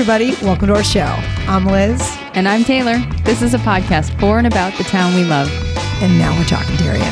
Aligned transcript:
everybody. 0.00 0.30
Welcome 0.42 0.68
to 0.68 0.74
our 0.74 0.82
show. 0.82 1.14
I'm 1.46 1.66
Liz, 1.66 2.00
And 2.32 2.48
I'm 2.48 2.64
Taylor. 2.64 2.96
This 3.24 3.42
is 3.42 3.52
a 3.52 3.58
podcast 3.58 4.18
for 4.18 4.38
and 4.38 4.46
about 4.46 4.72
the 4.78 4.84
town 4.84 5.14
we 5.14 5.24
love. 5.24 5.46
and 6.02 6.18
now 6.18 6.34
we're 6.38 6.46
talking 6.46 6.74
Darien. 6.76 7.04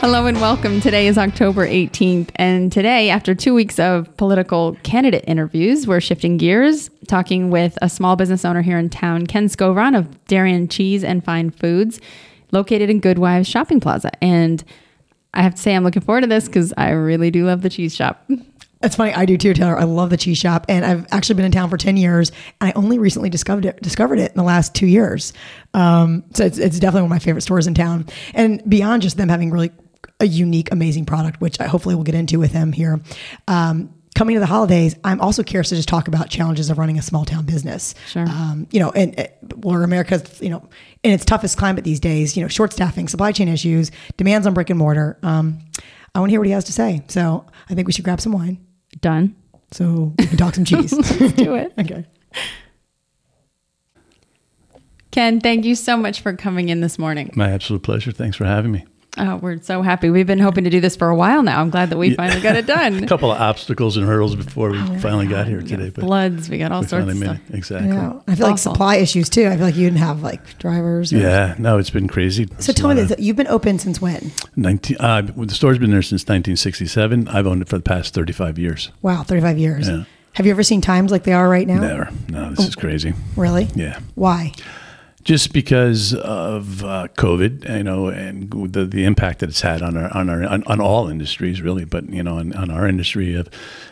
Hello 0.00 0.24
and 0.24 0.40
welcome. 0.40 0.80
Today 0.80 1.06
is 1.08 1.18
October 1.18 1.66
18th. 1.66 2.30
And 2.36 2.72
today, 2.72 3.10
after 3.10 3.34
two 3.34 3.52
weeks 3.52 3.78
of 3.78 4.16
political 4.16 4.78
candidate 4.82 5.24
interviews, 5.26 5.86
we're 5.86 6.00
shifting 6.00 6.38
gears, 6.38 6.88
talking 7.06 7.50
with 7.50 7.76
a 7.82 7.90
small 7.90 8.16
business 8.16 8.46
owner 8.46 8.62
here 8.62 8.78
in 8.78 8.88
town, 8.88 9.26
Ken 9.26 9.46
Scovron 9.46 9.94
of 9.94 10.24
Darien 10.24 10.68
Cheese 10.68 11.04
and 11.04 11.22
Fine 11.22 11.50
Foods, 11.50 12.00
located 12.50 12.88
in 12.88 12.98
Goodwives 12.98 13.46
Shopping 13.46 13.78
Plaza. 13.78 14.10
And 14.24 14.64
I 15.34 15.42
have 15.42 15.54
to 15.56 15.60
say, 15.60 15.76
I'm 15.76 15.84
looking 15.84 16.00
forward 16.00 16.22
to 16.22 16.26
this 16.28 16.46
because 16.46 16.72
I 16.78 16.92
really 16.92 17.30
do 17.30 17.44
love 17.44 17.60
the 17.60 17.68
cheese 17.68 17.94
shop. 17.94 18.26
It's 18.82 18.96
funny, 18.96 19.12
I 19.12 19.26
do 19.26 19.36
too, 19.36 19.52
Taylor. 19.52 19.78
I 19.78 19.84
love 19.84 20.08
the 20.08 20.16
cheese 20.16 20.38
shop, 20.38 20.64
and 20.68 20.86
I've 20.86 21.06
actually 21.10 21.34
been 21.34 21.44
in 21.44 21.52
town 21.52 21.68
for 21.68 21.76
ten 21.76 21.98
years, 21.98 22.32
and 22.60 22.70
I 22.70 22.72
only 22.74 22.98
recently 22.98 23.28
discovered 23.28 23.66
it 23.66 23.82
discovered 23.82 24.18
it 24.18 24.30
in 24.30 24.36
the 24.36 24.42
last 24.42 24.74
two 24.74 24.86
years. 24.86 25.34
Um, 25.74 26.24
so 26.32 26.46
it's, 26.46 26.56
it's 26.56 26.78
definitely 26.78 27.02
one 27.02 27.12
of 27.12 27.16
my 27.16 27.18
favorite 27.18 27.42
stores 27.42 27.66
in 27.66 27.74
town. 27.74 28.06
And 28.32 28.62
beyond 28.68 29.02
just 29.02 29.18
them 29.18 29.28
having 29.28 29.50
really 29.50 29.70
a 30.18 30.24
unique, 30.26 30.72
amazing 30.72 31.04
product, 31.04 31.42
which 31.42 31.60
I 31.60 31.66
hopefully 31.66 31.94
we'll 31.94 32.04
get 32.04 32.14
into 32.14 32.38
with 32.38 32.52
them 32.52 32.72
here. 32.72 33.00
Um, 33.48 33.94
coming 34.14 34.34
to 34.34 34.40
the 34.40 34.46
holidays, 34.46 34.96
I'm 35.04 35.20
also 35.20 35.42
curious 35.42 35.68
to 35.68 35.76
just 35.76 35.88
talk 35.88 36.08
about 36.08 36.30
challenges 36.30 36.70
of 36.70 36.78
running 36.78 36.98
a 36.98 37.02
small 37.02 37.26
town 37.26 37.44
business. 37.44 37.94
Sure. 38.08 38.26
Um, 38.26 38.66
you 38.70 38.80
know, 38.80 38.90
and 38.92 39.18
uh, 39.20 39.26
where 39.56 39.82
America's, 39.82 40.40
you 40.40 40.48
know, 40.48 40.66
in 41.02 41.10
its 41.10 41.26
toughest 41.26 41.58
climate 41.58 41.84
these 41.84 42.00
days, 42.00 42.34
you 42.34 42.42
know, 42.42 42.48
short 42.48 42.72
staffing, 42.72 43.08
supply 43.08 43.32
chain 43.32 43.48
issues, 43.48 43.90
demands 44.16 44.46
on 44.46 44.54
brick 44.54 44.70
and 44.70 44.78
mortar. 44.78 45.18
Um, 45.22 45.58
I 46.14 46.20
want 46.20 46.30
to 46.30 46.32
hear 46.32 46.40
what 46.40 46.46
he 46.46 46.52
has 46.52 46.64
to 46.64 46.72
say. 46.72 47.02
So 47.08 47.46
I 47.68 47.74
think 47.74 47.86
we 47.86 47.92
should 47.92 48.04
grab 48.04 48.22
some 48.22 48.32
wine 48.32 48.58
Done. 49.00 49.34
so 49.72 50.14
we 50.18 50.26
can 50.26 50.36
talk 50.36 50.54
some 50.54 50.64
cheese. 50.64 50.92
Let's 51.20 51.32
do 51.34 51.54
it. 51.54 51.72
okay. 51.78 52.04
Ken, 55.10 55.40
thank 55.40 55.64
you 55.64 55.74
so 55.74 55.96
much 55.96 56.20
for 56.20 56.34
coming 56.36 56.68
in 56.68 56.80
this 56.80 56.98
morning. 56.98 57.32
My 57.34 57.50
absolute 57.50 57.82
pleasure. 57.82 58.12
Thanks 58.12 58.36
for 58.36 58.44
having 58.44 58.72
me. 58.72 58.84
Oh, 59.22 59.36
we're 59.36 59.60
so 59.60 59.82
happy. 59.82 60.08
We've 60.08 60.26
been 60.26 60.38
hoping 60.38 60.64
to 60.64 60.70
do 60.70 60.80
this 60.80 60.96
for 60.96 61.08
a 61.10 61.14
while 61.14 61.42
now. 61.42 61.60
I'm 61.60 61.68
glad 61.68 61.90
that 61.90 61.98
we 61.98 62.14
finally 62.14 62.40
got 62.40 62.56
it 62.56 62.64
done. 62.78 63.04
A 63.04 63.06
couple 63.06 63.30
of 63.30 63.38
obstacles 63.38 63.98
and 63.98 64.06
hurdles 64.06 64.34
before 64.34 64.70
we 64.70 64.78
finally 65.00 65.26
got 65.26 65.46
here 65.46 65.60
today, 65.60 65.90
but 65.90 66.02
Floods, 66.04 66.48
we 66.48 66.56
got 66.56 66.72
all 66.72 66.80
we 66.80 66.86
sorts 66.86 67.04
finally 67.06 67.12
of 67.12 67.18
made 67.20 67.36
stuff. 67.36 67.50
it. 67.50 67.56
Exactly. 67.56 67.88
Yeah. 67.90 68.20
I 68.26 68.34
feel 68.34 68.46
like 68.46 68.56
supply 68.58 68.96
issues 68.96 69.28
too. 69.28 69.46
I 69.46 69.56
feel 69.56 69.66
like 69.66 69.76
you 69.76 69.84
didn't 69.86 69.98
have 69.98 70.22
like 70.22 70.58
drivers. 70.58 71.12
or- 71.12 71.18
Yeah, 71.18 71.54
no, 71.58 71.76
it's 71.76 71.90
been 71.90 72.08
crazy. 72.08 72.46
So 72.60 72.70
It's 72.70 72.80
tell 72.80 72.88
me 72.94 73.00
a 73.00 73.04
this: 73.04 73.18
you've 73.20 73.36
been 73.36 73.46
open 73.48 73.78
since 73.78 74.00
when? 74.00 74.32
19, 74.56 74.96
uh, 74.98 75.22
the 75.36 75.54
store's 75.54 75.78
been 75.78 75.90
there 75.90 76.00
since 76.02 76.22
1967. 76.22 77.28
I've 77.28 77.46
owned 77.46 77.60
it 77.62 77.68
for 77.68 77.76
the 77.76 77.82
past 77.84 78.14
35 78.14 78.58
years. 78.58 78.90
Wow, 79.02 79.22
thirty-five 79.22 79.58
years. 79.58 79.88
Yeah. 79.88 80.04
Have 80.34 80.46
you 80.46 80.52
ever 80.52 80.62
seen 80.62 80.80
times 80.80 81.10
like 81.10 81.24
they 81.24 81.32
are 81.32 81.48
right 81.48 81.66
now? 81.66 81.80
Never. 81.80 82.10
No, 82.28 82.50
this 82.52 82.68
is 82.68 82.74
crazy. 82.76 83.12
Really? 83.36 83.68
Yeah. 83.74 83.98
Why? 84.14 84.52
Just 85.22 85.52
because 85.52 86.14
of 86.14 86.82
uh, 86.82 87.08
COVID, 87.16 87.76
you 87.76 87.84
know, 87.84 88.08
and 88.08 88.50
the 88.72 88.86
the 88.86 89.04
impact 89.04 89.40
that 89.40 89.50
it's 89.50 89.60
had 89.60 89.82
on 89.82 89.96
our 89.96 90.14
on 90.16 90.30
our 90.30 90.44
on, 90.44 90.64
on 90.64 90.80
all 90.80 91.08
industries, 91.08 91.60
really, 91.60 91.84
but 91.84 92.08
you 92.08 92.22
know, 92.22 92.38
on, 92.38 92.54
on 92.54 92.70
our 92.70 92.88
industry 92.88 93.34
of, 93.34 93.48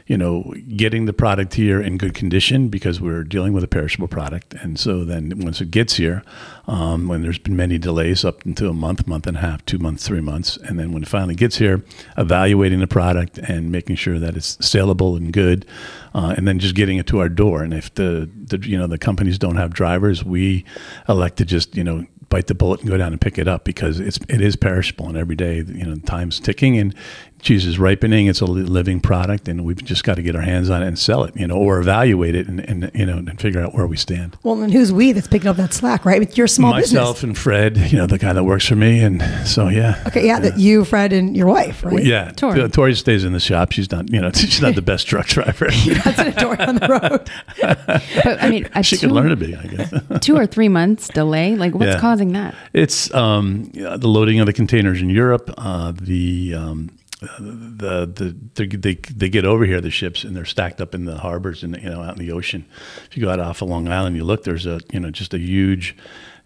you 0.09 0.17
know, 0.17 0.55
getting 0.75 1.05
the 1.05 1.12
product 1.12 1.55
here 1.55 1.83
in 1.83 1.98
good 1.98 2.14
condition 2.14 2.69
because 2.69 2.98
we're 2.98 3.23
dealing 3.23 3.53
with 3.53 3.62
a 3.62 3.69
perishable 3.69 4.09
product, 4.09 4.55
and 4.55 4.78
so 4.78 5.05
then 5.05 5.33
once 5.37 5.61
it 5.61 5.70
gets 5.70 5.97
here, 5.97 6.23
um, 6.67 7.09
when 7.09 7.20
there's 7.20 7.39
been 7.39 7.56
many 7.56 7.77
delays 7.77 8.25
up 8.25 8.42
until 8.47 8.70
a 8.70 8.75
month, 8.75 9.06
month 9.06 9.27
and 9.27 9.36
a 9.36 9.41
half, 9.41 9.64
two 9.67 9.77
months, 9.77 10.09
three 10.09 10.23
months, 10.23 10.56
and 10.56 10.79
then 10.79 10.92
when 10.92 11.03
it 11.03 11.09
finally 11.09 11.34
gets 11.34 11.59
here, 11.59 11.84
evaluating 12.17 12.81
the 12.81 12.86
product 12.86 13.36
and 13.36 13.70
making 13.70 13.97
sure 13.97 14.19
that 14.19 14.34
it's 14.34 14.56
saleable 14.67 15.14
and 15.14 15.31
good, 15.31 15.67
uh, 16.14 16.34
and 16.39 16.48
then 16.48 16.59
just 16.59 16.75
getting 16.75 16.97
it 16.97 17.06
to 17.06 17.19
our 17.19 17.29
door. 17.29 17.63
And 17.63 17.75
if 17.75 17.92
the, 17.95 18.30
the 18.46 18.58
you 18.67 18.79
know 18.79 18.86
the 18.86 18.98
companies 18.98 19.39
don't 19.39 19.57
have 19.57 19.75
drivers, 19.75 20.25
we 20.25 20.64
elect 21.07 21.36
to 21.36 21.45
just 21.45 21.77
you 21.77 21.85
know 21.85 22.07
bite 22.30 22.46
the 22.46 22.55
bullet 22.55 22.80
and 22.80 22.89
go 22.89 22.96
down 22.96 23.13
and 23.13 23.20
pick 23.20 23.39
it 23.39 23.48
up 23.48 23.64
because 23.64 24.01
it's 24.01 24.19
it 24.29 24.40
is 24.40 24.57
perishable 24.57 25.08
and 25.08 25.17
every 25.17 25.36
day 25.36 25.57
you 25.67 25.85
know 25.85 25.96
time's 26.05 26.39
ticking 26.39 26.77
and 26.77 26.95
cheese 27.41 27.67
is 27.67 27.79
ripening. 27.79 28.27
It's 28.27 28.41
a 28.41 28.45
living 28.47 29.01
product, 29.01 29.49
and 29.49 29.65
we've 29.65 29.83
just 29.85 30.05
got 30.05 30.15
to 30.17 30.23
get 30.23 30.35
our 30.37 30.43
hands 30.43 30.71
on 30.71 30.83
it 30.83 30.87
and 30.89 30.99
sell 30.99 31.25
it, 31.25 31.37
you 31.37 31.47
know, 31.47 31.57
or 31.57 31.79
evaluate 31.81 32.35
it 32.35 32.49
and, 32.49 32.61
and 32.61 32.91
you 32.95 33.07
know 33.07 33.19
and 33.19 33.41
figure 33.41 33.61
out 33.61 33.75
where 33.75 33.87
we 33.87 33.97
stand. 33.97 34.37
Well, 34.43 34.57
then 34.57 34.71
who's 34.71 34.93
we 34.93 35.13
that's 35.13 35.29
picking 35.29 35.49
up 35.49 35.57
that 35.57 35.73
slack, 35.73 36.05
right? 36.05 36.21
It's 36.23 36.37
your 36.37 36.47
small 36.47 36.73
Myself 36.73 37.17
business. 37.17 37.23
and 37.23 37.39
Fred, 37.39 37.77
you 37.77 37.99
know, 37.99 38.07
the 38.07 38.19
guy 38.19 38.33
that 38.33 38.45
works 38.45 38.67
for 38.67 38.77
me, 38.77 39.01
and 39.01 39.23
so 39.47 39.69
yeah. 39.69 40.03
Okay, 40.07 40.27
yeah, 40.27 40.41
that 40.41 40.59
you, 40.59 40.85
Fred, 40.85 41.13
and 41.13 41.37
your 41.37 41.47
wife, 41.47 41.85
right? 41.85 41.95
Well, 41.95 42.03
yeah, 42.03 42.31
Tori. 42.33 42.57
Tori. 42.59 42.69
Tori 42.71 42.95
stays 42.95 43.25
in 43.25 43.33
the 43.33 43.41
shop. 43.41 43.73
She's 43.73 43.91
not, 43.91 44.11
you 44.13 44.20
know, 44.20 44.31
she's 44.35 44.61
not 44.61 44.75
the 44.75 44.83
best 44.83 45.07
truck 45.07 45.27
driver. 45.27 45.69
That's 45.70 46.19
a 46.19 46.31
door 46.33 46.61
on 46.61 46.77
the 46.77 46.89
road. 46.89 47.31
But 48.25 48.43
I 48.43 48.51
mean, 48.51 48.69
a 48.75 48.83
she 48.83 48.97
two, 48.97 49.07
could 49.09 49.15
learn 49.15 49.29
to 49.31 49.37
be, 49.37 49.55
I 49.55 49.67
guess. 49.67 49.93
two 50.20 50.37
or 50.37 50.47
three 50.47 50.69
months 50.69 51.09
delay. 51.09 51.57
Like, 51.57 51.75
what's 51.75 51.95
Yeah. 51.95 52.01
causing 52.01 52.33
that? 52.33 52.55
It's 52.73 53.13
um, 53.15 53.70
the 53.73 54.09
loading 54.09 54.41
of 54.41 54.47
the 54.47 54.53
containers 54.53 55.01
in 55.01 55.11
Europe. 55.11 55.51
Uh, 55.57 55.93
the 56.01 56.55
um, 56.55 56.91
the 57.20 58.34
the 58.55 58.67
they, 58.77 58.95
they 58.95 59.29
get 59.29 59.45
over 59.45 59.64
here 59.64 59.80
the 59.80 59.90
ships 59.90 60.23
and 60.23 60.36
they're 60.36 60.45
stacked 60.45 60.80
up 60.80 60.95
in 60.95 61.05
the 61.05 61.18
harbors 61.18 61.62
and 61.62 61.77
you 61.83 61.90
know 61.90 62.02
out 62.02 62.18
in 62.18 62.24
the 62.24 62.33
ocean. 62.33 62.64
If 63.11 63.17
you 63.17 63.24
go 63.24 63.30
out 63.30 63.40
off 63.40 63.62
of 63.62 63.68
Long 63.68 63.89
Island, 63.89 64.17
you 64.17 64.24
look. 64.24 64.45
There's 64.45 64.67
a 64.67 64.80
you 64.92 65.01
know 65.01 65.11
just 65.11 65.34
a 65.34 65.39
huge 65.39 65.96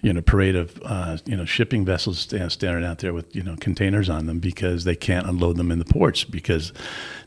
you 0.03 0.13
know 0.13 0.21
parade 0.21 0.57
of 0.57 0.81
uh, 0.85 1.17
you 1.25 1.37
know 1.37 1.45
shipping 1.45 1.85
vessels 1.85 2.19
standing 2.19 2.85
out 2.85 2.99
there 2.99 3.15
with 3.15 3.35
you 3.35 3.43
know 3.43 3.55
containers 3.61 4.11
on 4.11 4.27
them 4.27 4.41
because 4.41 4.85
they 4.85 4.97
can't 4.97 5.27
unload 5.29 5.57
them 5.57 5.71
in 5.71 5.79
the 5.79 5.85
ports 5.85 6.25
because 6.25 6.73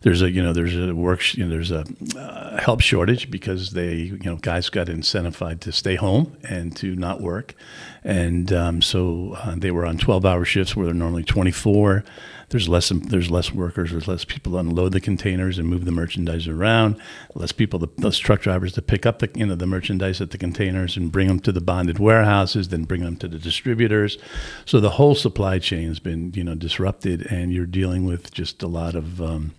there's 0.01 0.22
a 0.22 0.29
you 0.29 0.44
know 0.44 0.51
there's 0.51 0.75
a 0.75 0.94
work 0.94 1.34
you 1.35 1.45
know, 1.45 1.50
there's 1.50 1.72
a 1.72 1.85
uh, 2.17 2.61
help 2.61 2.81
shortage 2.81 3.31
because 3.31 3.72
they 3.72 3.94
you 3.94 4.19
know 4.25 4.35
guys 4.35 4.69
got 4.69 4.88
incentivized 4.88 5.61
to 5.61 5.72
stay 5.72 5.95
home 5.95 6.35
and 6.44 6.75
to 6.75 6.95
not 6.95 7.22
work 7.22 7.55
and 8.03 8.51
um, 8.51 8.81
so 8.81 9.35
uh, 9.38 9.55
they 9.55 9.72
were 9.72 9.85
on 9.85 9.97
12 9.97 10.25
hour 10.25 10.44
shifts 10.44 10.75
where 10.75 10.85
they're 10.85 10.94
normally 10.94 11.23
24 11.23 12.03
there's 12.50 12.69
less 12.69 12.89
there's 12.89 13.31
less 13.31 13.51
workers 13.51 13.91
there's 13.91 14.07
less 14.07 14.25
people 14.25 14.53
to 14.53 14.57
unload 14.57 14.91
the 14.91 15.01
containers 15.01 15.57
and 15.57 15.67
move 15.67 15.85
the 15.85 15.91
merchandise 15.91 16.47
around 16.47 17.00
less 17.33 17.51
people 17.51 17.79
to, 17.79 17.89
less 17.97 18.17
truck 18.17 18.41
drivers 18.41 18.73
to 18.73 18.81
pick 18.81 19.06
up 19.06 19.19
the 19.19 19.29
you 19.35 19.45
know 19.45 19.56
the 19.56 19.67
merchandise 19.67 20.22
at 20.22 20.31
the 20.31 20.38
containers 20.38 20.97
and 20.97 21.11
bring 21.11 21.28
them 21.28 21.39
to 21.39 21.51
the 21.51 21.61
bonded 21.61 22.00
warehouses 22.00 22.69
then 22.69 22.84
bring 22.84 23.01
them 23.01 23.16
to 23.16 23.28
the 23.28 23.39
distributors 23.39 24.17
so 24.66 24.79
the 24.79 24.91
whole 24.91 25.16
supply 25.16 25.59
chain 25.59 25.88
has 25.88 26.00
been 26.00 26.31
you 26.35 26.44
know 26.44 26.55
disrupted 26.55 27.25
and 27.31 27.53
you're 27.53 27.66
dealing 27.66 28.05
with 28.05 28.31
just 28.31 28.61
a 28.63 28.67
lot 28.67 28.95
of 28.95 29.22
um, 29.22 29.53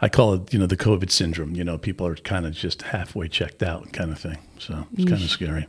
I 0.00 0.08
call 0.08 0.34
it, 0.34 0.52
you 0.52 0.58
know, 0.60 0.66
the 0.66 0.76
COVID 0.76 1.10
syndrome. 1.10 1.56
You 1.56 1.64
know, 1.64 1.76
people 1.76 2.06
are 2.06 2.14
kind 2.14 2.46
of 2.46 2.52
just 2.52 2.82
halfway 2.82 3.26
checked 3.26 3.62
out, 3.62 3.92
kind 3.92 4.12
of 4.12 4.18
thing. 4.20 4.38
So 4.58 4.86
it's 4.92 5.04
kind 5.08 5.20
of 5.20 5.28
scary. 5.28 5.66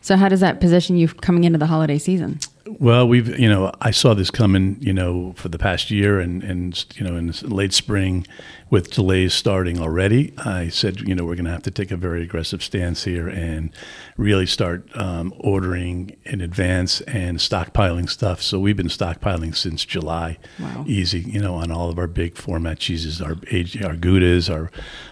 So, 0.00 0.16
how 0.16 0.28
does 0.28 0.40
that 0.40 0.60
position 0.60 0.96
you 0.96 1.08
coming 1.08 1.44
into 1.44 1.58
the 1.58 1.66
holiday 1.66 1.98
season? 1.98 2.38
Well, 2.66 3.06
we've, 3.06 3.38
you 3.38 3.48
know, 3.48 3.72
I 3.82 3.90
saw 3.90 4.14
this 4.14 4.30
coming, 4.30 4.76
you 4.80 4.92
know, 4.94 5.34
for 5.36 5.48
the 5.50 5.58
past 5.58 5.90
year 5.90 6.18
and, 6.18 6.42
and 6.42 6.84
you 6.96 7.04
know, 7.04 7.14
in 7.16 7.30
late 7.42 7.74
spring 7.74 8.26
with 8.70 8.90
delays 8.90 9.34
starting 9.34 9.78
already. 9.78 10.32
I 10.38 10.68
said, 10.68 11.00
you 11.02 11.14
know, 11.14 11.24
we're 11.24 11.34
going 11.36 11.44
to 11.44 11.50
have 11.50 11.62
to 11.64 11.70
take 11.70 11.90
a 11.90 11.96
very 11.96 12.22
aggressive 12.22 12.62
stance 12.62 13.04
here 13.04 13.28
and 13.28 13.70
really 14.16 14.46
start 14.46 14.88
um, 14.96 15.32
ordering 15.38 16.16
in 16.24 16.40
advance 16.40 17.02
and 17.02 17.38
stockpiling 17.38 18.08
stuff. 18.08 18.40
So 18.40 18.58
we've 18.58 18.76
been 18.76 18.88
stockpiling 18.88 19.54
since 19.54 19.84
July. 19.84 20.38
Wow. 20.58 20.84
Easy, 20.88 21.20
you 21.20 21.40
know, 21.40 21.54
on 21.56 21.70
all 21.70 21.90
of 21.90 21.98
our 21.98 22.06
big 22.08 22.36
format 22.38 22.78
cheeses, 22.78 23.20
our 23.20 23.32
our 23.32 23.94
Goudas, 23.94 24.50
our 24.52 24.70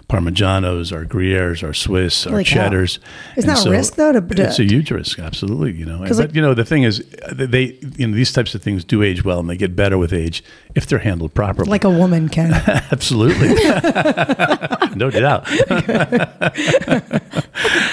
Parmigianos, 0.09 0.93
our 0.93 1.05
Gruyères, 1.05 1.63
our 1.63 1.75
Swiss, 1.75 2.27
our 2.27 2.43
cow. 2.43 2.55
cheddars. 2.55 2.99
Isn't 3.37 3.49
And 3.51 3.59
that 3.59 3.67
a 3.67 3.71
risk, 3.71 3.95
though, 3.97 4.13
to- 4.13 4.21
to- 4.21 4.43
it's 4.43 4.59
a 4.59 4.65
huge 4.65 4.91
risk, 4.91 5.19
absolutely. 5.19 5.73
You 5.73 5.85
know, 5.87 5.99
but 6.01 6.11
like- 6.17 6.35
you 6.35 6.43
know 6.43 6.55
the 6.55 6.65
thing 6.65 6.83
is, 6.83 6.99
they 7.47 7.79
you 7.97 8.07
know 8.07 8.15
these 8.15 8.33
types 8.33 8.55
of 8.55 8.63
things 8.63 8.85
do 8.85 9.03
age 9.03 9.25
well, 9.25 9.41
and 9.41 9.49
they 9.51 9.57
get 9.57 9.75
better 9.77 9.99
with 9.99 10.13
age 10.13 10.43
if 10.75 10.87
they're 10.87 10.99
handled 10.99 11.35
properly. 11.35 11.69
Like 11.71 11.85
a 11.85 11.91
woman 11.91 12.29
can. 12.29 12.53
absolutely, 12.93 13.49
no 14.97 15.11
doubt. 15.11 15.49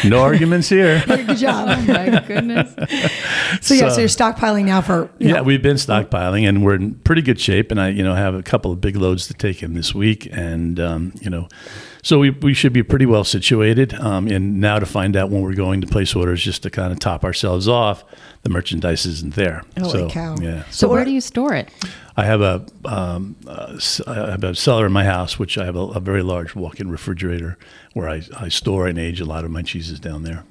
no 0.03 0.21
arguments 0.21 0.69
here. 0.69 1.03
Good 1.07 1.37
job. 1.37 1.67
Oh 1.69 1.81
my 1.93 2.23
goodness. 2.27 2.73
So 3.61 3.73
yeah, 3.73 3.89
so, 3.89 3.95
So- 3.95 3.99
you're 3.99 4.07
stockpiling 4.09 4.65
now 4.65 4.81
for 4.81 5.09
you 5.19 5.29
Yeah, 5.29 5.33
know, 5.35 5.43
we've 5.43 5.61
been 5.63 5.75
stockpiling, 5.77 6.47
and 6.47 6.63
we're 6.63 6.75
in 6.75 6.95
pretty 6.95 7.21
good 7.21 7.39
shape. 7.39 7.71
And 7.71 7.79
I, 7.81 7.89
you 7.89 8.03
know, 8.03 8.15
have 8.15 8.35
a 8.35 8.43
couple 8.43 8.71
of 8.71 8.81
big 8.81 8.95
loads 8.95 9.27
to 9.27 9.33
take 9.33 9.61
in 9.63 9.73
this 9.73 9.93
week, 9.93 10.27
and 10.31 10.79
um, 10.79 11.13
you 11.21 11.29
know, 11.29 11.47
so 12.03 12.19
we, 12.19 12.29
we 12.29 12.53
should 12.53 12.73
be 12.73 12.83
pretty 12.83 13.05
well 13.05 13.23
situated. 13.23 13.93
Um, 13.93 14.27
and 14.27 14.59
now 14.61 14.79
to 14.79 14.85
find 14.85 15.15
out 15.15 15.29
when 15.29 15.41
we're 15.41 15.53
going 15.53 15.81
to 15.81 15.87
place 15.87 16.15
orders, 16.15 16.43
just 16.43 16.63
to 16.63 16.69
kind 16.69 16.91
of 16.91 16.99
top 16.99 17.23
ourselves 17.23 17.67
off, 17.67 18.03
the 18.43 18.49
merchandise 18.49 19.05
isn't 19.05 19.35
there. 19.35 19.63
Holy 19.77 19.91
so, 19.91 20.09
cow. 20.09 20.35
Yeah. 20.41 20.63
So, 20.71 20.87
what 20.87 20.95
where 20.95 21.05
do 21.05 21.11
you 21.11 21.21
store 21.21 21.53
it? 21.55 21.69
I 22.15 22.25
have 22.25 22.41
a, 22.41 22.65
um, 22.85 23.35
uh, 23.47 23.73
s- 23.75 24.01
I 24.07 24.31
have 24.31 24.43
a 24.43 24.53
cellar 24.55 24.85
in 24.85 24.91
my 24.91 25.03
house, 25.05 25.37
which 25.39 25.57
I 25.57 25.65
have 25.65 25.75
a, 25.75 25.79
a 25.79 25.99
very 25.99 26.23
large 26.23 26.55
walk-in 26.55 26.89
refrigerator 26.89 27.57
where 27.93 28.09
I, 28.09 28.21
I 28.37 28.49
store 28.49 28.87
and 28.87 28.97
age 28.99 29.19
a 29.21 29.25
lot 29.25 29.45
of 29.45 29.51
my 29.51 29.61
cheeses 29.61 29.99
down 29.99 30.23
there. 30.23 30.43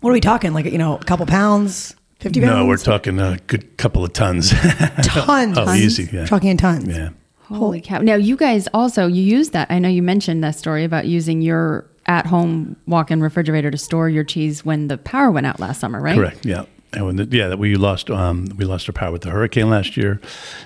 what 0.00 0.10
are 0.10 0.12
we 0.12 0.20
talking? 0.20 0.52
Like 0.52 0.66
you 0.66 0.78
know, 0.78 0.96
a 0.96 1.04
couple 1.04 1.26
pounds, 1.26 1.94
fifty 2.20 2.40
pounds. 2.40 2.52
No, 2.52 2.66
we're 2.66 2.76
talking 2.76 3.18
a 3.20 3.38
good 3.46 3.76
couple 3.76 4.04
of 4.04 4.12
tons. 4.12 4.50
tons. 5.02 5.56
Oh, 5.58 5.72
easy, 5.72 6.08
yeah. 6.12 6.26
Talking 6.26 6.50
in 6.50 6.56
tons. 6.56 6.88
yeah. 6.96 7.10
Holy 7.48 7.78
oh. 7.78 7.82
cow! 7.82 7.98
Now 7.98 8.14
you 8.14 8.36
guys 8.36 8.68
also 8.74 9.06
you 9.06 9.22
use 9.22 9.50
that. 9.50 9.70
I 9.70 9.78
know 9.78 9.88
you 9.88 10.02
mentioned 10.02 10.42
that 10.44 10.56
story 10.56 10.84
about 10.84 11.06
using 11.06 11.42
your 11.42 11.86
at-home 12.06 12.76
walk-in 12.86 13.20
refrigerator 13.20 13.70
to 13.70 13.78
store 13.78 14.08
your 14.08 14.24
cheese 14.24 14.64
when 14.64 14.88
the 14.88 14.96
power 14.98 15.30
went 15.30 15.46
out 15.46 15.58
last 15.58 15.80
summer, 15.80 16.00
right? 16.00 16.16
Correct. 16.16 16.46
Yeah. 16.46 16.64
And 16.92 17.04
when 17.04 17.16
the, 17.16 17.24
yeah, 17.30 17.48
that 17.48 17.58
we 17.58 17.74
lost 17.74 18.10
um, 18.10 18.46
we 18.56 18.64
lost 18.64 18.88
our 18.88 18.92
power 18.92 19.10
with 19.12 19.22
the 19.22 19.30
hurricane 19.30 19.68
last 19.68 19.96
year, 19.96 20.20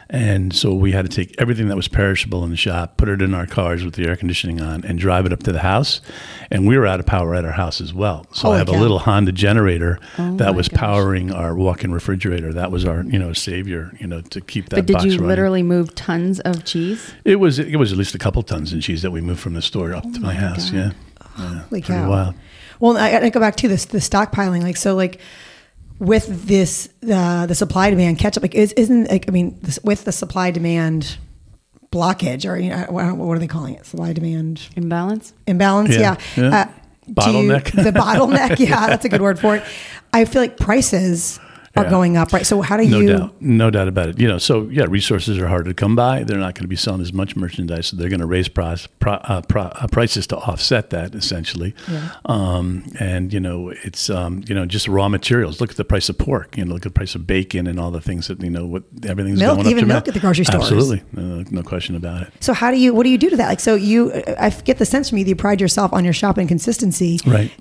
and 0.08 0.54
so 0.54 0.72
we 0.74 0.92
had 0.92 1.08
to 1.10 1.14
take 1.14 1.34
everything 1.40 1.68
that 1.68 1.76
was 1.76 1.88
perishable 1.88 2.44
in 2.44 2.50
the 2.50 2.56
shop, 2.56 2.98
put 2.98 3.08
it 3.08 3.20
in 3.22 3.34
our 3.34 3.46
cars 3.46 3.84
with 3.84 3.94
the 3.94 4.06
air 4.06 4.14
conditioning 4.16 4.60
on, 4.60 4.84
and 4.84 4.98
drive 4.98 5.26
it 5.26 5.32
up 5.32 5.42
to 5.44 5.52
the 5.52 5.60
house. 5.60 6.00
And 6.50 6.68
we 6.68 6.78
were 6.78 6.86
out 6.86 7.00
of 7.00 7.06
power 7.06 7.34
at 7.34 7.44
our 7.44 7.52
house 7.52 7.80
as 7.80 7.92
well. 7.92 8.26
So 8.32 8.42
Holy 8.42 8.56
I 8.56 8.58
have 8.58 8.68
cow. 8.68 8.76
a 8.76 8.80
little 8.80 8.98
Honda 9.00 9.32
generator 9.32 9.98
Oh 10.18 10.36
that 10.36 10.54
was 10.54 10.68
gosh. 10.68 10.78
powering 10.78 11.32
our 11.32 11.56
walk-in 11.56 11.92
refrigerator. 11.92 12.52
That 12.52 12.70
was 12.70 12.84
our 12.84 13.02
you 13.02 13.18
know 13.18 13.32
savior 13.32 13.92
you 13.98 14.06
know 14.06 14.20
to 14.20 14.40
keep 14.40 14.68
that. 14.68 14.76
But 14.76 14.86
did 14.86 14.92
box 14.94 15.04
you 15.06 15.10
running. 15.12 15.26
literally 15.26 15.62
move 15.64 15.94
tons 15.96 16.38
of 16.40 16.64
cheese? 16.64 17.12
It 17.24 17.36
was 17.36 17.58
it 17.58 17.76
was 17.76 17.90
at 17.92 17.98
least 17.98 18.14
a 18.14 18.18
couple 18.18 18.42
tons 18.42 18.72
of 18.72 18.80
cheese 18.82 19.02
that 19.02 19.10
we 19.10 19.20
moved 19.20 19.40
from 19.40 19.54
the 19.54 19.62
store 19.62 19.94
up 19.94 20.04
to 20.04 20.20
my, 20.20 20.30
Oh 20.30 20.34
my 20.34 20.34
house. 20.34 20.70
God. 20.70 20.76
Yeah. 20.76 20.92
Holy 21.46 21.60
Pretty 21.80 21.86
cow. 21.86 22.08
wild. 22.10 22.34
Well, 22.78 22.96
I, 22.96 23.10
I 23.18 23.30
go 23.30 23.40
back 23.40 23.56
to 23.56 23.68
this 23.68 23.86
the 23.86 23.98
stockpiling. 23.98 24.62
Like 24.62 24.76
so, 24.76 24.94
like 24.94 25.18
with 26.00 26.46
this 26.46 26.88
uh, 27.08 27.46
the 27.46 27.54
supply 27.54 27.90
demand 27.90 28.18
catch 28.18 28.36
up. 28.36 28.42
Like 28.42 28.54
is, 28.56 28.72
isn't 28.72 29.08
like 29.10 29.26
I 29.28 29.30
mean 29.32 29.56
this, 29.62 29.78
with 29.84 30.04
the 30.04 30.12
supply 30.12 30.50
demand 30.50 31.16
blockage 31.92 32.48
or 32.48 32.56
you 32.56 32.70
know 32.70 32.86
what 32.88 33.16
what 33.16 33.36
are 33.36 33.38
they 33.38 33.46
calling 33.46 33.74
it? 33.74 33.86
Supply 33.86 34.12
demand 34.12 34.68
Imbalance? 34.76 35.32
imbalance. 35.46 35.90
Yeah, 35.94 36.16
Yeah. 36.36 36.42
yeah. 36.50 36.60
Uh, 36.60 36.64
do 36.64 37.30
you- 37.32 37.50
Bottleneck. 37.50 37.64
the 37.84 37.90
bottleneck. 37.92 38.58
Yeah, 38.68 38.86
that's 38.86 39.04
a 39.04 39.08
good 39.08 39.20
word 39.22 39.38
for 39.38 39.56
it. 39.56 39.64
I 40.12 40.24
feel 40.24 40.42
like 40.42 40.56
prices 40.58 41.38
are 41.76 41.84
Yeah. 41.84 41.90
going 41.90 42.16
up, 42.16 42.32
right? 42.32 42.44
So 42.44 42.62
how 42.62 42.76
do 42.76 42.84
No 42.84 42.98
you? 42.98 43.06
doubt, 43.06 43.34
no 43.40 43.70
doubt 43.70 43.86
about 43.86 44.08
it. 44.08 44.18
You 44.18 44.26
know, 44.26 44.38
so 44.38 44.68
yeah, 44.72 44.86
resources 44.88 45.38
are 45.38 45.46
hard 45.46 45.66
to 45.66 45.74
come 45.74 45.94
by. 45.94 46.24
They're 46.24 46.36
not 46.38 46.54
going 46.54 46.64
to 46.64 46.68
be 46.68 46.74
selling 46.74 47.00
as 47.00 47.12
much 47.12 47.36
merchandise, 47.36 47.86
so 47.86 47.96
they're 47.96 48.08
going 48.08 48.20
to 48.20 48.26
raise 48.26 48.48
price, 48.48 48.88
pro, 48.98 49.12
uh, 49.14 49.42
pro, 49.42 49.62
uh, 49.62 49.86
prices 49.86 50.26
to 50.28 50.36
offset 50.38 50.90
that, 50.90 51.14
essentially. 51.14 51.74
Yeah. 51.88 52.10
Um, 52.24 52.84
and 52.98 53.32
you 53.32 53.38
know, 53.38 53.68
it's 53.84 54.10
um, 54.10 54.42
you 54.48 54.54
know 54.54 54.66
just 54.66 54.88
raw 54.88 55.08
materials. 55.08 55.60
Look 55.60 55.70
at 55.70 55.76
the 55.76 55.84
price 55.84 56.08
of 56.08 56.18
pork. 56.18 56.56
You 56.56 56.64
know, 56.64 56.72
look 56.74 56.80
at 56.86 56.92
the 56.92 56.98
price 56.98 57.14
of 57.14 57.26
bacon 57.26 57.68
and 57.68 57.78
all 57.78 57.92
the 57.92 58.00
things 58.00 58.26
that 58.26 58.40
you 58.42 58.50
know 58.50 58.66
what 58.66 58.82
everything's 59.06 59.38
Milk, 59.38 59.56
going 59.58 59.66
up. 59.68 59.70
even 59.70 59.86
milk 59.86 60.08
at 60.08 60.14
the 60.14 60.20
grocery 60.20 60.44
store. 60.46 60.60
Absolutely, 60.62 61.02
no, 61.12 61.44
no 61.50 61.62
question 61.62 61.94
about 61.94 62.22
it. 62.22 62.32
So 62.40 62.52
how 62.52 62.72
do 62.72 62.78
you? 62.78 62.92
What 62.94 63.04
do 63.04 63.10
you 63.10 63.18
do 63.18 63.30
to 63.30 63.36
that? 63.36 63.46
Like 63.48 63.60
so, 63.60 63.76
you. 63.76 64.12
I 64.38 64.50
get 64.50 64.78
the 64.78 64.86
sense 64.86 65.08
from 65.08 65.18
you 65.18 65.24
that 65.24 65.28
you 65.30 65.36
pride 65.36 65.60
yourself 65.60 65.92
on 65.92 66.02
your 66.04 66.14
shopping 66.14 66.48
consistency. 66.48 67.20
Right. 67.24 67.52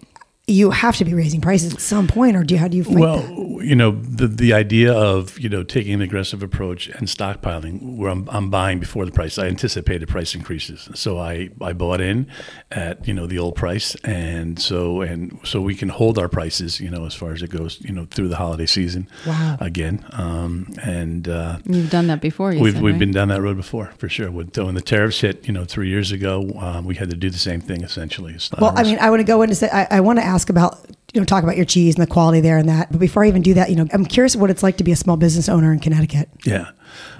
You 0.49 0.71
have 0.71 0.97
to 0.97 1.05
be 1.05 1.13
raising 1.13 1.41
prices 1.41 1.73
at 1.73 1.79
some 1.79 2.07
point, 2.07 2.35
or 2.35 2.43
do 2.43 2.55
you? 2.55 2.59
How 2.59 2.67
do 2.67 2.75
you 2.75 2.83
fight 2.83 2.95
Well, 2.97 3.19
that? 3.19 3.65
you 3.65 3.75
know, 3.75 3.91
the 3.91 4.27
the 4.27 4.51
idea 4.53 4.91
of 4.93 5.37
you 5.39 5.47
know 5.49 5.63
taking 5.63 5.93
an 5.93 6.01
aggressive 6.01 6.41
approach 6.41 6.87
and 6.87 7.07
stockpiling, 7.07 7.97
where 7.97 8.09
I'm, 8.09 8.27
I'm 8.31 8.49
buying 8.49 8.79
before 8.79 9.05
the 9.05 9.11
price. 9.11 9.37
I 9.37 9.47
anticipated 9.47 10.07
price 10.09 10.33
increases, 10.33 10.89
so 10.95 11.19
I, 11.19 11.49
I 11.61 11.73
bought 11.73 12.01
in 12.01 12.27
at 12.71 13.07
you 13.07 13.13
know 13.13 13.27
the 13.27 13.37
old 13.37 13.55
price, 13.55 13.95
and 14.03 14.59
so 14.59 15.01
and 15.01 15.39
so 15.43 15.61
we 15.61 15.75
can 15.75 15.89
hold 15.89 16.17
our 16.17 16.27
prices, 16.29 16.79
you 16.79 16.89
know, 16.89 17.05
as 17.05 17.13
far 17.13 17.31
as 17.31 17.41
it 17.41 17.49
goes, 17.51 17.79
you 17.81 17.93
know, 17.93 18.05
through 18.09 18.29
the 18.29 18.37
holiday 18.37 18.65
season. 18.65 19.07
Wow. 19.27 19.57
Again, 19.59 20.03
um, 20.13 20.73
and 20.81 21.27
uh, 21.27 21.59
You've 21.65 21.89
done 21.91 22.07
that 22.07 22.21
before. 22.21 22.53
You 22.53 22.59
We've 22.61 22.73
said, 22.73 22.81
we've 22.81 22.93
right? 22.93 22.99
been 22.99 23.11
down 23.11 23.27
that 23.27 23.41
road 23.41 23.57
before 23.57 23.91
for 23.97 24.09
sure. 24.09 24.31
When, 24.31 24.47
when 24.55 24.73
the 24.75 24.81
tariffs 24.81 25.19
hit, 25.21 25.45
you 25.45 25.53
know, 25.53 25.65
three 25.65 25.89
years 25.89 26.11
ago, 26.11 26.49
um, 26.59 26.85
we 26.85 26.95
had 26.95 27.09
to 27.11 27.15
do 27.17 27.29
the 27.29 27.37
same 27.37 27.61
thing 27.61 27.83
essentially. 27.83 28.33
It's 28.33 28.49
Well, 28.53 28.71
I 28.75 28.79
ours. 28.79 28.87
mean, 28.89 28.99
I 28.99 29.09
want 29.09 29.19
to 29.19 29.23
go 29.25 29.41
into 29.41 29.55
say 29.55 29.69
I, 29.71 29.97
I 29.97 29.99
want 29.99 30.17
to 30.19 30.25
ask 30.25 30.38
about 30.47 30.79
you 31.13 31.19
know 31.19 31.25
talk 31.25 31.43
about 31.43 31.57
your 31.57 31.65
cheese 31.65 31.95
and 31.95 32.03
the 32.03 32.09
quality 32.09 32.39
there 32.39 32.57
and 32.57 32.69
that. 32.69 32.91
But 32.91 32.99
before 32.99 33.25
I 33.25 33.27
even 33.27 33.41
do 33.41 33.55
that, 33.55 33.69
you 33.69 33.75
know, 33.75 33.87
I'm 33.91 34.05
curious 34.05 34.35
what 34.35 34.49
it's 34.49 34.63
like 34.63 34.77
to 34.77 34.83
be 34.83 34.91
a 34.91 34.95
small 34.95 35.17
business 35.17 35.49
owner 35.49 35.73
in 35.73 35.79
Connecticut. 35.79 36.29
Yeah. 36.45 36.69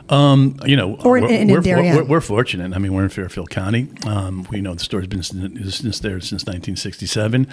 Um, 0.10 0.60
you 0.66 0.76
know, 0.76 0.96
Or 1.04 1.18
in- 1.18 1.48
we're, 1.50 1.62
we're, 1.62 1.96
we're, 1.98 2.04
we're 2.04 2.22
fortunate. 2.22 2.74
I 2.74 2.80
mean, 2.80 2.94
we're 2.94 3.04
in 3.04 3.10
Fairfield 3.10 3.50
County. 3.52 3.90
Um, 4.08 4.48
we 4.52 4.60
know 4.60 4.74
the 4.74 4.80
store's 4.84 5.08
been 5.08 5.22
since, 5.22 5.76
since 5.76 6.00
there 6.00 6.20
since 6.20 6.44
1967, 6.46 7.48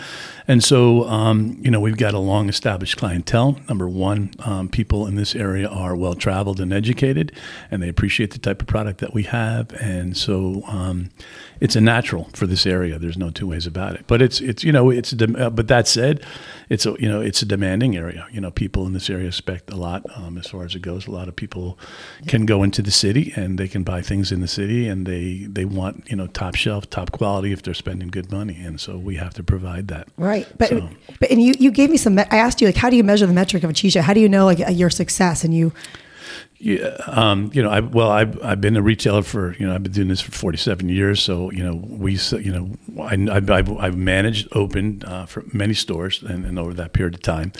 and 0.48 0.64
so 0.64 1.04
um, 1.04 1.58
you 1.60 1.70
know 1.70 1.80
we've 1.80 1.96
got 1.98 2.14
a 2.14 2.18
long 2.18 2.48
established 2.48 2.96
clientele. 2.96 3.58
Number 3.68 3.88
one, 3.88 4.30
um, 4.40 4.68
people 4.68 5.06
in 5.06 5.16
this 5.16 5.34
area 5.34 5.68
are 5.68 5.94
well 5.94 6.14
traveled 6.14 6.58
and 6.60 6.72
educated, 6.72 7.32
and 7.70 7.82
they 7.82 7.88
appreciate 7.88 8.30
the 8.32 8.38
type 8.38 8.62
of 8.62 8.66
product 8.66 9.00
that 9.00 9.12
we 9.12 9.24
have, 9.24 9.72
and 9.74 10.16
so 10.16 10.62
um, 10.66 11.10
it's 11.60 11.76
a 11.76 11.80
natural 11.80 12.30
for 12.32 12.46
this 12.46 12.64
area. 12.66 12.98
There's 12.98 13.18
no 13.18 13.30
two 13.30 13.46
ways 13.46 13.66
about 13.66 13.94
it. 13.96 14.04
But 14.06 14.22
it's 14.22 14.40
it's 14.40 14.64
you 14.64 14.72
know 14.72 14.90
it's 14.90 15.12
uh, 15.12 15.50
but 15.50 15.68
that 15.68 15.86
said, 15.88 16.24
it's 16.68 16.86
a 16.86 16.94
you 16.98 17.08
know 17.08 17.20
it's 17.20 17.42
a 17.42 17.46
demanding 17.46 17.96
area. 17.96 18.26
You 18.32 18.40
know, 18.40 18.50
people 18.50 18.86
in 18.86 18.92
this 18.92 19.08
area 19.10 19.28
expect 19.28 19.70
a 19.70 19.76
lot 19.76 20.04
um, 20.16 20.38
as 20.38 20.46
far 20.48 20.64
as 20.64 20.74
it 20.74 20.80
goes. 20.82 21.06
A 21.06 21.10
lot 21.10 21.28
of 21.28 21.36
people 21.36 21.78
can 22.26 22.46
go 22.46 22.62
into 22.62 22.82
the 22.82 22.90
city 22.90 23.32
and 23.36 23.58
they 23.58 23.68
can 23.68 23.82
buy 23.82 24.02
things 24.02 24.32
in 24.32 24.40
the 24.40 24.48
city, 24.48 24.88
and 24.88 25.06
they 25.06 25.46
they 25.48 25.64
want 25.64 26.04
you 26.10 26.16
know 26.16 26.26
top 26.28 26.54
shelf, 26.54 26.88
top 26.90 27.12
quality 27.12 27.52
if 27.52 27.62
they're 27.62 27.74
spending 27.74 28.08
good 28.08 28.30
money, 28.32 28.56
and 28.60 28.80
so 28.80 28.96
we 28.98 29.16
have 29.16 29.34
to 29.34 29.42
provide 29.42 29.88
that. 29.88 30.08
Right, 30.16 30.46
but 30.58 30.68
So- 30.70 30.88
but 31.20 31.30
and 31.30 31.42
you 31.42 31.54
you 31.58 31.70
gave 31.70 31.90
me 31.90 31.96
some. 31.96 32.18
I 32.18 32.24
asked 32.30 32.60
you 32.60 32.66
like, 32.68 32.76
how 32.76 32.90
do 32.90 32.96
you 32.96 33.04
measure 33.04 33.26
the 33.26 33.32
metric 33.32 33.62
of 33.64 33.70
a 33.70 33.72
cheese 33.72 33.92
show? 33.92 34.02
How 34.02 34.14
do 34.14 34.20
you 34.20 34.28
know 34.28 34.44
like 34.44 34.58
your 34.70 34.90
success? 34.90 35.44
And 35.44 35.54
you 35.54 35.72
Yeah, 36.58 36.96
um, 37.06 37.50
you 37.52 37.62
know, 37.62 37.68
I 37.68 37.80
well, 37.80 38.10
I've 38.10 38.42
I've 38.42 38.60
been 38.62 38.76
a 38.76 38.82
retailer 38.82 39.22
for 39.22 39.54
you 39.56 39.66
know 39.66 39.74
I've 39.74 39.82
been 39.82 39.92
doing 39.92 40.08
this 40.08 40.22
for 40.22 40.32
forty 40.32 40.56
seven 40.56 40.88
years. 40.88 41.22
So 41.22 41.50
you 41.50 41.62
know, 41.62 41.74
we 41.74 42.14
you 42.14 42.50
know 42.52 43.02
I, 43.02 43.12
I've, 43.30 43.50
I've, 43.50 43.76
I've 43.76 43.96
managed, 43.96 44.48
opened 44.52 45.04
uh, 45.04 45.26
for 45.26 45.44
many 45.52 45.74
stores, 45.74 46.22
and, 46.22 46.46
and 46.46 46.58
over 46.58 46.72
that 46.74 46.92
period 46.92 47.14
of 47.14 47.22
time, 47.22 47.52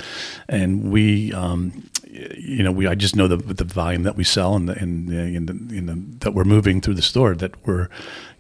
and 0.49 0.91
we. 0.91 1.33
Um, 1.33 1.91
you 2.39 2.63
know, 2.63 2.73
we 2.73 2.87
I 2.87 2.95
just 2.95 3.17
know 3.17 3.29
the 3.29 3.37
the 3.37 3.65
volume 3.65 4.03
that 4.05 4.17
we 4.17 4.25
sell 4.25 4.55
and 4.57 4.69
the, 4.69 4.75
and, 4.79 5.09
the, 5.09 5.19
and, 5.19 5.49
the, 5.49 5.79
and 5.79 5.89
the, 5.89 6.25
that 6.25 6.33
we're 6.33 6.45
moving 6.45 6.81
through 6.81 6.95
the 6.95 7.03
store 7.03 7.35
that 7.35 7.67
we're, 7.67 7.89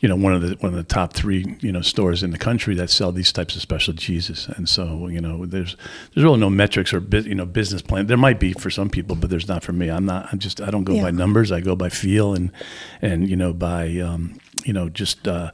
you 0.00 0.08
know, 0.08 0.16
one 0.16 0.32
of 0.34 0.42
the 0.42 0.56
one 0.60 0.72
of 0.72 0.76
the 0.76 0.82
top 0.84 1.12
three 1.12 1.56
you 1.60 1.72
know 1.72 1.82
stores 1.82 2.22
in 2.22 2.30
the 2.30 2.38
country 2.38 2.74
that 2.76 2.90
sell 2.90 3.12
these 3.12 3.32
types 3.32 3.54
of 3.56 3.62
special 3.62 3.94
cheeses. 3.94 4.48
And 4.56 4.68
so 4.68 5.08
you 5.08 5.20
know, 5.20 5.46
there's 5.46 5.76
there's 6.14 6.24
really 6.24 6.38
no 6.40 6.50
metrics 6.50 6.92
or 6.92 7.00
you 7.00 7.34
know 7.34 7.46
business 7.46 7.82
plan. 7.82 8.06
There 8.06 8.16
might 8.16 8.40
be 8.40 8.52
for 8.52 8.70
some 8.70 8.88
people, 8.88 9.16
but 9.16 9.30
there's 9.30 9.48
not 9.48 9.62
for 9.62 9.72
me. 9.72 9.88
I'm 9.90 10.06
not. 10.06 10.28
I'm 10.32 10.38
just 10.38 10.60
I 10.60 10.70
don't 10.70 10.84
go 10.84 10.94
Yeah. 10.94 11.02
by 11.02 11.10
numbers. 11.10 11.52
I 11.52 11.60
go 11.60 11.76
by 11.76 11.88
feel 11.88 12.34
and 12.34 12.50
and 13.02 13.28
you 13.28 13.36
know 13.36 13.52
by 13.52 13.98
um, 13.98 14.38
you 14.64 14.72
know 14.72 14.88
just. 14.88 15.26
Uh, 15.28 15.50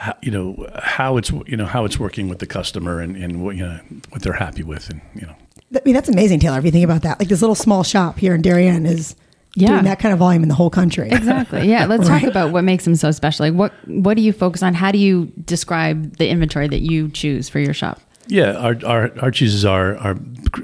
how, 0.00 0.14
you 0.22 0.30
know 0.30 0.64
how 0.76 1.16
it's 1.16 1.30
you 1.48 1.56
know 1.56 1.66
how 1.66 1.84
it's 1.84 1.98
working 1.98 2.28
with 2.28 2.38
the 2.38 2.46
customer 2.46 3.00
and, 3.00 3.16
and 3.16 3.42
what 3.44 3.56
you 3.56 3.66
know 3.66 3.80
what 4.10 4.22
they're 4.22 4.32
happy 4.34 4.62
with 4.62 4.88
and 4.90 5.00
you 5.16 5.22
know 5.26 5.34
I 5.74 5.80
mean, 5.84 5.94
that's 5.94 6.08
amazing, 6.08 6.40
Taylor. 6.40 6.58
If 6.58 6.64
you 6.64 6.70
think 6.70 6.84
about 6.84 7.02
that, 7.02 7.18
like 7.18 7.28
this 7.28 7.40
little 7.42 7.54
small 7.54 7.82
shop 7.82 8.18
here 8.18 8.34
in 8.34 8.40
Darien 8.42 8.86
is 8.86 9.14
Yeah. 9.54 9.68
doing 9.68 9.84
that 9.84 9.98
kind 9.98 10.12
of 10.12 10.18
volume 10.18 10.42
in 10.42 10.48
the 10.48 10.54
whole 10.54 10.70
country. 10.70 11.10
Exactly. 11.10 11.68
Yeah. 11.68 11.84
Let's 11.88 12.08
Right. 12.08 12.20
talk 12.22 12.30
about 12.30 12.52
what 12.52 12.64
makes 12.64 12.84
them 12.84 12.94
so 12.96 13.10
special. 13.10 13.44
Like 13.46 13.54
what 13.54 13.72
what 13.86 14.14
do 14.14 14.22
you 14.22 14.32
focus 14.32 14.62
on? 14.62 14.72
How 14.74 14.90
do 14.92 14.98
you 14.98 15.30
describe 15.44 16.16
the 16.16 16.28
inventory 16.28 16.68
that 16.68 16.80
you 16.80 17.08
choose 17.10 17.48
for 17.48 17.58
your 17.58 17.74
shop? 17.74 18.00
Yeah, 18.28 18.52
our, 18.56 18.76
our, 18.84 19.18
our 19.20 19.30
cheeses 19.30 19.64
are 19.64 19.96
are 19.96 20.16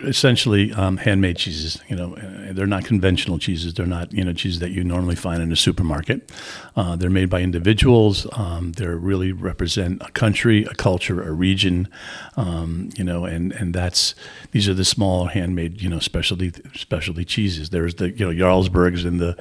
essentially 0.02 0.73
um, 0.75 0.99
handmade 0.99 1.38
cheeses. 1.38 1.80
You 1.88 1.97
know, 1.97 2.14
they're 2.52 2.66
not 2.66 2.85
conventional 2.85 3.38
cheeses. 3.38 3.73
They're 3.73 3.87
not 3.87 4.12
you 4.12 4.23
know 4.23 4.35
cheeses 4.35 4.61
that 4.61 4.71
you 4.71 4.85
normally 4.85 5.16
find 5.16 5.42
in 5.42 5.50
a 5.50 5.56
supermarket. 5.56 6.30
Uh, 6.76 6.97
they're 6.97 7.09
made 7.09 7.30
by 7.30 7.40
individuals. 7.40 8.26
Um, 8.33 8.73
they 8.73 8.87
really 8.87 9.33
represent 9.33 10.02
a 10.02 10.11
country, 10.11 10.64
a 10.64 10.75
culture, 10.75 11.23
a 11.23 11.33
region. 11.33 11.88
Um, 12.37 12.90
you 12.97 13.04
know, 13.04 13.25
and 13.25 13.52
and 13.52 13.75
that's 13.75 14.14
these 14.50 14.68
are 14.68 14.75
the 14.75 14.85
small 14.85 15.26
handmade 15.26 15.80
you 15.80 15.88
know 15.88 16.00
specialty 16.00 16.52
specialty 16.75 17.25
cheeses. 17.25 17.71
There's 17.71 17.94
the 17.94 18.11
you 18.11 18.30
know 18.30 18.33
Jarlsbergs 18.33 19.06
and 19.06 19.21
the 19.21 19.37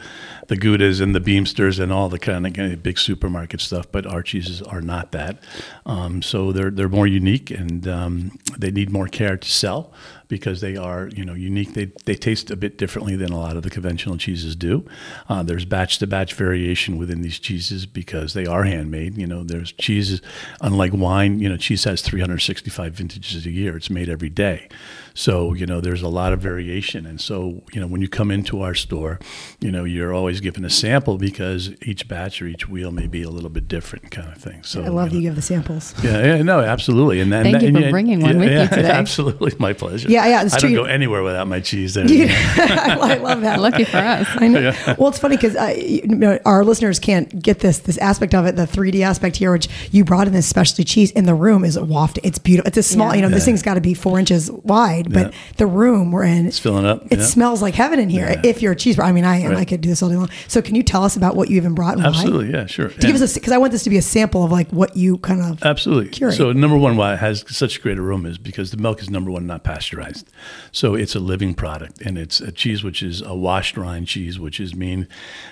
the 0.48 0.56
Goudas 0.56 1.02
and 1.02 1.14
the 1.14 1.20
Beemsters 1.20 1.78
and 1.78 1.92
all 1.92 2.08
the 2.08 2.20
kind 2.20 2.48
of, 2.48 2.54
kind 2.54 2.72
of 2.72 2.82
big 2.82 2.98
supermarket 3.00 3.60
stuff. 3.60 3.92
But 3.92 4.06
our 4.06 4.24
cheeses 4.24 4.62
are 4.62 4.82
not 4.82 5.12
that. 5.12 5.44
Um, 5.86 6.22
so 6.22 6.54
they're 6.54 6.72
they're 6.72 6.88
more 6.88 7.08
unique 7.08 7.52
and 7.52 7.86
um, 8.14 8.40
they 8.58 8.72
need 8.72 8.92
more 8.92 9.08
care 9.08 9.38
to 9.38 9.50
sell 9.50 9.92
because 10.28 10.62
they 10.62 10.76
are 10.76 11.10
you 11.10 11.26
know 11.26 11.34
unique. 11.34 11.74
They 11.74 11.92
they 12.06 12.16
taste 12.16 12.52
a 12.52 12.56
bit 12.56 12.78
differently 12.78 13.16
than 13.16 13.32
a 13.32 13.40
lot 13.40 13.56
of 13.58 13.64
the 13.64 13.70
conventional 13.70 14.18
cheeses 14.18 14.56
do. 14.56 14.86
Uh, 15.30 15.44
there's 15.44 15.66
batch 15.66 16.00
to 16.00 16.08
batch 16.08 16.34
variation 16.34 16.98
within 16.98 17.22
these 17.22 17.40
cheeses 17.40 17.86
because 17.86 18.34
they 18.34 18.46
are 18.46 18.64
handmade. 18.64 19.18
You 19.18 19.28
know, 19.28 19.44
there's 19.44 19.72
cheeses 19.72 20.22
unlike 20.62 20.94
wine. 20.94 21.40
You 21.40 21.50
know, 21.50 21.58
cheese 21.58 21.84
has 21.84 22.02
365 22.02 22.94
vintages 22.94 23.46
a 23.46 23.52
year. 23.52 23.78
It's 23.78 23.90
made 23.90 24.10
every 24.10 24.30
day. 24.30 24.70
So, 25.14 25.54
you 25.54 25.66
know, 25.66 25.80
there's 25.82 26.02
a 26.02 26.08
lot 26.08 26.34
of 26.34 26.40
variation. 26.40 27.06
And 27.06 27.22
so, 27.22 27.62
you 27.72 27.80
know, 27.80 27.88
when 27.88 28.02
you 28.02 28.08
come 28.10 28.32
into 28.32 28.62
our 28.62 28.74
store, 28.74 29.20
you 29.60 29.72
know, 29.72 29.84
you're 29.84 30.14
always 30.14 30.42
given 30.42 30.66
a 30.66 30.70
sample 30.70 31.18
because 31.18 31.72
each 31.84 32.08
batch 32.08 32.42
or 32.42 32.48
each 32.48 32.68
wheel 32.68 32.92
may 32.92 33.08
be 33.08 33.22
a 33.24 33.30
little 33.30 33.50
bit 33.50 33.68
different 33.68 34.12
kind 34.12 34.30
of 34.32 34.38
thing. 34.38 34.64
So, 34.64 34.84
I 34.84 34.88
love 34.88 35.10
that 35.10 35.16
you 35.16 35.22
you 35.22 35.30
give 35.30 35.36
the 35.36 35.42
samples. 35.42 35.94
yeah, 36.04 36.36
yeah, 36.38 36.42
no, 36.42 36.60
absolutely. 36.62 37.20
And 37.22 37.32
then 37.32 37.44
Thank 37.44 37.62
you 37.62 37.68
and 37.70 37.78
for 37.78 37.90
bringing 37.92 38.22
one 38.22 38.40
with 38.40 38.52
you 38.52 38.68
today. 38.76 38.90
Absolutely, 38.90 39.54
my 39.60 39.74
pleasure. 39.74 40.10
Yeah, 40.10 40.26
yeah, 40.28 40.44
it's 40.44 40.54
I 40.56 40.60
true. 40.60 40.70
don't 40.76 40.86
go 40.86 40.92
anywhere 40.92 41.24
without 41.24 41.48
my 41.48 41.60
cheese 41.60 41.94
there. 41.94 42.06
I 42.10 43.18
love 43.18 43.42
that. 43.42 43.60
Lucky 43.60 43.84
for 43.84 43.98
us. 43.98 44.28
I 44.36 44.48
know. 44.48 44.74
Well, 44.98 45.10
it's 45.10 45.20
funny 45.20 45.38
because 45.38 45.56
uh, 45.56 45.74
you 45.78 46.08
know, 46.08 46.40
our 46.46 46.64
listeners 46.66 47.00
can't 47.00 47.42
get 47.42 47.60
this 47.60 47.80
this 47.80 47.98
aspect 48.00 48.34
of 48.34 48.46
it, 48.46 48.56
the 48.56 48.66
3D 48.66 49.02
aspect 49.02 49.38
here, 49.38 49.52
which 49.52 49.68
you 49.92 50.04
brought 50.04 50.28
in 50.28 50.34
this 50.34 50.48
specialty 50.48 50.84
cheese 50.84 51.12
in 51.12 51.26
the 51.26 51.36
room 51.36 51.64
is 51.64 51.80
wafting. 51.80 52.24
It's 52.26 52.40
beautiful. 52.40 52.68
It's 52.68 52.78
a 52.78 52.84
small, 52.84 53.10
Yeah. 53.10 53.16
you 53.16 53.22
know, 53.24 53.30
this 53.30 53.46
thing's 53.46 53.62
got 53.62 53.76
to 53.76 53.82
be 53.82 53.94
four 53.94 54.20
inches 54.20 54.50
wide, 54.52 55.03
but 55.10 55.32
Yeah. 55.32 55.38
the 55.58 55.66
room 55.68 56.12
we're 56.12 56.24
in, 56.24 56.48
It's 56.48 56.60
filling 56.60 56.86
up, 56.86 57.06
It 57.12 57.20
yeah. 57.20 57.26
smells 57.26 57.62
like 57.62 57.76
heaven 57.76 58.00
in 58.00 58.10
here. 58.10 58.30
Yeah. 58.30 58.42
If 58.44 58.62
you're 58.62 58.74
a 58.74 58.76
cheese, 58.76 59.00
I 59.00 59.12
mean, 59.12 59.26
I 59.26 59.40
am. 59.42 59.56
I 59.56 59.66
could 59.66 59.82
do 59.82 59.90
this 59.90 60.02
all 60.02 60.10
day 60.10 60.16
long. 60.16 60.30
So, 60.48 60.62
can 60.62 60.76
you 60.76 60.84
tell 60.84 61.04
us 61.04 61.16
about 61.16 61.36
what 61.36 61.50
you 61.50 61.58
even 61.58 61.74
brought? 61.74 61.98
And 61.98 62.06
Absolutely, 62.06 62.52
Why? 62.52 62.60
yeah, 62.60 62.66
sure. 62.66 62.90
To 62.90 63.08
give 63.08 63.16
us 63.16 63.36
a, 63.36 63.40
because 63.40 63.52
I 63.54 63.58
want 63.58 63.72
this 63.72 63.84
to 63.84 63.90
be 63.90 63.98
a 63.98 64.02
sample 64.02 64.44
of 64.44 64.52
like 64.52 64.70
what 64.72 64.96
you 64.98 65.18
kind 65.20 65.42
of. 65.42 65.64
Absolutely. 65.64 66.10
curate. 66.10 66.36
So 66.36 66.52
number 66.52 66.78
one, 66.78 66.98
why 66.98 67.14
it 67.14 67.20
has 67.20 67.44
such 67.48 67.78
a 67.78 67.82
great 67.82 67.98
aroma 67.98 68.30
is 68.30 68.38
because 68.38 68.72
the 68.72 68.78
milk 68.78 69.02
is 69.02 69.10
number 69.10 69.32
one 69.32 69.46
not 69.48 69.64
pasteurized. 69.64 70.28
So 70.72 70.96
it's 70.96 71.16
a 71.16 71.20
living 71.20 71.54
product, 71.54 72.02
and 72.02 72.18
it's 72.18 72.42
a 72.42 72.52
cheese 72.52 72.84
which 72.84 73.02
is 73.04 73.22
a 73.22 73.36
washed 73.36 73.78
rind 73.78 74.08
cheese, 74.08 74.40
which 74.40 74.60
is 74.60 74.76
mean 74.76 75.08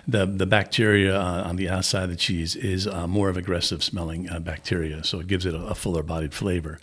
the 0.07 0.25
the 0.25 0.45
bacteria 0.45 1.15
uh, 1.19 1.43
on 1.45 1.55
the 1.55 1.69
outside 1.69 2.03
of 2.03 2.09
the 2.09 2.15
cheese 2.15 2.55
is 2.55 2.87
uh, 2.87 3.07
more 3.07 3.29
of 3.29 3.37
aggressive 3.37 3.83
smelling 3.83 4.29
uh, 4.29 4.39
bacteria. 4.39 5.03
So 5.03 5.19
it 5.19 5.27
gives 5.27 5.45
it 5.45 5.53
a, 5.53 5.59
a 5.67 5.75
fuller 5.75 6.03
bodied 6.03 6.33
flavor. 6.33 6.79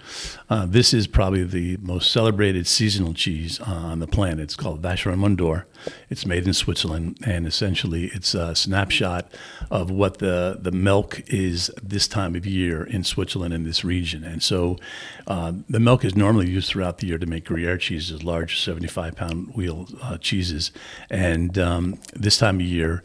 Uh, 0.51 0.67
this 0.67 0.93
is 0.95 1.07
probably 1.07 1.45
the 1.45 1.77
most 1.81 2.11
celebrated 2.13 2.58
seasonal 2.67 3.15
cheese 3.15 3.61
on 3.61 4.01
the 4.01 4.07
planet. 4.07 4.41
It's 4.41 4.57
called 4.57 4.83
Vacherin 4.83 5.19
Mont 5.19 5.37
d'Or. 5.37 5.67
It's 6.11 6.27
made 6.27 6.47
in 6.47 6.53
Switzerland, 6.53 7.19
and 7.25 7.47
essentially 7.47 8.07
it's 8.15 8.35
a 8.35 8.55
snapshot 8.55 9.33
of 9.71 9.91
what 9.91 10.19
the, 10.19 10.59
the 10.61 10.73
milk 10.73 11.23
is 11.27 11.71
this 11.83 12.09
time 12.09 12.35
of 12.35 12.47
year 12.47 12.83
in 12.83 13.05
Switzerland 13.05 13.55
in 13.55 13.65
this 13.65 13.85
region. 13.85 14.25
And 14.25 14.43
so 14.43 14.77
uh, 15.27 15.53
the 15.69 15.81
milk 15.81 16.05
is 16.05 16.17
normally 16.17 16.49
used 16.49 16.71
throughout 16.71 16.99
the 16.99 17.07
year 17.07 17.19
to 17.19 17.27
make 17.27 17.45
Gruyere 17.45 17.79
cheeses, 17.79 18.23
large 18.23 18.61
75 18.61 19.15
pound 19.15 19.55
wheel 19.55 19.87
uh, 20.03 20.19
cheeses. 20.19 20.73
And 21.11 21.59
um, 21.59 22.01
this 22.15 22.39
time 22.39 22.57
of 22.57 22.67
year, 22.67 23.03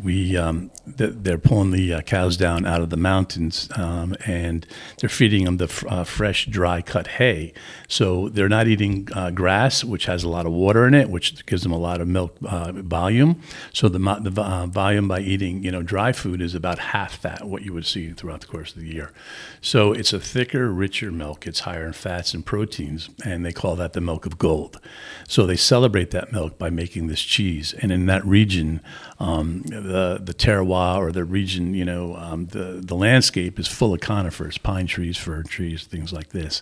we 0.00 0.36
um, 0.36 0.70
th- 0.96 1.12
they're 1.16 1.38
pulling 1.38 1.70
the 1.70 1.94
uh, 1.94 2.00
cows 2.02 2.36
down 2.36 2.64
out 2.64 2.80
of 2.80 2.90
the 2.90 2.96
mountains 2.96 3.68
um, 3.76 4.16
and 4.26 4.66
they're 4.98 5.10
feeding 5.10 5.44
them 5.44 5.58
the 5.58 5.86
uh, 5.88 6.04
fresh, 6.04 6.46
dry 6.46 6.80
cut 6.80 7.06
hay. 7.06 7.52
So 7.88 8.28
they're 8.28 8.48
not 8.48 8.68
eating 8.68 8.91
uh, 9.14 9.30
grass, 9.30 9.84
which 9.84 10.06
has 10.06 10.24
a 10.24 10.28
lot 10.28 10.46
of 10.46 10.52
water 10.52 10.86
in 10.86 10.94
it, 10.94 11.08
which 11.10 11.44
gives 11.46 11.62
them 11.62 11.72
a 11.72 11.78
lot 11.78 12.00
of 12.00 12.08
milk 12.08 12.36
uh, 12.44 12.72
volume. 12.72 13.40
So 13.72 13.88
the, 13.88 13.98
the 13.98 14.40
uh, 14.40 14.66
volume 14.66 15.08
by 15.08 15.20
eating 15.20 15.62
you 15.62 15.70
know 15.70 15.82
dry 15.82 16.12
food 16.12 16.40
is 16.40 16.54
about 16.54 16.78
half 16.78 17.20
that 17.22 17.44
what 17.44 17.62
you 17.62 17.72
would 17.72 17.86
see 17.86 18.12
throughout 18.12 18.40
the 18.40 18.46
course 18.46 18.74
of 18.74 18.80
the 18.80 18.92
year. 18.92 19.12
So 19.60 19.92
it's 19.92 20.12
a 20.12 20.20
thicker, 20.20 20.72
richer 20.72 21.10
milk. 21.12 21.46
It's 21.46 21.60
higher 21.60 21.86
in 21.86 21.92
fats 21.92 22.34
and 22.34 22.44
proteins, 22.44 23.08
and 23.24 23.44
they 23.44 23.52
call 23.52 23.76
that 23.76 23.92
the 23.92 24.00
milk 24.00 24.26
of 24.26 24.38
gold. 24.38 24.80
So 25.28 25.46
they 25.46 25.56
celebrate 25.56 26.10
that 26.10 26.32
milk 26.32 26.58
by 26.58 26.70
making 26.70 27.06
this 27.06 27.22
cheese, 27.22 27.74
and 27.80 27.92
in 27.92 28.06
that 28.06 28.24
region, 28.24 28.80
um, 29.22 29.62
the 29.62 30.20
the 30.20 30.34
terroir 30.34 30.98
or 30.98 31.12
the 31.12 31.24
region, 31.24 31.74
you 31.74 31.84
know, 31.84 32.16
um, 32.16 32.46
the 32.46 32.80
the 32.84 32.96
landscape 32.96 33.56
is 33.60 33.68
full 33.68 33.94
of 33.94 34.00
conifers, 34.00 34.58
pine 34.58 34.88
trees, 34.88 35.16
fir 35.16 35.44
trees, 35.44 35.84
things 35.84 36.12
like 36.12 36.30
this, 36.30 36.60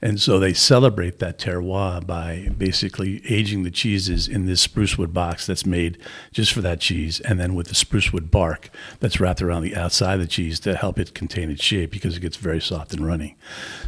and 0.00 0.18
so 0.18 0.38
they 0.38 0.54
celebrate 0.54 1.18
that 1.18 1.38
terroir 1.38 2.04
by 2.06 2.48
basically 2.56 3.20
aging 3.30 3.62
the 3.62 3.70
cheeses 3.70 4.26
in 4.26 4.46
this 4.46 4.62
spruce 4.62 4.96
wood 4.96 5.12
box 5.12 5.46
that's 5.46 5.66
made 5.66 5.98
just 6.32 6.50
for 6.50 6.62
that 6.62 6.80
cheese, 6.80 7.20
and 7.20 7.38
then 7.38 7.54
with 7.54 7.68
the 7.68 7.74
spruce 7.74 8.10
wood 8.10 8.30
bark 8.30 8.70
that's 9.00 9.20
wrapped 9.20 9.42
around 9.42 9.62
the 9.62 9.76
outside 9.76 10.14
of 10.14 10.20
the 10.20 10.26
cheese 10.26 10.58
to 10.60 10.76
help 10.76 10.98
it 10.98 11.12
contain 11.12 11.50
its 11.50 11.62
shape 11.62 11.90
because 11.90 12.16
it 12.16 12.20
gets 12.20 12.38
very 12.38 12.60
soft 12.60 12.94
and 12.94 13.06
runny. 13.06 13.36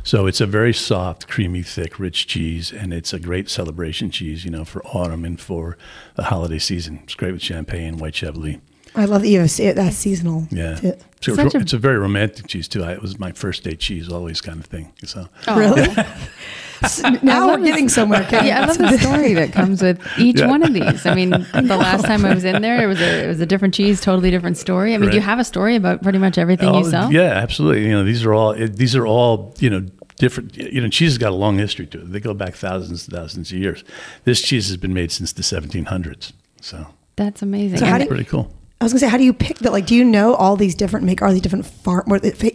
So 0.03 0.27
it's 0.27 0.43
a 0.43 0.47
very 0.47 0.75
soft, 0.75 1.27
creamy, 1.27 1.62
thick, 1.62 1.99
rich 1.99 2.27
cheese, 2.27 2.71
and 2.71 2.93
it's 2.93 3.15
a 3.15 3.19
great 3.19 3.49
celebration 3.49 4.11
cheese, 4.11 4.45
you 4.45 4.50
know, 4.50 4.67
for 4.67 4.85
autumn 4.85 5.25
and 5.25 5.41
for 5.41 5.79
the 6.17 6.25
holiday 6.25 6.59
season. 6.59 7.00
It's 7.05 7.15
great 7.15 7.33
with 7.33 7.43
champagne, 7.43 7.97
white 7.97 8.10
Chablis. 8.14 8.59
I 8.97 9.05
love 9.05 9.23
that 9.23 9.29
you 9.29 9.38
have 9.40 9.50
se- 9.50 9.73
that 9.73 9.93
seasonal. 9.93 10.49
Yeah, 10.50 10.75
to- 10.76 10.99
so 11.21 11.35
it's, 11.38 11.55
a- 11.55 11.59
it's 11.59 11.73
a 11.73 11.79
very 11.79 11.97
romantic 11.99 12.47
cheese 12.49 12.67
too. 12.67 12.83
I, 12.83 12.93
it 12.93 13.02
was 13.02 13.19
my 13.19 13.31
first 13.33 13.62
date 13.62 13.79
cheese, 13.79 14.11
always 14.11 14.40
kind 14.40 14.59
of 14.59 14.67
thing. 14.67 14.93
So 15.05 15.29
Oh. 15.47 15.57
Really? 15.59 15.87
S- 16.83 17.02
now 17.23 17.49
we're 17.49 17.62
getting 17.62 17.90
somewhere. 17.90 18.25
Ken. 18.25 18.47
Yeah, 18.47 18.62
I 18.62 18.64
love 18.67 18.79
the 18.79 18.97
story 18.99 19.35
that 19.35 19.52
comes 19.52 19.83
with 19.83 20.00
each 20.19 20.40
Yeah. 20.40 20.47
one 20.49 20.62
of 20.62 20.73
these. 20.73 21.05
I 21.05 21.14
mean, 21.14 21.29
the 21.52 21.76
last 21.76 22.05
time 22.07 22.25
I 22.25 22.35
was 22.35 22.43
in 22.45 22.62
there, 22.62 22.83
it 22.83 22.87
was 22.87 22.99
a 23.00 23.25
it 23.25 23.29
was 23.29 23.38
a 23.40 23.45
different 23.47 23.75
cheese, 23.75 24.00
totally 24.00 24.31
different 24.31 24.57
story. 24.57 24.95
I 24.95 24.99
mean, 24.99 25.11
do 25.11 25.17
you 25.17 25.23
have 25.23 25.38
a 25.38 25.45
story 25.45 25.76
about 25.76 26.02
pretty 26.02 26.19
much 26.19 26.38
everything 26.38 26.73
you 26.75 26.81
Oh, 26.81 26.90
sell? 26.90 27.12
Yeah, 27.12 27.25
absolutely. 27.33 27.83
You 27.85 27.90
know, 27.93 28.02
these 28.05 28.25
are 28.25 28.33
all 28.33 28.52
it, 28.52 28.76
these 28.76 28.97
are 28.97 29.07
all 29.07 29.55
you 29.59 29.69
know 29.69 29.81
different. 30.17 30.57
You 30.57 30.81
know, 30.81 30.88
cheese 30.88 31.11
has 31.12 31.19
got 31.19 31.33
a 31.33 31.37
long 31.37 31.59
history 31.59 31.87
to 31.88 31.99
it. 32.00 32.12
They 32.12 32.19
go 32.21 32.33
back 32.33 32.55
thousands 32.55 33.07
and 33.07 33.14
thousands 33.14 33.52
of 33.52 33.59
years. 33.59 33.85
This 34.25 34.40
cheese 34.40 34.69
has 34.69 34.79
been 34.79 34.95
made 34.95 35.12
since 35.12 35.33
the 35.35 35.43
1700s. 35.43 36.33
So 36.62 36.87
That's 37.17 37.43
amazing. 37.43 37.79
So 37.79 37.87
how 37.87 37.99
do 37.99 38.05
you- 38.05 38.09
pretty 38.09 38.25
cool. 38.25 38.50
I 38.81 38.85
was 38.87 38.95
gonna 38.95 39.00
say, 39.00 39.09
how 39.09 39.19
do 39.19 39.25
you 39.25 39.35
pick 39.35 39.59
that? 39.59 39.73
Like, 39.73 39.85
do 39.85 39.95
you 39.95 40.05
know 40.05 40.33
all 40.35 40.57
these 40.57 40.75
different 40.75 41.05
make? 41.05 41.21
Are 41.21 41.31
these 41.31 41.43
different 41.43 41.67
farm 41.67 42.05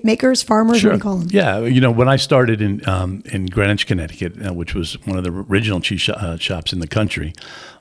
makers, 0.04 0.42
farmers? 0.42 0.84
What 0.84 0.90
do 0.90 0.96
you 0.96 1.02
call 1.02 1.18
them? 1.18 1.28
Yeah, 1.30 1.60
you 1.60 1.80
know, 1.80 1.92
when 1.92 2.08
I 2.08 2.16
started 2.16 2.64
in 2.64 2.82
um, 2.90 3.22
in 3.26 3.46
Greenwich, 3.46 3.86
Connecticut, 3.86 4.34
uh, 4.44 4.52
which 4.52 4.74
was 4.74 4.98
one 5.06 5.20
of 5.20 5.24
the 5.24 5.30
original 5.32 5.80
cheese 5.82 6.02
sh- 6.02 6.10
uh, 6.10 6.38
shops 6.38 6.74
in 6.74 6.80
the 6.80 6.88
country, 6.88 7.32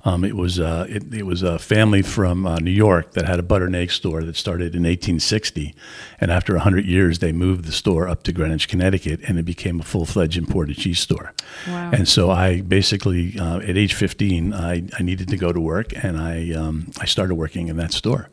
um, 0.04 0.23
it 0.23 0.37
was 0.37 0.61
uh, 0.61 0.87
it, 0.88 1.12
it 1.14 1.25
was 1.25 1.42
a 1.42 1.58
family 1.58 2.02
from 2.02 2.46
uh, 2.46 2.58
New 2.58 2.70
York 2.70 3.12
that 3.12 3.26
had 3.26 3.38
a 3.38 3.42
butter 3.42 3.66
and 3.66 3.75
egg 3.75 3.90
store 3.90 4.23
that 4.23 4.37
started 4.37 4.75
in 4.75 4.82
1860, 4.82 5.75
and 6.20 6.30
after 6.30 6.52
100 6.52 6.84
years, 6.84 7.20
they 7.20 7.32
moved 7.32 7.64
the 7.64 7.73
store 7.73 8.06
up 8.06 8.23
to 8.25 8.32
Greenwich, 8.32 8.68
Connecticut, 8.68 9.20
and 9.26 9.38
it 9.38 9.44
became 9.44 9.80
a 9.80 9.82
full 9.82 10.04
fledged 10.04 10.37
imported 10.37 10.76
cheese 10.76 11.00
store. 11.00 11.32
Wow. 11.66 11.90
And 11.92 12.06
so 12.06 12.30
I 12.30 12.61
basically, 12.61 13.38
uh, 13.38 13.58
at 13.61 13.78
age 13.78 13.94
15, 13.94 14.52
I, 14.52 14.82
I 14.99 15.02
needed 15.02 15.28
to 15.28 15.38
go 15.38 15.52
to 15.52 15.61
work, 15.61 15.92
and 16.04 16.18
I 16.18 16.52
um, 16.52 16.90
I 17.00 17.06
started 17.06 17.37
working 17.37 17.68
in 17.68 17.78
that 17.78 17.92
store. 17.92 18.28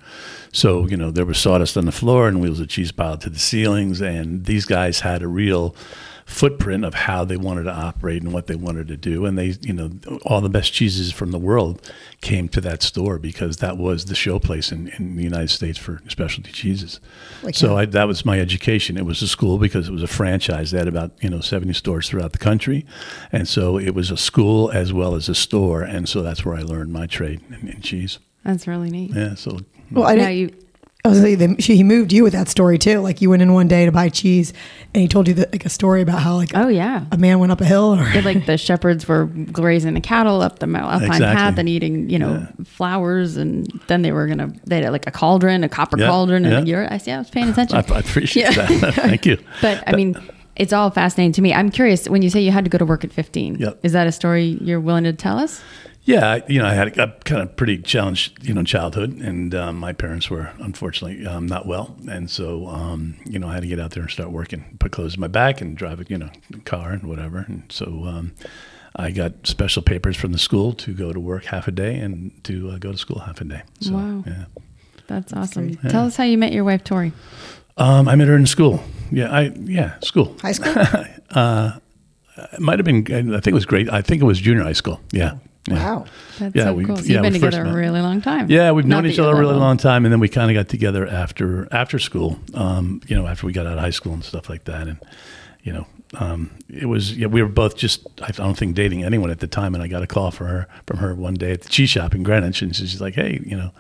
So 0.52 0.86
you 0.88 0.98
know 0.98 1.10
there 1.12 1.26
was 1.26 1.38
sawdust 1.38 1.78
on 1.78 1.86
the 1.86 1.94
floor 1.94 2.28
and 2.28 2.42
wheels 2.42 2.60
of 2.60 2.68
cheese 2.68 2.92
piled 2.92 3.22
to 3.22 3.30
the 3.30 3.40
ceilings, 3.40 4.02
and 4.02 4.46
these 4.46 4.66
guys 4.66 5.00
had 5.00 5.22
a 5.22 5.28
real 5.28 5.74
footprint 6.32 6.86
of 6.86 6.94
how 6.94 7.26
they 7.26 7.38
wanted 7.38 7.64
to 7.64 7.72
operate 7.72 8.24
and 8.24 8.32
what 8.32 8.48
they 8.48 8.56
wanted 8.56 8.88
to 8.88 8.98
do. 8.98 9.26
And 9.26 9.38
they, 9.38 9.56
you 9.62 9.74
know, 9.74 9.92
all 10.26 10.42
the 10.42 10.50
best 10.50 10.74
cheeses 10.74 11.12
from 11.12 11.32
the 11.32 11.38
world 11.38 11.92
came 12.22 12.48
to 12.50 12.62
that 12.62 12.82
store 12.82 13.20
because 13.20 13.58
that 13.58 13.78
was 13.78 14.06
the 14.06 14.14
showplace 14.14 14.72
in, 14.72 14.88
in 14.98 15.18
the 15.18 15.24
United 15.24 15.50
States 15.50 15.78
for 15.78 16.02
specialty 16.08 16.52
cheeses. 16.52 17.00
Like 17.44 17.56
so 17.56 17.78
I, 17.78 17.86
that 17.86 18.08
was 18.08 18.26
my 18.26 18.40
education. 18.40 18.98
It 18.98 19.06
was 19.06 19.22
a 19.22 19.28
school 19.28 19.58
because 19.58 19.88
it 19.88 19.92
was 19.92 20.04
a 20.04 20.08
franchise. 20.08 20.72
They 20.72 20.80
had 20.80 20.88
about 20.88 21.12
you 21.22 21.30
know 21.30 21.42
70 21.42 21.74
stores 21.74 22.10
throughout 22.10 22.32
the 22.32 22.38
country, 22.40 22.86
and 23.32 23.48
so 23.48 23.78
it 23.78 23.94
was 23.94 24.10
a 24.10 24.18
school 24.18 24.72
as 24.72 24.94
well 24.94 25.16
as 25.16 25.28
a 25.30 25.36
store. 25.36 25.82
And 25.84 26.08
so 26.08 26.22
that's 26.22 26.46
where 26.46 26.56
I 26.56 26.62
learned 26.62 26.94
my 26.94 27.08
trade 27.08 27.42
in, 27.50 27.68
in 27.68 27.82
cheese. 27.82 28.20
That's 28.44 28.68
really 28.68 28.90
neat. 28.90 29.12
Yeah. 29.14 29.36
So 29.36 29.60
Well, 29.92 30.08
I 30.08 30.16
now 30.16 30.28
didn't. 30.28 30.38
you 30.38 30.56
I 31.04 31.10
was 31.10 31.20
gonna 31.20 31.36
they- 31.36 31.56
she, 31.60 31.76
he 31.78 31.84
moved 31.84 32.14
you 32.14 32.24
with 32.24 32.34
that 32.34 32.48
story 32.48 32.78
too. 32.78 33.00
Like 33.00 33.22
you 33.22 33.30
went 33.30 33.42
in 33.42 33.54
one 33.54 33.68
day 33.68 33.86
to 33.86 33.92
buy 33.92 34.10
cheese, 34.10 34.54
and 34.94 35.02
he 35.02 35.08
told 35.08 35.28
you 35.28 35.34
that, 35.36 35.52
like 35.52 35.66
a 35.66 35.70
story 35.70 36.02
about 36.02 36.20
how 36.22 36.36
like 36.36 36.52
Oh 36.54 36.68
yeah. 36.68 37.06
a 37.12 37.18
man 37.18 37.40
went 37.40 37.52
up 37.52 37.60
a 37.60 37.66
hill. 37.66 37.96
Or 38.00 38.08
Yeah, 38.10 38.22
like 38.22 38.46
the 38.46 38.58
shepherds 38.68 39.08
were 39.08 39.26
grazing 39.26 39.96
the 39.96 40.02
cattle 40.02 40.42
up 40.42 40.60
the 40.60 40.68
Mount 40.68 40.94
Alpine 40.94 41.08
Exactly. 41.14 41.36
path 41.36 41.58
and 41.58 41.68
eating, 41.68 42.10
you 42.10 42.20
know, 42.20 42.46
flowers, 42.66 43.36
and 43.38 43.66
then 43.88 44.04
they 44.04 44.12
were 44.12 44.28
gonna 44.28 44.54
they 44.66 44.82
had 44.82 44.92
like 44.92 45.08
a 45.08 45.12
cauldron, 45.12 45.64
a 45.64 45.70
copper 45.70 45.98
Yeah, 46.00 46.08
cauldron, 46.08 46.46
and 46.46 46.68
yeah. 46.68 46.72
you're 46.82 46.94
I 46.94 46.98
see 46.98 47.12
I 47.12 47.18
was 47.18 47.30
paying 47.32 47.50
attention. 47.50 47.78
I, 47.78 47.96
I 47.96 48.00
appreciate 48.00 48.56
Yeah. 48.56 48.68
that. 48.68 48.94
Thank 48.96 49.26
you. 49.26 49.38
But 49.62 49.84
I 49.88 49.96
mean, 49.96 50.16
it's 50.56 50.74
all 50.74 50.92
fascinating 50.92 51.32
to 51.34 51.42
me. 51.42 51.54
I'm 51.54 51.72
curious 51.72 52.08
when 52.08 52.22
you 52.22 52.30
say 52.30 52.42
you 52.42 52.52
had 52.52 52.66
to 52.66 52.70
go 52.70 52.78
to 52.78 52.86
work 52.86 53.04
at 53.04 53.12
15. 53.12 53.56
Yep. 53.56 53.80
Is 53.84 53.94
that 53.94 54.06
a 54.06 54.12
story 54.12 54.58
you're 54.62 54.80
willing 54.82 55.06
to 55.06 55.14
tell 55.14 55.40
us? 55.40 55.62
Yeah, 56.04 56.28
I- 56.32 56.44
you 56.48 56.60
know, 56.60 56.66
I 56.68 56.74
had 56.74 56.98
a, 56.98 57.04
a 57.04 57.08
kind 57.26 57.42
of 57.44 57.56
pretty 57.56 57.78
challenged, 57.78 58.44
you 58.48 58.54
know, 58.54 58.64
childhood, 58.64 59.12
and 59.20 59.54
um, 59.54 59.78
my 59.78 59.94
parents 59.94 60.30
were 60.32 60.52
unfortunately 60.60 61.26
um, 61.28 61.46
not 61.46 61.68
well, 61.68 61.96
and 62.10 62.30
so 62.30 62.68
um, 62.68 63.16
you 63.26 63.38
know, 63.38 63.48
I 63.48 63.54
had 63.54 63.62
to 63.62 63.68
get 63.68 63.80
out 63.80 63.92
there 63.92 64.04
and 64.04 64.12
start 64.12 64.32
working, 64.32 64.78
put 64.80 64.92
clothes 64.92 65.14
in 65.16 65.20
my 65.22 65.28
back, 65.28 65.62
and 65.62 65.78
drive 65.78 66.00
a 66.00 66.06
you 66.08 66.18
know 66.18 66.30
car 66.66 66.92
and 66.92 67.04
whatever. 67.04 67.46
And 67.48 67.64
so 67.70 68.06
um, 68.06 68.34
I 68.96 69.12
got 69.12 69.46
special 69.46 69.84
papers 69.84 70.18
from 70.18 70.32
the 70.32 70.40
school 70.40 70.74
to 70.74 70.94
go 70.94 71.14
to 71.14 71.20
work 71.20 71.46
half 71.46 71.68
a 71.68 71.72
day 71.72 71.98
and 72.00 72.32
to 72.46 72.72
uh, 72.72 72.78
go 72.80 72.92
to 72.92 72.98
school 72.98 73.20
half 73.20 73.40
a 73.42 73.44
day. 73.46 73.62
So, 73.82 73.94
Wow. 73.94 74.24
Yeah. 74.26 74.46
That's 75.08 75.34
awesome. 75.34 75.76
Tell 75.76 76.06
us 76.06 76.16
how 76.16 76.24
you 76.24 76.38
met 76.38 76.52
your 76.54 76.64
wife, 76.64 76.84
Tori. 76.86 77.12
Um, 77.78 78.08
I 78.08 78.16
met 78.16 78.28
her 78.30 78.36
in 78.36 78.46
school. 78.48 78.82
Yeah, 79.12 79.30
I 79.30 79.52
yeah 79.56 80.00
school. 80.00 80.36
high 80.42 80.54
school. 80.54 80.74
It 82.54 82.60
might 82.60 82.80
have 82.80 82.86
been. 82.86 83.06
I 83.36 83.40
think 83.40 83.48
it 83.48 83.54
was 83.54 83.66
great. 83.66 83.90
I 83.92 84.02
think 84.02 84.22
it 84.22 84.26
was 84.26 84.40
junior 84.40 84.64
high 84.64 84.74
school. 84.74 85.00
Yeah. 85.12 85.34
Yeah. 85.68 85.74
Wow. 85.76 86.06
That's 86.40 86.56
Yeah, 86.56 86.64
so 86.66 86.74
we- 86.74 86.86
cool. 86.86 86.98
So 86.98 87.04
yeah, 87.04 87.14
you've 87.14 87.22
been 87.24 87.34
together 87.34 87.64
a 87.66 87.74
really 87.74 88.02
long 88.02 88.22
time. 88.22 88.50
Yeah, 88.50 88.72
we've 88.72 88.86
Not 88.86 89.04
known 89.04 89.12
each 89.12 89.20
other 89.20 89.34
a 89.34 89.36
really 89.40 89.54
old. 89.54 89.62
long 89.62 89.78
time, 89.78 90.06
and 90.06 90.12
then 90.12 90.20
we 90.20 90.28
kind 90.30 90.50
of 90.50 90.56
got 90.56 90.70
together 90.70 91.08
after 91.08 91.68
after 91.72 92.00
school. 92.00 92.40
Um, 92.54 93.02
you 93.08 93.16
know, 93.16 93.28
after 93.28 93.46
we 93.46 93.54
got 93.54 93.66
out 93.68 93.74
of 93.74 93.80
high 93.80 93.90
school 93.92 94.14
and 94.14 94.24
stuff 94.24 94.50
like 94.50 94.64
that, 94.66 94.88
and 94.88 94.98
you 95.64 95.72
know, 95.74 95.86
um, 96.16 96.50
it 96.68 96.88
was 96.88 97.16
yeah, 97.16 97.28
we 97.28 97.42
were 97.44 97.50
both 97.50 97.78
just 97.78 98.08
I 98.24 98.32
don't 98.32 98.58
think 98.58 98.76
dating 98.76 99.04
anyone 99.04 99.30
at 99.30 99.40
the 99.40 99.48
time, 99.48 99.76
and 99.76 99.84
I 99.84 99.88
got 99.88 100.02
a 100.02 100.08
call 100.08 100.32
from 100.32 100.48
her 100.48 100.68
from 100.88 100.98
her 100.98 101.14
one 101.14 101.36
day 101.36 101.52
at 101.52 101.62
the 101.62 101.70
cheese 101.70 101.90
shop 101.92 102.16
in 102.16 102.24
Greenwich, 102.24 102.62
and 102.64 102.76
she's 102.76 103.00
like, 103.02 103.14
hey, 103.16 103.40
you 103.46 103.56
know. 103.56 103.72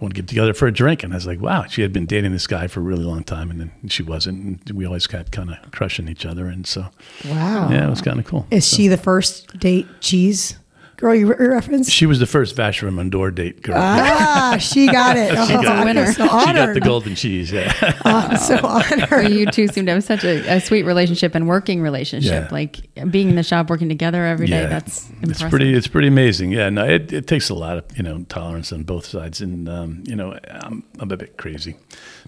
want 0.00 0.14
to 0.14 0.22
get 0.22 0.28
together 0.28 0.54
for 0.54 0.68
a 0.68 0.72
drink?" 0.72 1.02
And 1.02 1.12
I 1.12 1.16
was 1.16 1.26
like, 1.26 1.40
"Wow." 1.40 1.64
She 1.66 1.82
had 1.82 1.92
been 1.92 2.06
dating 2.06 2.30
this 2.30 2.46
guy 2.46 2.68
for 2.68 2.78
a 2.78 2.84
really 2.84 3.02
long 3.02 3.24
time, 3.24 3.50
and 3.50 3.58
then 3.60 3.72
she 3.88 4.04
wasn't. 4.04 4.62
And 4.68 4.76
we 4.78 4.86
always 4.86 5.08
got 5.08 5.32
kind 5.32 5.50
of 5.50 5.56
crushing 5.72 6.08
each 6.08 6.24
other, 6.24 6.46
and 6.46 6.64
so 6.68 6.86
Wow. 7.24 7.68
yeah, 7.68 7.84
it 7.84 7.90
was 7.90 8.00
kind 8.00 8.20
of 8.20 8.24
cool. 8.24 8.46
Is 8.52 8.64
she 8.64 8.86
the 8.86 8.96
first 8.96 9.58
date 9.58 9.88
cheese 10.00 10.56
girl 10.98 11.14
you 11.14 11.32
re- 11.32 11.46
referenced? 11.46 11.90
She 11.90 12.04
was 12.04 12.18
the 12.18 12.26
first 12.26 12.54
Vacherin 12.54 12.92
Mont 12.92 13.10
d'Or 13.10 13.30
date 13.30 13.62
girl. 13.62 13.76
Ah, 13.78 14.56
she 14.60 14.86
got 14.86 15.16
it. 15.16 15.32
oh, 15.32 15.48
got 15.48 15.78
the 15.78 15.84
winner. 15.84 16.12
so 16.12 16.24
she 16.24 16.52
got 16.52 16.74
the 16.74 16.80
golden 16.80 17.14
cheese. 17.14 17.50
Yeah. 17.50 17.72
I'm 18.04 18.36
so 18.36 18.58
honored. 18.62 19.32
you 19.32 19.46
two 19.46 19.68
seem 19.68 19.86
to 19.86 19.92
have 19.92 20.04
such 20.04 20.24
a, 20.24 20.56
a 20.56 20.60
sweet 20.60 20.82
relationship 20.82 21.34
and 21.34 21.48
working 21.48 21.80
relationship. 21.80 22.44
Yeah. 22.44 22.48
Like 22.50 22.80
being 23.10 23.30
in 23.30 23.36
the 23.36 23.42
shop, 23.42 23.70
working 23.70 23.88
together 23.88 24.26
every 24.26 24.46
day. 24.46 24.66
That's 24.66 25.08
impressive. 25.08 25.30
It's 25.30 25.42
pretty. 25.50 25.74
It's 25.74 25.88
pretty 25.88 26.08
amazing. 26.08 26.52
Yeah, 26.52 26.68
no, 26.68 26.84
it, 26.84 27.12
it 27.12 27.26
takes 27.26 27.48
a 27.48 27.54
lot 27.54 27.78
of 27.78 27.96
you 27.96 28.02
know 28.02 28.24
tolerance 28.28 28.72
on 28.72 28.82
both 28.82 29.06
sides, 29.06 29.40
and 29.40 29.68
um, 29.68 30.02
you 30.04 30.16
know 30.16 30.38
I'm 30.50 30.82
I'm 30.98 31.10
a 31.10 31.16
bit 31.16 31.38
crazy, 31.38 31.76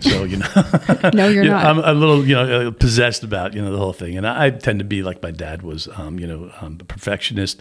so 0.01 0.25
you 0.25 0.39
know. 0.39 0.49
No, 1.13 1.29
you're 1.29 1.43
you 1.43 1.51
know, 1.51 1.57
not. 1.57 1.67
I'm 1.67 1.79
a 1.79 1.93
little 1.93 2.25
you 2.25 2.35
know 2.35 2.69
uh, 2.69 2.71
possessed 2.71 3.25
about 3.25 3.53
you 3.55 3.61
know 3.61 3.73
the 3.73 3.79
whole 3.79 3.93
thing, 3.93 4.17
and 4.17 4.27
I, 4.27 4.47
I 4.47 4.51
tend 4.51 4.79
to 4.79 4.85
be 4.85 5.03
like 5.03 5.23
my 5.23 5.31
dad 5.31 5.63
was, 5.63 5.89
um, 5.97 6.19
you 6.19 6.27
know, 6.27 6.53
um, 6.61 6.79
a 6.81 6.85
perfectionist, 6.85 7.61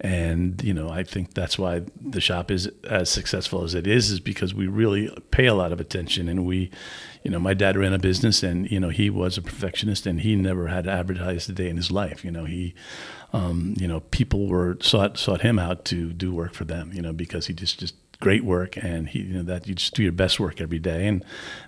and 0.00 0.62
you 0.62 0.74
know 0.74 0.90
I 0.90 1.02
think 1.02 1.34
that's 1.34 1.58
why 1.58 1.82
the 2.00 2.20
shop 2.20 2.50
is 2.50 2.70
as 2.88 3.10
successful 3.10 3.64
as 3.64 3.74
it 3.74 3.86
is, 3.86 4.10
is 4.10 4.20
because 4.20 4.54
we 4.54 4.66
really 4.66 5.10
pay 5.30 5.46
a 5.46 5.54
lot 5.54 5.72
of 5.72 5.80
attention, 5.80 6.28
and 6.28 6.46
we. 6.46 6.70
You 7.22 7.32
know, 7.32 7.40
my 7.40 7.54
dad 7.54 7.76
ran 7.76 7.92
a 7.92 7.98
business, 7.98 8.44
and 8.44 8.70
you 8.70 8.78
know 8.78 8.90
he 8.90 9.10
was 9.10 9.36
a 9.36 9.42
perfectionist, 9.42 10.06
and 10.06 10.20
he 10.20 10.36
never 10.36 10.68
had 10.68 10.86
advertised 10.86 11.50
a 11.50 11.52
day 11.52 11.68
in 11.68 11.76
his 11.76 11.90
life. 11.90 12.24
You 12.24 12.30
know, 12.30 12.44
he 12.44 12.72
um, 13.32 13.74
you 13.76 13.86
know, 13.88 14.00
people 14.00 14.46
were 14.46 14.78
sought 14.80 15.18
sought 15.18 15.42
him 15.42 15.58
out 15.58 15.84
to 15.86 16.12
do 16.12 16.32
work 16.32 16.54
for 16.54 16.64
them, 16.64 16.92
you 16.92 17.02
know, 17.02 17.12
because 17.12 17.46
he 17.46 17.52
just 17.52 17.78
just 17.78 17.94
great 18.20 18.44
work 18.44 18.76
and 18.76 19.08
he 19.10 19.20
you 19.20 19.34
know 19.34 19.42
that 19.42 19.66
you 19.68 19.74
just 19.74 19.94
do 19.94 20.02
your 20.02 20.12
best 20.12 20.40
work 20.40 20.60
every 20.60 20.78
day 20.78 21.06
and 21.06 21.24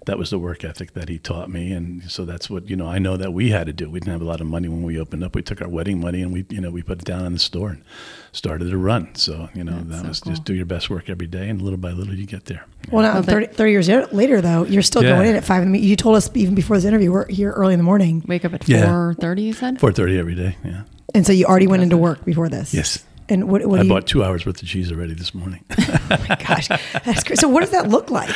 that 0.07 0.19
was 0.19 0.31
the 0.31 0.38
work 0.38 0.64
ethic 0.64 0.93
that 0.95 1.09
he 1.09 1.19
taught 1.19 1.50
me 1.50 1.73
and 1.73 2.11
so 2.11 2.25
that's 2.25 2.49
what 2.49 2.69
you 2.71 2.76
know 2.76 2.87
I 2.87 2.99
know 2.99 3.17
that 3.17 3.33
we 3.33 3.50
had 3.50 3.67
to 3.67 3.73
do 3.73 3.90
we 3.90 4.00
didn't 4.00 4.12
have 4.12 4.23
a 4.23 4.25
lot 4.25 4.40
of 4.40 4.47
money 4.47 4.69
when 4.69 4.83
we 4.83 4.99
opened 4.99 5.23
up 5.25 5.35
we 5.35 5.43
took 5.43 5.61
our 5.61 5.69
wedding 5.69 6.00
money 6.00 6.23
and 6.23 6.33
we 6.33 6.47
you 6.49 6.61
know 6.61 6.71
we 6.71 6.83
put 6.83 6.99
it 7.00 7.05
down 7.05 7.25
in 7.26 7.33
the 7.33 7.38
store 7.38 7.71
and 7.71 7.85
started 8.33 8.71
to 8.71 8.78
run 8.78 9.14
so 9.14 9.49
you 9.55 9.62
know 9.64 9.73
That's 9.81 9.88
that 9.88 10.02
so 10.02 10.09
was 10.09 10.21
cool. 10.21 10.33
just 10.33 10.45
do 10.45 10.55
your 10.55 10.67
best 10.67 10.88
work 10.90 11.09
every 11.11 11.26
day 11.26 11.49
and 11.49 11.61
little 11.61 11.78
by 11.78 11.90
little 11.93 12.14
you 12.14 12.26
get 12.26 12.47
there 12.47 12.64
Well, 12.90 13.02
now, 13.02 13.21
30, 13.23 13.49
30 13.49 13.71
years 13.71 13.88
later, 14.12 14.40
though, 14.40 14.64
you're 14.64 14.83
still 14.83 15.02
Yeah. 15.02 15.17
going 15.17 15.28
in 15.28 15.37
at 15.37 15.45
five 15.45 15.62
in 15.62 15.73
the 15.73 15.78
You 15.78 15.97
told 15.97 16.17
us 16.17 16.31
even 16.35 16.55
before 16.55 16.76
this 16.78 16.85
interview, 16.87 17.12
we're 17.12 17.26
here 17.28 17.50
early 17.52 17.75
in 17.75 17.78
the 17.78 17.85
morning. 17.85 18.23
Wake 18.26 18.45
up 18.47 18.55
at 18.55 18.67
Yeah. 18.69 18.87
four 18.87 19.14
thirty. 19.21 19.43
You 19.43 19.52
said. 19.52 19.78
4:30 19.78 20.19
every 20.19 20.35
day 20.35 20.57
yeah 20.64 20.83
And 21.14 21.26
so 21.26 21.33
you 21.33 21.45
already 21.47 21.67
went 21.67 21.83
into 21.83 21.97
work 21.99 22.25
before 22.25 22.49
this. 22.49 22.73
yes 22.73 23.05
And 23.28 23.49
what, 23.49 23.64
what 23.66 23.80
I 23.80 23.82
you, 23.82 23.88
bought 23.88 24.06
two 24.06 24.25
hours 24.25 24.47
worth 24.47 24.62
of 24.62 24.68
cheese 24.68 24.90
already 24.90 25.14
this 25.14 25.35
morning 25.35 25.64
oh 26.11 26.26
my 26.28 26.37
gosh, 26.37 26.68
that's 26.68 27.25
great. 27.25 27.38
So 27.38 27.49
what 27.49 27.61
does 27.61 27.70
that 27.70 27.88
look 27.88 28.11
like? 28.11 28.30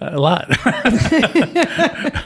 A 0.00 0.18
lot. 0.18 0.48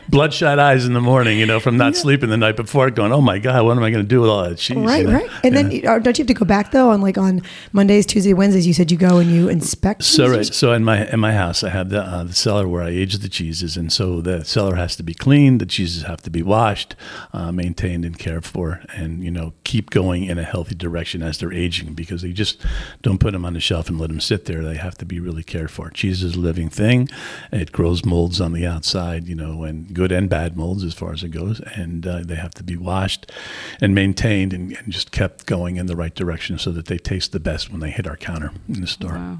Bloodshot 0.09 0.59
eyes 0.59 0.85
in 0.85 0.93
the 0.93 1.01
morning, 1.01 1.39
you 1.39 1.47
know, 1.47 1.61
from 1.61 1.77
not 1.77 1.97
sleeping 1.97 2.31
the 2.31 2.37
night 2.37 2.57
before, 2.57 2.91
going, 2.91 3.13
"Oh 3.13 3.21
my 3.21 3.39
God, 3.39 3.65
what 3.65 3.77
am 3.77 3.83
I 3.83 3.91
going 3.91 4.05
to 4.05 4.09
do 4.09 4.21
with 4.21 4.31
all 4.31 4.45
that 4.45 4.59
cheese?" 4.59 4.77
Right, 4.77 5.03
you 5.03 5.07
know? 5.07 5.15
right. 5.15 5.31
And 5.45 5.57
then 5.57 5.67
uh, 5.87 5.99
don't 5.99 6.19
you 6.19 6.23
have 6.23 6.29
to 6.29 6.35
go 6.35 6.45
back 6.45 6.73
though 6.73 6.91
on 6.91 7.01
like 7.01 7.17
on 7.17 7.43
Mondays, 7.73 8.07
Tuesday, 8.07 8.35
Wednesdays? 8.35 8.67
You 8.67 8.75
said 8.75 8.91
you 8.91 8.99
go 8.99 9.19
and 9.19 9.31
you 9.31 9.49
inspect. 9.49 10.05
So 10.05 10.29
right, 10.29 10.45
so 10.45 10.73
in 10.73 10.85
my 10.85 11.07
in 11.07 11.21
my 11.21 11.33
house, 11.33 11.63
I 11.63 11.71
have 11.71 11.91
the 11.91 12.03
uh, 12.03 12.25
the 12.25 12.35
cellar 12.35 12.69
where 12.69 12.83
I 12.83 12.91
age 12.91 13.17
the 13.19 13.29
cheeses, 13.29 13.77
and 13.77 13.93
so 13.93 14.21
the 14.21 14.45
cellar 14.45 14.75
has 14.75 14.97
to 14.97 15.03
be 15.03 15.15
cleaned. 15.15 15.61
The 15.61 15.67
cheeses 15.67 16.03
have 16.03 16.23
to 16.23 16.31
be 16.31 16.43
washed, 16.43 16.97
uh, 17.33 17.53
maintained, 17.53 18.05
and 18.05 18.19
cared 18.19 18.45
for, 18.45 18.83
and 18.95 19.23
you 19.23 19.31
know 19.31 19.53
keep 19.65 19.91
going 19.91 20.25
in 20.25 20.39
a 20.39 20.45
healthy 20.45 20.75
direction 20.75 21.23
as 21.23 21.39
they're 21.39 21.53
aging 21.53 21.95
because 21.95 22.10
they 22.17 22.33
just 22.33 22.65
don't 23.03 23.19
put 23.19 23.33
them 23.33 23.45
on 23.45 23.55
the 23.55 23.61
shelf 23.61 23.89
and 23.89 23.99
let 23.99 24.09
them 24.09 24.21
sit 24.21 24.45
there. 24.45 24.63
They 24.63 24.77
have 24.77 24.97
to 24.99 25.05
be 25.05 25.21
really 25.21 25.43
cared 25.43 25.71
for. 25.71 25.91
Cheese 25.91 26.23
is 26.23 26.35
a 26.35 26.41
living 26.41 26.69
thing; 26.69 27.09
it 27.53 27.73
grows 27.73 28.05
molds 28.05 28.41
on 28.41 28.53
the 28.53 28.67
outside, 28.67 29.27
you 29.29 29.35
know, 29.35 29.65
and 29.65 29.93
good 29.93 30.13
and 30.13 30.29
bad 30.29 30.57
molds 30.57 30.85
as 30.85 30.95
far 30.95 31.13
as 31.13 31.23
it 31.23 31.31
goes, 31.31 31.61
and 31.61 32.07
uh, 32.07 32.23
they 32.25 32.37
have 32.37 32.55
to 32.55 32.63
be 32.63 32.77
washed 32.77 33.31
and 33.81 33.95
maintained 33.95 34.53
and, 34.53 34.77
and 34.77 34.93
just 34.93 35.13
kept 35.13 35.47
going 35.47 35.77
in 35.77 35.87
the 35.87 35.97
right 35.97 36.15
direction 36.15 36.59
so 36.59 36.71
that 36.73 36.87
they 36.87 36.99
taste 36.99 37.33
the 37.33 37.41
best 37.41 37.71
when 37.71 37.81
they 37.81 37.91
hit 37.91 38.07
our 38.07 38.17
counter 38.17 38.53
in 38.69 38.81
the 38.81 38.87
store. 38.87 39.15
Wow. 39.15 39.39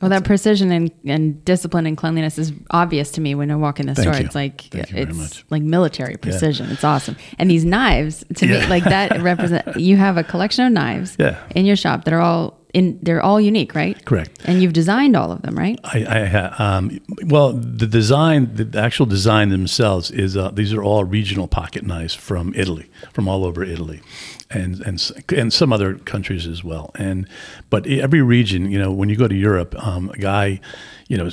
Well, 0.00 0.10
that 0.10 0.24
precision 0.24 0.70
and, 0.72 0.90
and 1.06 1.42
discipline 1.46 1.86
and 1.86 1.96
cleanliness 1.96 2.36
is 2.38 2.52
obvious 2.70 3.10
to 3.12 3.20
me 3.22 3.34
when 3.34 3.50
I 3.50 3.56
walk 3.56 3.80
in 3.80 3.86
the 3.86 3.94
Thank 3.94 4.08
store. 4.08 4.20
you. 4.20 4.26
It's 4.26 4.34
like 4.34 4.60
Thank 4.70 4.92
it's 4.92 5.42
like 5.50 5.62
military 5.62 6.16
precision. 6.18 6.70
It's 6.70 6.84
awesome. 6.84 7.16
And 7.38 7.50
these 7.50 7.64
knives, 7.64 8.22
to 8.36 8.46
me, 8.46 8.66
like 8.66 8.84
that 8.84 9.22
represent. 9.22 9.80
You 9.80 9.96
have 9.96 10.18
a 10.18 10.22
collection 10.22 10.66
of 10.66 10.72
knives 10.72 11.16
Yeah. 11.18 11.42
in 11.54 11.64
your 11.64 11.76
shop 11.76 12.04
that 12.04 12.12
are 12.12 12.20
all 12.20 12.55
in. 12.74 12.98
They're 13.02 13.22
all 13.22 13.40
unique, 13.40 13.74
right? 13.74 14.02
Correct. 14.04 14.40
And 14.44 14.62
you've 14.62 14.72
designed 14.72 15.16
all 15.16 15.32
of 15.32 15.42
them, 15.42 15.56
right? 15.56 15.78
I, 15.84 16.04
I 16.04 16.76
um, 16.76 17.00
well, 17.24 17.52
the 17.52 17.86
design, 17.86 18.54
the 18.54 18.78
actual 18.78 19.06
design 19.06 19.48
themselves 19.48 20.10
is 20.10 20.36
uh, 20.36 20.50
these 20.50 20.72
are 20.72 20.82
all 20.82 21.04
regional 21.04 21.48
pocket 21.48 21.84
knives 21.84 22.14
from 22.14 22.52
Italy, 22.54 22.90
from 23.12 23.28
all 23.28 23.44
over 23.44 23.64
Italy, 23.64 24.00
and 24.50 24.80
and 24.80 25.02
and 25.34 25.52
some 25.52 25.72
other 25.72 25.94
countries 25.94 26.46
as 26.46 26.62
well. 26.62 26.90
And 26.94 27.28
but 27.70 27.86
every 27.86 28.22
region, 28.22 28.70
you 28.70 28.78
know, 28.78 28.92
when 28.92 29.08
you 29.08 29.16
go 29.16 29.28
to 29.28 29.34
Europe, 29.34 29.74
um, 29.84 30.10
a 30.10 30.18
guy, 30.18 30.60
you 31.08 31.16
know, 31.16 31.30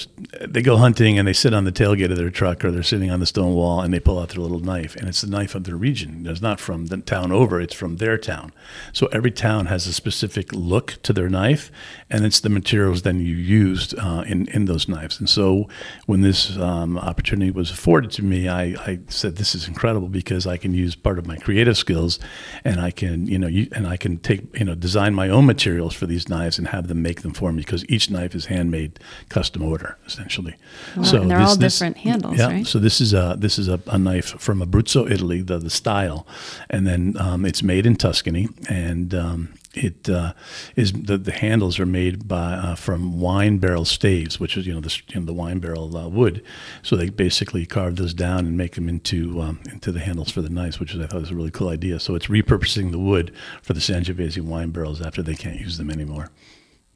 they 0.48 0.62
go 0.62 0.78
hunting 0.78 1.18
and 1.18 1.28
they 1.28 1.34
sit 1.34 1.52
on 1.52 1.64
the 1.64 1.72
tailgate 1.72 2.12
of 2.12 2.18
their 2.18 2.30
truck 2.30 2.64
or 2.64 2.70
they're 2.70 2.84
sitting 2.84 3.10
on 3.10 3.20
the 3.20 3.26
stone 3.26 3.56
wall 3.56 3.82
and 3.82 3.92
they 3.92 4.00
pull 4.00 4.20
out 4.20 4.30
their 4.30 4.42
little 4.42 4.60
knife, 4.60 4.96
and 4.96 5.08
it's 5.08 5.22
the 5.22 5.30
knife 5.30 5.56
of 5.56 5.64
their 5.64 5.76
region. 5.76 6.28
It's 6.28 6.42
not 6.42 6.60
from 6.60 6.88
the 6.88 6.98
town 6.98 7.32
over; 7.32 7.60
it's 7.60 7.74
from 7.74 7.98
their 7.98 8.18
town. 8.20 8.54
So 8.92 9.08
every 9.08 9.32
town 9.32 9.66
has 9.68 9.88
a 9.88 9.94
specific 9.94 10.54
look 10.54 11.02
to 11.04 11.12
their 11.12 11.28
knife, 11.28 11.72
and 12.08 12.24
it's 12.24 12.40
the 12.40 12.50
materials 12.50 13.02
then 13.02 13.20
you 13.20 13.36
used 13.36 13.98
uh, 13.98 14.24
in 14.28 14.48
in 14.50 14.66
those 14.66 14.88
knives. 14.88 15.20
And 15.20 15.28
so 15.28 15.68
when 16.06 16.22
this 16.22 16.56
um, 16.58 17.00
opportunity 17.00 17.50
was 17.50 17.72
afforded 17.72 18.12
to 18.12 18.24
me, 18.24 18.48
I, 18.48 18.76
I 18.86 19.00
said, 19.08 19.38
"This 19.38 19.56
is 19.56 19.68
incredible 19.68 20.08
because 20.08 20.46
I 20.46 20.58
can 20.58 20.76
use 20.76 20.94
part 20.94 21.18
of 21.18 21.26
my 21.26 21.38
creative 21.38 21.78
skills, 21.78 22.20
and 22.64 22.80
I 22.80 22.92
can 22.92 23.26
you 23.26 23.40
know 23.40 23.48
you, 23.48 23.70
and 23.72 23.88
I 23.88 23.98
can 23.98 24.20
take 24.20 24.56
you 24.56 24.66
know 24.66 24.76
design 24.76 25.16
my 25.16 25.30
own 25.30 25.48
materials 25.48 25.96
for 25.96 26.06
these 26.06 26.30
knives 26.30 26.60
and 26.60 26.68
have 26.68 26.88
them 26.90 27.02
make 27.02 27.24
them 27.24 27.34
for 27.34 27.52
me 27.52 27.64
because 27.64 27.84
each 27.90 28.12
knife 28.12 28.36
is 28.36 28.46
handmade, 28.46 29.00
custom 29.30 29.63
order 29.64 29.98
essentially. 30.06 30.56
Wow, 30.96 31.04
and 31.14 31.32
they're 31.32 31.40
all 31.40 31.56
different 31.56 31.98
handles, 31.98 32.38
yeah, 32.38 32.48
right? 32.48 32.68
So 32.68 32.80
this 32.80 33.02
is 33.02 33.14
a 33.14 33.36
this 33.38 33.58
is 33.58 33.68
a, 33.68 33.80
a 33.88 33.98
knife 33.98 34.40
from 34.40 34.62
Abruzzo, 34.62 35.10
Italy, 35.10 35.42
the 35.42 35.58
the 35.58 35.70
style, 35.70 36.26
and 36.70 36.86
then 36.88 37.16
um, 37.20 37.46
it's 37.46 37.64
made 37.64 37.86
in 37.86 37.96
Tuscany, 37.96 38.50
and 38.70 39.14
um, 39.14 39.54
it 39.74 40.08
uh, 40.08 40.34
is 40.76 40.94
the, 40.94 41.18
the 41.18 41.32
handles 41.32 41.80
are 41.80 41.86
made 41.86 42.28
by 42.28 42.54
uh, 42.54 42.76
from 42.76 43.20
wine 43.20 43.58
barrel 43.58 43.86
staves, 43.86 44.40
which 44.40 44.56
is 44.56 44.68
you 44.68 44.74
know 44.74 44.80
the 44.80 45.02
you 45.10 45.20
know, 45.20 45.26
the 45.26 45.34
wine 45.34 45.60
barrel 45.60 45.96
uh, 45.98 46.08
wood. 46.08 46.44
So 46.84 46.96
they 46.96 47.10
basically 47.10 47.66
carve 47.66 47.96
those 47.96 48.14
down 48.14 48.46
and 48.46 48.58
make 48.58 48.76
them 48.76 48.88
into 48.88 49.42
um, 49.42 49.60
into 49.72 49.92
the 49.92 50.00
handles 50.00 50.32
for 50.32 50.42
the 50.42 50.50
knives, 50.50 50.80
which 50.80 50.94
is, 50.94 51.02
I 51.02 51.08
thought 51.08 51.22
was 51.22 51.32
a 51.32 51.36
really 51.36 51.52
cool 51.52 51.70
idea. 51.70 52.00
So 52.00 52.16
it's 52.16 52.28
repurposing 52.28 52.92
the 52.92 53.00
wood 53.00 53.34
for 53.62 53.74
the 53.74 53.80
Sangiovese 53.80 54.42
wine 54.42 54.70
barrels 54.70 55.02
after 55.02 55.24
they 55.24 55.36
can't 55.36 55.60
use 55.60 55.78
them 55.78 55.90
anymore. 55.90 56.30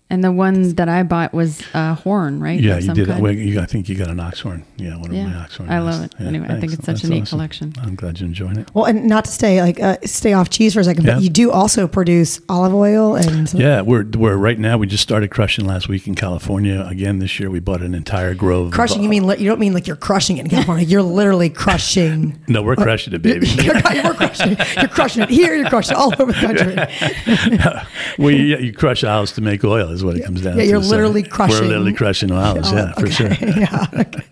And 0.10 0.24
the 0.24 0.32
one 0.32 0.74
that 0.76 0.88
I 0.88 1.04
bought 1.04 1.34
was 1.34 1.62
a 1.74 1.94
horn, 1.94 2.40
right? 2.40 2.58
Yeah, 2.58 2.78
you 2.78 2.94
did. 2.94 3.08
kind? 3.10 3.22
Well, 3.22 3.34
you, 3.34 3.60
I 3.60 3.66
think 3.66 3.90
you 3.90 3.96
got 3.96 4.08
an 4.10 4.22
oxhorn. 4.22 4.64
Yeah, 4.78 4.96
one 4.96 5.14
Yeah, 5.14 5.26
of 5.26 5.32
my 5.34 5.38
oxhorn. 5.42 5.70
I 5.70 5.80
love 5.80 6.02
it. 6.06 6.14
Yeah, 6.18 6.28
Anyway, 6.28 6.48
I 6.50 6.60
think 6.62 6.72
it's 6.72 6.86
such 6.86 7.04
a 7.04 7.10
neat 7.10 7.24
awesome. 7.24 7.38
collection. 7.38 7.74
I'm 7.82 7.96
glad 7.96 8.18
you're 8.22 8.28
enjoying 8.28 8.56
it. 8.58 8.74
Well, 8.74 8.86
and 8.86 9.06
not 9.06 9.26
to 9.26 9.32
stay 9.32 9.62
like 9.62 9.82
uh, 9.82 9.98
stay 10.06 10.32
off 10.32 10.50
cheese 10.50 10.74
for 10.76 10.80
a 10.80 10.84
second, 10.86 11.04
Yeah. 11.04 11.16
but 11.16 11.24
you 11.24 11.30
do 11.30 11.52
also 11.52 11.90
produce 11.90 12.40
olive 12.48 12.74
oil 12.74 13.16
and 13.16 13.50
some, 13.50 13.60
Yeah, 13.60 13.82
we're 13.82 14.06
we're 14.06 14.38
right 14.38 14.58
now. 14.58 14.78
We 14.78 14.88
just 14.88 15.04
started 15.04 15.30
crushing 15.30 15.66
last 15.66 15.90
week 15.90 16.08
in 16.08 16.16
California. 16.16 16.86
Again, 16.88 17.20
this 17.20 17.38
year 17.38 17.50
we 17.50 17.60
bought 17.60 17.82
an 17.82 17.94
entire 17.94 18.34
grove. 18.34 18.68
of- 18.68 18.72
crushing. 18.74 19.04
You 19.04 19.10
mean 19.10 19.28
li- 19.28 19.38
you 19.40 19.50
don't 19.50 19.60
mean 19.60 19.74
like 19.74 19.88
you're 19.88 19.98
crushing 19.98 20.38
it 20.38 20.46
in 20.46 20.50
California? 20.50 20.86
You're 20.86 21.02
literally 21.04 21.50
crushing. 21.50 22.42
No, 22.50 22.62
we're 22.64 22.78
crushing 22.78 23.14
it, 23.14 23.22
baby. 23.22 23.46
you're, 23.62 23.76
you're 23.94 24.14
crushing 24.14 24.54
it. 24.58 24.76
You're 24.78 24.88
crushing 24.88 25.24
it 25.24 25.30
here. 25.30 25.54
You're 25.54 25.68
crushing 25.70 25.98
it 25.98 26.00
all 26.00 26.14
over 26.18 26.32
the 26.32 26.34
country. 26.34 27.84
we 28.18 28.36
yeah, 28.38 28.58
you 28.60 28.72
crush 28.74 29.04
olives 29.04 29.34
to 29.34 29.42
make 29.42 29.64
oil 29.66 29.90
is 29.98 30.04
what 30.06 30.16
it 30.18 30.24
comes 30.26 30.42
down 30.42 30.58
Yeah, 30.58 30.64
to. 30.64 30.70
you're 30.70 30.84
So 30.84 30.90
literally 30.92 31.24
crushing- 31.24 31.60
We're 31.62 31.68
literally 31.68 31.94
crushing 31.94 32.32
olives. 32.32 32.72
yeah, 32.72 32.94
for 32.94 33.10
sure. 33.10 33.32
yeah. 33.42 33.86
Okay. 33.94 34.24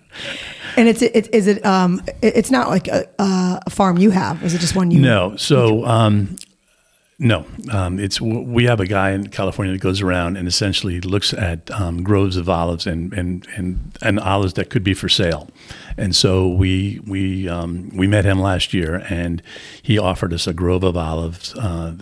And 0.77 0.89
it's 0.89 1.01
it, 1.01 1.33
is 1.33 1.47
it 1.47 1.65
um 1.65 2.01
it- 2.21 2.35
it's 2.37 2.51
not 2.51 2.69
like 2.69 2.87
a, 2.87 3.05
a 3.19 3.69
farm 3.69 3.97
you 3.97 4.11
have. 4.11 4.43
Is 4.43 4.53
it 4.53 4.59
just 4.59 4.75
one 4.75 4.91
you? 4.91 4.99
No. 5.01 5.35
So, 5.37 5.85
um, 5.85 6.35
no, 7.17 7.45
um, 7.71 7.97
it's 7.97 8.19
we 8.19 8.65
have 8.65 8.81
a 8.81 8.85
guy 8.85 9.11
in 9.11 9.27
California 9.29 9.71
that 9.73 9.79
goes 9.81 10.01
around 10.01 10.35
and 10.35 10.49
essentially 10.49 10.99
looks 10.99 11.33
at 11.33 11.71
um, 11.71 12.03
groves 12.03 12.35
of 12.35 12.49
olives 12.49 12.85
and, 12.85 13.13
and 13.13 13.47
and 13.55 13.97
and 14.01 14.19
olives 14.19 14.53
that 14.55 14.69
could 14.69 14.83
be 14.83 14.93
for 14.93 15.07
sale. 15.07 15.47
And 15.97 16.15
so 16.15 16.47
we 16.47 16.99
we 17.07 17.47
um, 17.47 17.89
we 17.95 18.05
met 18.07 18.25
him 18.25 18.39
last 18.39 18.73
year, 18.73 19.03
and 19.09 19.41
he 19.81 19.97
offered 19.97 20.33
us 20.33 20.45
a 20.47 20.53
grove 20.53 20.83
of 20.83 20.97
olives. 20.97 21.53
Uh, 21.55 21.95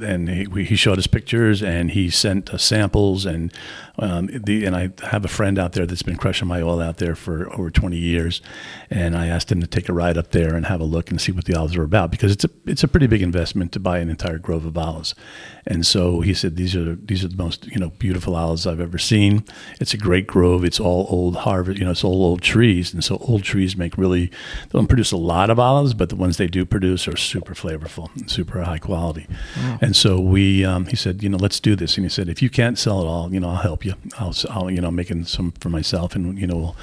and 0.00 0.28
he, 0.28 0.46
we- 0.46 0.64
he 0.64 0.76
showed 0.76 0.98
us 0.98 1.06
pictures, 1.06 1.62
and 1.62 1.90
he 1.90 2.08
sent 2.10 2.54
us 2.54 2.62
samples. 2.62 3.26
And 3.26 3.52
um, 3.98 4.28
the 4.32 4.64
and 4.64 4.76
I 4.76 4.90
have 5.06 5.24
a 5.24 5.28
friend 5.28 5.58
out 5.58 5.72
there 5.72 5.86
that's 5.86 6.02
been 6.02 6.16
crushing 6.16 6.46
my 6.48 6.62
oil 6.62 6.80
out 6.80 6.98
there 6.98 7.14
for 7.16 7.52
over 7.52 7.70
20 7.70 7.96
years, 7.96 8.40
and 8.90 9.16
I 9.16 9.26
asked 9.26 9.50
him 9.50 9.60
to 9.60 9.66
take 9.66 9.88
a 9.88 9.92
ride 9.92 10.16
up 10.16 10.30
there 10.30 10.54
and 10.54 10.66
have 10.66 10.80
a 10.80 10.84
look 10.84 11.10
and 11.10 11.20
see 11.20 11.32
what 11.32 11.44
the 11.44 11.54
olives 11.54 11.76
are 11.76 11.82
about 11.82 12.10
because 12.12 12.30
it's 12.32 12.44
a 12.44 12.50
it's 12.66 12.84
a 12.84 12.88
pretty 12.88 13.06
big 13.08 13.22
investment 13.22 13.72
to 13.72 13.80
buy 13.80 13.98
an 13.98 14.08
entire 14.08 14.38
grove 14.38 14.64
of 14.64 14.78
olives. 14.78 15.14
And 15.66 15.84
so 15.84 16.20
he 16.20 16.32
said, 16.32 16.56
"These 16.56 16.74
are 16.76 16.94
these 16.94 17.24
are 17.24 17.28
the 17.28 17.36
most 17.36 17.66
you 17.66 17.78
know 17.80 17.90
beautiful 17.98 18.34
olives 18.36 18.66
I've 18.66 18.80
ever 18.80 18.98
seen. 18.98 19.44
It's 19.80 19.94
a 19.94 19.98
great 19.98 20.26
grove. 20.26 20.64
It's 20.64 20.80
all 20.80 21.06
old 21.10 21.36
harvest. 21.36 21.78
You 21.78 21.84
know, 21.84 21.90
it's 21.90 22.04
all 22.04 22.22
old 22.24 22.40
trees, 22.42 22.94
and 22.94 23.02
so 23.04 23.18
old 23.32 23.42
trees 23.42 23.76
make 23.76 23.96
really 23.96 24.26
they 24.26 24.72
don't 24.72 24.86
produce 24.86 25.12
a 25.12 25.16
lot 25.16 25.50
of 25.50 25.58
olives, 25.58 25.94
but 25.94 26.08
the 26.08 26.16
ones 26.16 26.36
they 26.36 26.46
do 26.46 26.64
produce 26.64 27.08
are 27.08 27.16
super 27.16 27.54
flavorful, 27.54 28.14
and 28.16 28.30
super 28.30 28.62
high 28.62 28.78
quality. 28.78 29.26
And 29.80 29.96
so 29.96 30.20
we, 30.20 30.64
um, 30.64 30.86
he 30.86 30.96
said, 30.96 31.22
you 31.22 31.28
know, 31.28 31.38
let's 31.38 31.60
do 31.60 31.74
this. 31.74 31.96
And 31.96 32.04
he 32.04 32.10
said, 32.10 32.28
if 32.28 32.42
you 32.42 32.50
can't 32.50 32.78
sell 32.78 33.00
it 33.02 33.06
all, 33.06 33.32
you 33.32 33.40
know, 33.40 33.50
I'll 33.50 33.56
help 33.56 33.84
you. 33.84 33.94
I'll, 34.18 34.34
I'll 34.50 34.70
you 34.70 34.80
know, 34.80 34.90
making 34.90 35.24
some 35.24 35.52
for 35.60 35.70
myself, 35.70 36.14
and 36.14 36.38
you 36.38 36.46
know, 36.46 36.56
we'll 36.56 36.76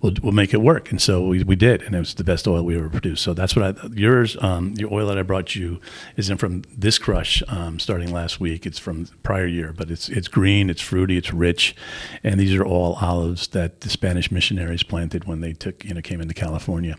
we'll, 0.00 0.14
we'll 0.22 0.32
make 0.32 0.54
it 0.54 0.60
work. 0.60 0.90
And 0.90 1.00
so 1.00 1.26
we, 1.26 1.42
we 1.42 1.56
did, 1.56 1.82
and 1.82 1.94
it 1.94 1.98
was 1.98 2.14
the 2.14 2.24
best 2.24 2.46
oil 2.46 2.62
we 2.62 2.76
ever 2.76 2.88
produced. 2.88 3.22
So 3.22 3.34
that's 3.34 3.54
what 3.54 3.76
I 3.76 3.86
yours 3.94 4.36
um, 4.40 4.74
your 4.76 4.92
oil 4.92 5.06
that 5.08 5.18
I 5.18 5.22
brought 5.22 5.54
you 5.54 5.80
isn't 6.16 6.38
from 6.38 6.62
this 6.76 6.98
crush 6.98 7.42
um, 7.48 7.78
starting 7.78 8.12
last 8.12 8.40
week. 8.40 8.66
It's 8.66 8.78
from 8.78 9.06
prior 9.22 9.46
year, 9.46 9.72
but 9.72 9.90
it's 9.90 10.08
it's 10.08 10.28
green, 10.28 10.70
it's 10.70 10.80
fruity, 10.82 11.16
it's 11.16 11.32
rich, 11.32 11.74
and 12.22 12.38
these 12.38 12.54
are 12.54 12.64
all 12.64 12.94
olives 13.00 13.48
that 13.48 13.80
the 13.82 13.90
Spanish 13.90 14.30
missionaries 14.30 14.82
planted 14.82 15.24
when 15.24 15.40
they 15.40 15.52
took 15.52 15.84
you 15.84 15.94
know 15.94 16.00
came 16.00 16.20
into 16.20 16.34
California. 16.34 16.96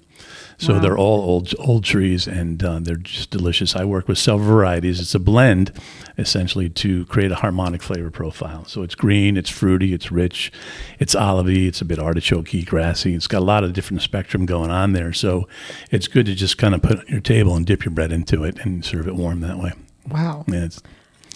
So 0.61 0.73
Wow. 0.73 0.79
they're 0.79 0.97
all 0.97 1.21
old 1.21 1.55
old 1.57 1.83
trees, 1.83 2.27
and 2.27 2.63
uh, 2.63 2.77
they're 2.79 2.95
just 2.95 3.31
delicious. 3.31 3.75
I 3.75 3.83
work 3.83 4.07
with 4.07 4.19
several 4.19 4.47
varieties. 4.47 4.99
It's 4.99 5.15
a 5.15 5.19
blend, 5.19 5.71
essentially, 6.19 6.69
to 6.69 7.05
create 7.07 7.31
a 7.31 7.35
harmonic 7.35 7.81
flavor 7.81 8.11
profile. 8.11 8.65
So 8.65 8.83
it's 8.83 8.93
green, 8.93 9.37
it's 9.37 9.49
fruity, 9.49 9.91
it's 9.91 10.11
rich, 10.11 10.51
it's 10.99 11.15
olivey, 11.15 11.67
it's 11.67 11.81
a 11.81 11.85
bit 11.85 11.97
artichokey, 11.97 12.63
grassy. 12.63 13.15
It's 13.15 13.25
got 13.25 13.39
a 13.39 13.45
lot 13.45 13.63
of 13.63 13.73
different 13.73 14.03
spectrum 14.03 14.45
going 14.45 14.69
on 14.69 14.93
there. 14.93 15.13
So 15.13 15.47
it's 15.89 16.07
good 16.07 16.27
to 16.27 16.35
just 16.35 16.59
kind 16.59 16.75
of 16.75 16.83
put 16.83 16.91
it 16.91 16.99
on 16.99 17.07
your 17.07 17.21
table 17.21 17.55
and 17.55 17.65
dip 17.65 17.83
your 17.83 17.93
bread 17.93 18.11
into 18.11 18.43
it 18.43 18.59
and 18.63 18.85
serve 18.85 19.07
it 19.07 19.15
warm 19.15 19.41
that 19.41 19.57
way. 19.57 19.71
Wow. 20.09 20.45
Yeah, 20.47 20.65
it's, 20.65 20.81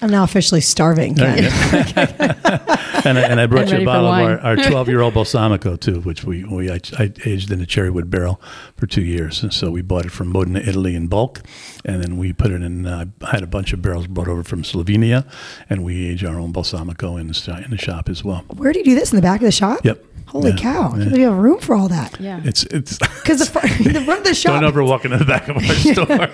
I'm 0.02 0.10
now 0.10 0.24
officially 0.24 0.62
starving. 0.62 1.16
Ken. 1.16 1.46
and, 3.06 3.18
I, 3.18 3.22
and 3.22 3.40
I 3.40 3.48
brought 3.48 3.70
I'm 3.70 3.78
you 3.78 3.82
a 3.82 3.86
bottle 3.86 4.08
of 4.08 4.14
our, 4.14 4.40
our 4.40 4.56
12 4.70 4.90
year 4.90 5.02
old 5.02 5.14
balsamico 5.14 5.80
too, 5.80 6.02
which 6.02 6.26
we, 6.26 6.44
we 6.44 6.70
I, 6.70 6.80
I 7.00 7.14
aged 7.26 7.50
in 7.52 7.62
a 7.62 7.66
cherrywood 7.66 8.10
barrel 8.10 8.42
for 8.76 8.88
two 8.88 9.04
years. 9.04 9.42
And 9.42 9.54
so 9.54 9.72
we 9.72 9.82
bought 9.82 10.06
it 10.06 10.12
from 10.12 10.30
Modena, 10.30 10.60
Italy 10.60 10.96
in 10.96 11.08
bulk. 11.08 11.42
And 11.86 12.04
then 12.04 12.18
we 12.18 12.34
put 12.34 12.52
it 12.52 12.62
in, 12.62 12.86
uh, 12.86 13.06
I 13.22 13.32
had 13.32 13.44
a 13.44 13.48
bunch 13.48 13.72
of 13.72 13.82
barrels 13.82 14.08
brought 14.08 14.28
over 14.28 14.44
from 14.44 14.64
Slovenia, 14.64 15.26
and 15.70 15.84
we 15.84 16.08
age 16.10 16.24
our 16.24 16.40
own 16.40 16.52
balsamico 16.52 17.20
in 17.20 17.28
the, 17.28 17.62
in 17.64 17.72
the 17.72 17.78
shop 17.78 18.10
as 18.10 18.24
well. 18.24 18.44
Where 18.50 18.74
do 18.74 18.80
you 18.80 18.86
do 18.86 18.96
this 18.96 19.12
in 19.12 19.16
the 19.16 19.22
back 19.22 19.40
of 19.40 19.46
the 19.46 19.52
shop? 19.52 19.86
Yep. 19.86 20.04
Holy 20.36 20.52
Yeah. 20.52 20.58
cow! 20.58 20.96
Yeah. 20.98 21.06
Do 21.06 21.20
you 21.20 21.28
have 21.30 21.38
room 21.38 21.60
for 21.60 21.76
all 21.76 21.88
that? 21.88 22.20
Yeah. 22.20 22.42
It's, 22.44 22.64
it's, 22.64 22.98
Because 23.26 23.40
the, 23.40 23.46
the 23.94 24.02
front 24.06 24.20
of 24.20 24.24
the 24.26 24.34
shop. 24.36 24.54
don't 24.62 24.66
ever 24.66 24.84
walk 24.84 25.06
into 25.06 25.18
the 25.18 25.26
back 25.26 25.48
of 25.48 25.58
our 25.58 25.64
store. 25.94 26.30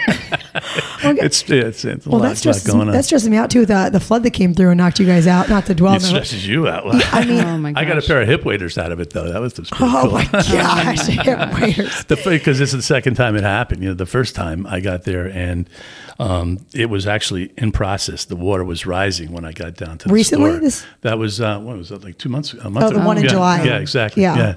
Okay. 1.04 1.26
it's, 1.26 1.50
it's, 1.50 1.86
it's 1.86 2.06
a 2.06 2.10
well, 2.10 2.20
lot, 2.20 2.28
that's 2.28 2.42
just 2.42 2.68
going 2.68 2.88
on. 2.88 2.92
that 2.94 3.06
stresses 3.06 3.30
me 3.30 3.38
out 3.38 3.50
too. 3.50 3.66
The 3.66 3.90
the 3.92 4.00
flood 4.00 4.24
that 4.24 4.32
came 4.32 4.54
through 4.54 4.70
and 4.70 4.78
knocked 4.78 5.00
you 5.00 5.06
guys 5.06 5.26
out. 5.28 5.50
Not 5.50 5.66
to 5.68 5.76
dwell. 5.76 5.96
it 5.96 6.00
the- 6.02 6.08
stresses 6.08 6.46
you 6.48 6.68
out. 6.68 6.84
I 7.14 7.26
mean, 7.26 7.44
Oh 7.44 7.58
my 7.58 7.72
gosh. 7.72 7.82
I 7.82 7.86
got 7.88 7.98
a 7.98 8.02
pair 8.02 8.22
of 8.22 8.28
hip 8.28 8.44
waders 8.46 8.78
out 8.78 8.92
of 8.92 9.00
it 9.00 9.12
though. 9.12 9.32
That 9.32 9.40
was, 9.40 9.54
that 9.54 9.62
was 9.62 9.70
pretty 9.70 9.86
oh 9.96 10.02
cool. 10.04 10.12
my 10.12 10.26
gosh, 10.26 11.08
hip 11.08 11.60
waiters. 11.62 12.04
the 12.06 12.16
because 12.26 12.60
this 12.60 12.70
is 12.70 12.78
the 12.78 12.82
second 12.82 13.16
time 13.16 13.36
it 13.36 13.44
happened. 13.44 13.82
You 13.84 13.90
know, 13.90 13.96
the 13.96 14.06
first 14.06 14.36
time 14.36 14.66
I 14.68 14.80
got 14.80 15.04
there 15.04 15.28
and 15.28 15.70
um, 16.20 16.60
it 16.74 16.90
was 16.90 17.08
actually 17.08 17.52
in 17.58 17.72
process. 17.72 18.26
The 18.26 18.36
water 18.36 18.64
was 18.64 18.86
rising 18.86 19.32
when 19.32 19.46
I 19.46 19.54
got 19.54 19.76
down 19.76 19.98
to 20.00 20.08
the 20.08 20.14
Recently? 20.14 20.50
store. 20.52 20.60
This- 20.60 20.86
that 21.02 21.18
was 21.18 21.40
uh, 21.42 21.60
what 21.60 21.78
was 21.78 21.90
that? 21.90 22.04
Like 22.04 22.18
two 22.18 22.30
months? 22.30 22.54
A 22.54 22.70
month 22.70 22.86
Oh, 22.86 22.90
the 22.90 22.96
ago? 22.98 23.06
one 23.08 23.18
in 23.18 23.28
July. 23.28 23.64
Yeah, 23.64 23.80
exactly. 23.96 24.24
Yeah. 24.24 24.38
Yeah. 24.38 24.56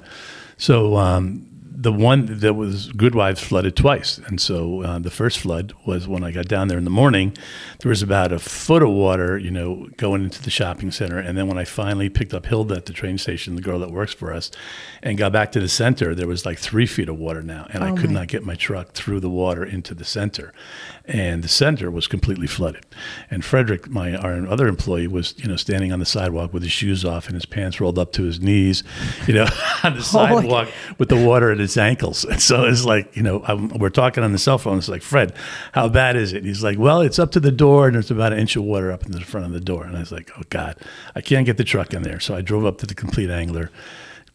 So 0.56 0.96
um, 0.96 1.46
the 1.84 1.92
one 1.92 2.40
that 2.40 2.54
was 2.54 2.90
Goodwives 2.92 3.40
flooded 3.40 3.76
twice, 3.76 4.18
and 4.26 4.40
so 4.40 4.82
uh, 4.82 4.98
the 4.98 5.10
first 5.10 5.38
flood 5.38 5.72
was 5.86 6.08
when 6.08 6.24
I 6.24 6.30
got 6.32 6.48
down 6.48 6.68
there 6.68 6.78
in 6.78 6.84
the 6.84 6.90
morning. 6.90 7.36
There 7.80 7.90
was 7.90 8.02
about 8.02 8.32
a 8.32 8.38
foot 8.38 8.82
of 8.82 8.88
water, 8.88 9.38
you 9.38 9.50
know, 9.52 9.88
going 9.96 10.24
into 10.24 10.42
the 10.42 10.50
shopping 10.50 10.90
center, 10.90 11.18
and 11.18 11.38
then 11.38 11.46
when 11.46 11.58
I 11.58 11.64
finally 11.64 12.08
picked 12.08 12.34
up 12.34 12.46
Hilda 12.46 12.74
at 12.74 12.86
the 12.86 12.92
train 12.92 13.18
station, 13.18 13.54
the 13.54 13.62
girl 13.62 13.78
that 13.80 13.90
works 13.92 14.12
for 14.12 14.32
us, 14.32 14.50
and 15.02 15.16
got 15.16 15.30
back 15.32 15.52
to 15.52 15.60
the 15.60 15.68
center, 15.68 16.14
there 16.14 16.26
was 16.26 16.44
like 16.44 16.58
three 16.58 16.86
feet 16.86 17.08
of 17.08 17.18
water 17.18 17.42
now, 17.42 17.66
and 17.70 17.84
I 17.84 17.90
Oh 17.90 17.94
could 17.94 18.10
my- 18.10 18.20
not 18.20 18.28
get 18.28 18.42
my 18.44 18.54
truck 18.56 18.92
through 18.92 19.20
the 19.20 19.30
water 19.30 19.62
into 19.64 19.94
the 19.94 20.04
center, 20.04 20.52
and 21.06 21.44
the 21.44 21.48
center 21.48 21.90
was 21.90 22.06
completely 22.08 22.46
flooded. 22.46 22.84
And 23.30 23.44
Frederick, 23.44 23.90
my 23.90 24.16
our 24.16 24.46
other 24.48 24.66
employee, 24.68 25.06
was 25.06 25.34
you 25.36 25.48
know 25.48 25.56
standing 25.56 25.92
on 25.92 25.98
the 25.98 26.06
sidewalk 26.06 26.52
with 26.54 26.62
his 26.62 26.72
shoes 26.72 27.04
off 27.04 27.26
and 27.26 27.34
his 27.34 27.44
pants 27.46 27.78
rolled 27.78 27.98
up 27.98 28.10
to 28.12 28.22
his 28.24 28.40
knees, 28.40 28.82
you 29.28 29.34
know, 29.34 29.46
on 29.84 29.94
the 29.96 30.02
sidewalk 30.02 30.68
with 30.98 31.10
the 31.10 31.22
water 31.22 31.50
at 31.52 31.58
his 31.58 31.73
ankles. 31.76 32.24
And 32.24 32.40
so 32.50 32.64
it's 32.64 32.84
like 32.84 33.14
you 33.16 33.22
know 33.22 33.42
I'm, 33.46 33.68
we're 33.68 33.90
talking 33.90 34.24
on 34.24 34.32
the 34.32 34.38
cell 34.38 34.58
phone. 34.58 34.78
It's 34.78 34.88
like 34.88 35.02
Fred, 35.02 35.34
how 35.72 35.88
bad 35.88 36.16
is 36.16 36.32
it? 36.32 36.44
He's 36.44 36.62
like, 36.62 36.78
well, 36.78 37.00
it's 37.00 37.18
up 37.18 37.32
to 37.32 37.40
the 37.40 37.52
door, 37.52 37.86
and 37.86 37.94
there's 37.94 38.10
about 38.10 38.32
an 38.32 38.38
inch 38.38 38.56
of 38.56 38.64
water 38.64 38.90
up 38.90 39.04
in 39.04 39.12
the 39.12 39.20
front 39.20 39.46
of 39.46 39.52
the 39.52 39.60
door. 39.60 39.84
And 39.84 39.96
I 39.96 40.00
was 40.00 40.12
like, 40.12 40.30
oh 40.38 40.42
God, 40.50 40.76
I 41.14 41.20
can't 41.20 41.46
get 41.46 41.56
the 41.56 41.64
truck 41.64 41.94
in 41.94 42.02
there. 42.02 42.20
So 42.20 42.34
I 42.34 42.40
drove 42.40 42.64
up 42.64 42.78
to 42.78 42.86
the 42.86 42.94
Compleat 42.94 43.30
Angler. 43.30 43.70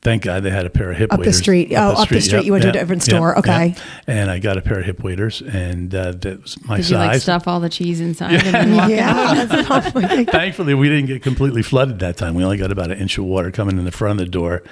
Thank 0.02 0.24
God 0.24 0.44
they 0.44 0.50
had 0.50 0.66
a 0.66 0.70
pair 0.70 0.92
of 0.92 0.98
hip 0.98 1.12
waders. 1.12 1.26
Up 1.28 1.30
the 1.30 1.34
street. 1.34 1.74
Oh, 1.74 1.90
up 1.92 2.08
the 2.08 2.22
street. 2.22 2.46
You 2.46 2.54
went 2.54 2.62
to 2.64 2.70
a 2.70 2.72
different 2.72 3.04
store. 3.04 3.38
Okay. 3.40 3.76
And 4.08 4.32
I 4.32 4.40
got 4.40 4.58
a 4.58 4.62
pair 4.62 4.80
of 4.80 4.86
hip 4.86 5.04
waders, 5.04 5.42
and 5.42 5.94
uh, 5.94 6.14
that 6.14 6.42
was 6.42 6.64
my 6.66 6.78
Did 6.78 6.84
size. 6.84 6.92
you 6.92 6.98
like 6.98 7.22
stuff 7.22 7.48
all 7.50 7.60
the 7.60 7.68
cheese 7.68 8.00
inside 8.00 8.36
and 8.46 8.56
then? 8.74 8.90
Yeah. 8.90 9.46
that's- 9.46 9.92
oh 9.96 10.00
my 10.00 10.24
God. 10.24 10.30
Thankfully, 10.32 10.74
we 10.74 10.88
didn't 10.88 11.08
get 11.08 11.22
completely 11.22 11.62
flooded 11.64 12.00
that 12.00 12.16
time. 12.16 12.34
We 12.34 12.46
only 12.46 12.56
got 12.58 12.72
about 12.72 12.92
an 12.92 12.98
inch 12.98 13.18
of 13.18 13.26
water 13.26 13.52
coming 13.52 13.78
in 13.78 13.84
the 13.84 13.92
front 13.92 14.22
of 14.22 14.26
the 14.26 14.32
door, 14.32 14.64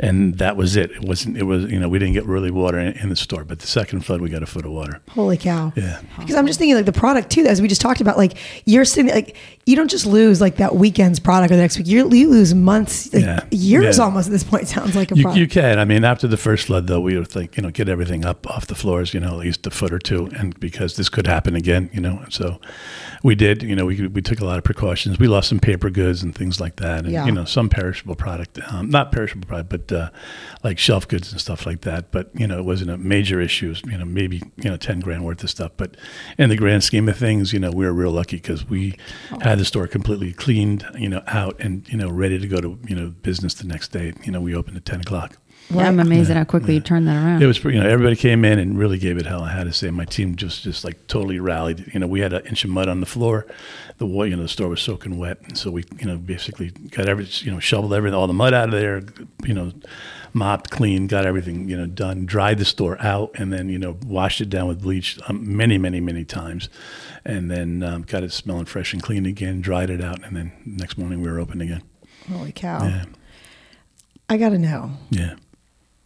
and 0.00 0.36
that 0.36 0.56
was 0.56 0.76
it. 0.76 0.90
It 0.90 1.02
wasn't. 1.02 1.38
It 1.38 1.44
was 1.44 1.64
you 1.64 1.80
know 1.80 1.88
we 1.88 1.98
didn't 1.98 2.12
get 2.14 2.26
really 2.26 2.50
water 2.50 2.78
in, 2.78 2.92
in 2.98 3.08
the 3.08 3.16
store, 3.16 3.44
but 3.44 3.60
the 3.60 3.66
second 3.66 4.04
flood 4.04 4.20
we 4.20 4.28
got 4.28 4.42
a 4.42 4.46
foot 4.46 4.66
of 4.66 4.72
water. 4.72 5.00
Holy 5.08 5.38
cow. 5.38 5.72
Yeah. 5.76 6.00
Because 6.18 6.34
I'm 6.36 6.46
just 6.46 6.58
thinking 6.58 6.76
like 6.76 6.84
the 6.84 6.92
product 6.92 7.30
too, 7.30 7.46
as 7.46 7.62
we 7.62 7.68
just 7.68 7.80
talked 7.80 8.02
about, 8.02 8.18
like 8.18 8.36
you're 8.66 8.84
sitting 8.84 9.10
like 9.10 9.34
you 9.64 9.76
don't 9.76 9.90
just 9.90 10.04
lose 10.04 10.42
like 10.42 10.56
that 10.56 10.74
weekend's 10.76 11.18
product 11.18 11.50
or 11.50 11.56
the 11.56 11.62
next 11.62 11.78
week. 11.78 11.86
You're, 11.88 12.14
you 12.14 12.28
lose 12.28 12.54
months, 12.54 13.10
like 13.14 13.22
Yeah. 13.24 13.40
years 13.50 13.96
Yeah. 13.96 14.04
almost 14.04 14.26
at 14.28 14.32
this 14.32 14.44
point. 14.44 14.73
Sounds 14.74 14.96
like 14.96 15.10
a 15.12 15.16
You, 15.16 15.22
product. 15.22 15.40
you 15.40 15.48
can. 15.48 15.78
I 15.78 15.84
mean, 15.84 16.04
after 16.04 16.26
the 16.26 16.36
first 16.36 16.66
flood, 16.66 16.86
though, 16.86 17.00
we 17.00 17.16
would 17.18 17.28
think, 17.28 17.56
you 17.56 17.62
know, 17.62 17.70
get 17.70 17.88
everything 17.88 18.24
up 18.24 18.46
off 18.48 18.66
the 18.66 18.74
floors, 18.74 19.14
you 19.14 19.20
know, 19.20 19.28
at 19.34 19.38
least 19.38 19.66
a 19.66 19.70
foot 19.70 19.92
or 19.92 19.98
two, 19.98 20.26
and 20.38 20.58
because 20.60 20.96
this 20.96 21.08
could 21.08 21.26
happen 21.26 21.54
again, 21.54 21.90
you 21.92 22.00
know. 22.00 22.24
So 22.30 22.60
we 23.22 23.34
did. 23.34 23.62
You 23.62 23.76
know, 23.76 23.86
we 23.86 24.06
we 24.08 24.22
took 24.22 24.40
a 24.40 24.44
lot 24.44 24.58
of 24.58 24.64
precautions. 24.64 25.18
We 25.18 25.28
lost 25.28 25.48
some 25.48 25.58
paper 25.60 25.90
goods 25.90 26.22
and 26.22 26.34
things 26.34 26.60
like 26.60 26.76
that, 26.76 27.04
and 27.04 27.12
Yeah. 27.12 27.26
you 27.26 27.32
know, 27.32 27.44
some 27.44 27.68
perishable 27.68 28.14
product, 28.16 28.58
um, 28.68 28.90
not 28.90 29.12
perishable 29.12 29.46
product, 29.46 29.68
but 29.70 29.92
uh, 29.92 30.10
like 30.62 30.78
shelf 30.78 31.06
goods 31.08 31.30
and 31.32 31.40
stuff 31.40 31.66
like 31.66 31.82
that. 31.82 32.10
But 32.10 32.30
you 32.34 32.46
know, 32.46 32.58
it 32.58 32.64
wasn't 32.64 32.90
a 32.90 32.96
major 32.98 33.40
issue. 33.40 33.74
You 33.86 33.98
know, 33.98 34.04
maybe 34.04 34.42
you 34.56 34.70
know, 34.70 34.76
ten 34.76 35.00
grand 35.00 35.24
worth 35.24 35.42
of 35.44 35.50
stuff. 35.50 35.72
But 35.76 35.96
in 36.38 36.48
the 36.48 36.56
grand 36.56 36.82
scheme 36.84 37.08
of 37.08 37.16
things, 37.16 37.52
you 37.52 37.58
know, 37.60 37.70
we 37.70 37.84
were 37.84 37.92
real 37.92 38.10
lucky 38.12 38.36
because 38.36 38.68
we 38.68 38.96
had 39.42 39.58
the 39.58 39.64
store 39.64 39.86
completely 39.86 40.32
cleaned, 40.32 40.86
you 40.98 41.08
know, 41.08 41.22
out 41.26 41.58
and 41.60 41.88
you 41.88 41.96
know, 41.98 42.08
ready 42.10 42.38
to 42.38 42.46
go 42.48 42.60
to 42.60 42.78
you 42.88 42.96
know 42.96 43.08
business 43.22 43.54
the 43.54 43.66
next 43.66 43.92
day. 43.92 44.12
You 44.24 44.32
know, 44.32 44.40
we 44.40 44.54
opened 44.54 44.63
at 44.68 44.84
ten 44.84 45.00
o'clock. 45.00 45.36
Yeah, 45.70 45.88
I'm 45.88 45.98
amazed 45.98 46.30
at 46.30 46.36
how 46.36 46.44
quickly 46.44 46.74
you 46.74 46.80
turned 46.80 47.08
that 47.08 47.16
around. 47.16 47.42
It 47.42 47.46
was, 47.46 47.58
pretty- 47.58 47.78
you 47.78 47.82
know, 47.82 47.88
everybody 47.88 48.16
came 48.16 48.44
in 48.44 48.58
and 48.58 48.78
really 48.78 48.98
gave 48.98 49.16
it 49.16 49.24
hell. 49.24 49.42
I 49.42 49.50
had 49.50 49.64
to 49.64 49.72
say, 49.72 49.90
my 49.90 50.04
team 50.04 50.36
just, 50.36 50.62
just 50.62 50.84
like 50.84 51.06
totally 51.06 51.38
rallied. 51.40 51.90
You 51.94 52.00
know, 52.00 52.06
we 52.06 52.20
had 52.20 52.34
an 52.34 52.44
inch 52.44 52.64
of 52.64 52.70
mud 52.70 52.86
on 52.86 53.00
the 53.00 53.06
floor. 53.06 53.46
The 53.96 54.04
wa- 54.04 54.24
you 54.24 54.36
know, 54.36 54.42
the 54.42 54.48
store 54.48 54.68
was 54.68 54.82
soaking 54.82 55.16
wet, 55.16 55.38
and 55.44 55.56
so 55.56 55.70
we, 55.70 55.84
you 55.98 56.06
know, 56.06 56.18
basically 56.18 56.68
got 56.70 57.08
every, 57.08 57.24
you 57.40 57.50
know, 57.50 57.60
shoveled 57.60 57.94
everything, 57.94 58.14
all 58.14 58.26
the 58.26 58.34
mud 58.34 58.52
out 58.52 58.66
of 58.66 58.72
there. 58.72 59.02
You 59.46 59.54
know, 59.54 59.72
mopped, 60.34 60.70
cleaned, 60.70 61.08
got 61.08 61.24
everything, 61.24 61.66
you 61.70 61.78
know, 61.78 61.86
done. 61.86 62.26
Dried 62.26 62.58
the 62.58 62.66
store 62.66 63.00
out, 63.00 63.30
and 63.36 63.50
then 63.50 63.70
you 63.70 63.78
know, 63.78 63.96
washed 64.04 64.42
it 64.42 64.50
down 64.50 64.68
with 64.68 64.82
bleach 64.82 65.18
um, 65.28 65.56
many, 65.56 65.78
many, 65.78 65.98
many 65.98 66.26
times, 66.26 66.68
and 67.24 67.50
then 67.50 67.82
um, 67.82 68.02
got 68.02 68.22
it 68.22 68.32
smelling 68.32 68.66
fresh 68.66 68.92
and 68.92 69.02
clean 69.02 69.24
again. 69.24 69.62
Dried 69.62 69.88
it 69.88 70.02
out, 70.02 70.22
and 70.26 70.36
then 70.36 70.52
next 70.66 70.98
morning 70.98 71.22
we 71.22 71.30
were 71.30 71.40
open 71.40 71.62
again. 71.62 71.82
Holy 72.30 72.52
cow. 72.52 72.84
Yeah, 72.86 73.04
I 74.28 74.36
got 74.36 74.50
to 74.50 74.58
know 74.58 74.92
yeah. 75.10 75.34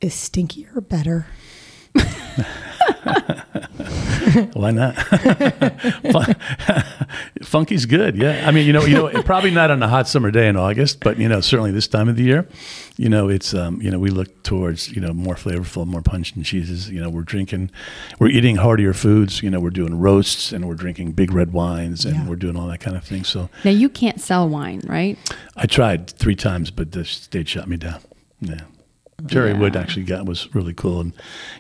is 0.01 0.15
stinkier 0.15 0.87
better? 0.87 1.27
Why 4.53 4.71
not? 4.71 4.95
Funky's 7.43 7.87
good, 7.87 8.17
yeah. 8.17 8.45
I 8.47 8.51
mean, 8.51 8.67
you 8.67 8.73
know, 8.73 8.85
you 8.85 8.95
know, 8.95 9.23
probably 9.23 9.51
not 9.51 9.71
on 9.71 9.83
a 9.83 9.89
hot 9.89 10.09
summer 10.09 10.31
day 10.31 10.49
in 10.49 10.57
August, 10.57 11.01
but 11.01 11.19
you 11.19 11.29
know, 11.29 11.41
certainly 11.41 11.71
this 11.71 11.89
time 11.89 12.09
of 12.09 12.17
the 12.17 12.25
year, 12.25 12.47
you 12.97 13.09
know, 13.09 13.29
it's 13.29 13.55
um, 13.55 13.81
you 13.81 13.91
know, 13.91 13.99
we 13.99 14.11
look 14.11 14.43
towards 14.43 14.91
you 14.91 15.01
know 15.01 15.13
more 15.13 15.35
flavorful, 15.35 15.87
more 15.87 16.03
punch 16.03 16.33
and 16.35 16.45
cheeses. 16.45 16.91
You 16.91 17.01
know, 17.01 17.11
we're 17.11 17.23
drinking, 17.23 17.71
we're 18.19 18.29
eating 18.29 18.57
heartier 18.57 18.93
foods. 18.93 19.43
You 19.43 19.51
know, 19.51 19.61
we're 19.61 19.71
doing 19.71 19.99
roasts 19.99 20.53
and 20.53 20.67
we're 20.69 20.75
drinking 20.75 21.13
big 21.13 21.33
red 21.33 21.53
wines 21.53 22.05
and 22.05 22.17
Yeah. 22.17 22.29
we're 22.29 22.37
doing 22.37 22.57
all 22.57 22.67
that 22.69 22.81
kind 22.81 22.97
of 22.97 23.05
thing. 23.05 23.25
So 23.25 23.49
now 23.65 23.71
you 23.71 23.89
can't 23.89 24.21
sell 24.21 24.49
wine, 24.49 24.83
right? 24.87 25.19
I 25.57 25.67
tried 25.67 26.11
three 26.11 26.37
times, 26.37 26.71
but 26.71 26.93
the 26.93 27.05
state 27.05 27.49
shut 27.49 27.69
me 27.69 27.77
down. 27.77 28.01
Yeah. 28.41 28.61
Terrie 29.27 29.53
Yeah. 29.55 29.59
Wood 29.59 29.75
actually 29.75 30.05
got 30.05 30.27
was 30.27 30.49
really 30.55 30.73
cool 30.73 31.01
and 31.01 31.13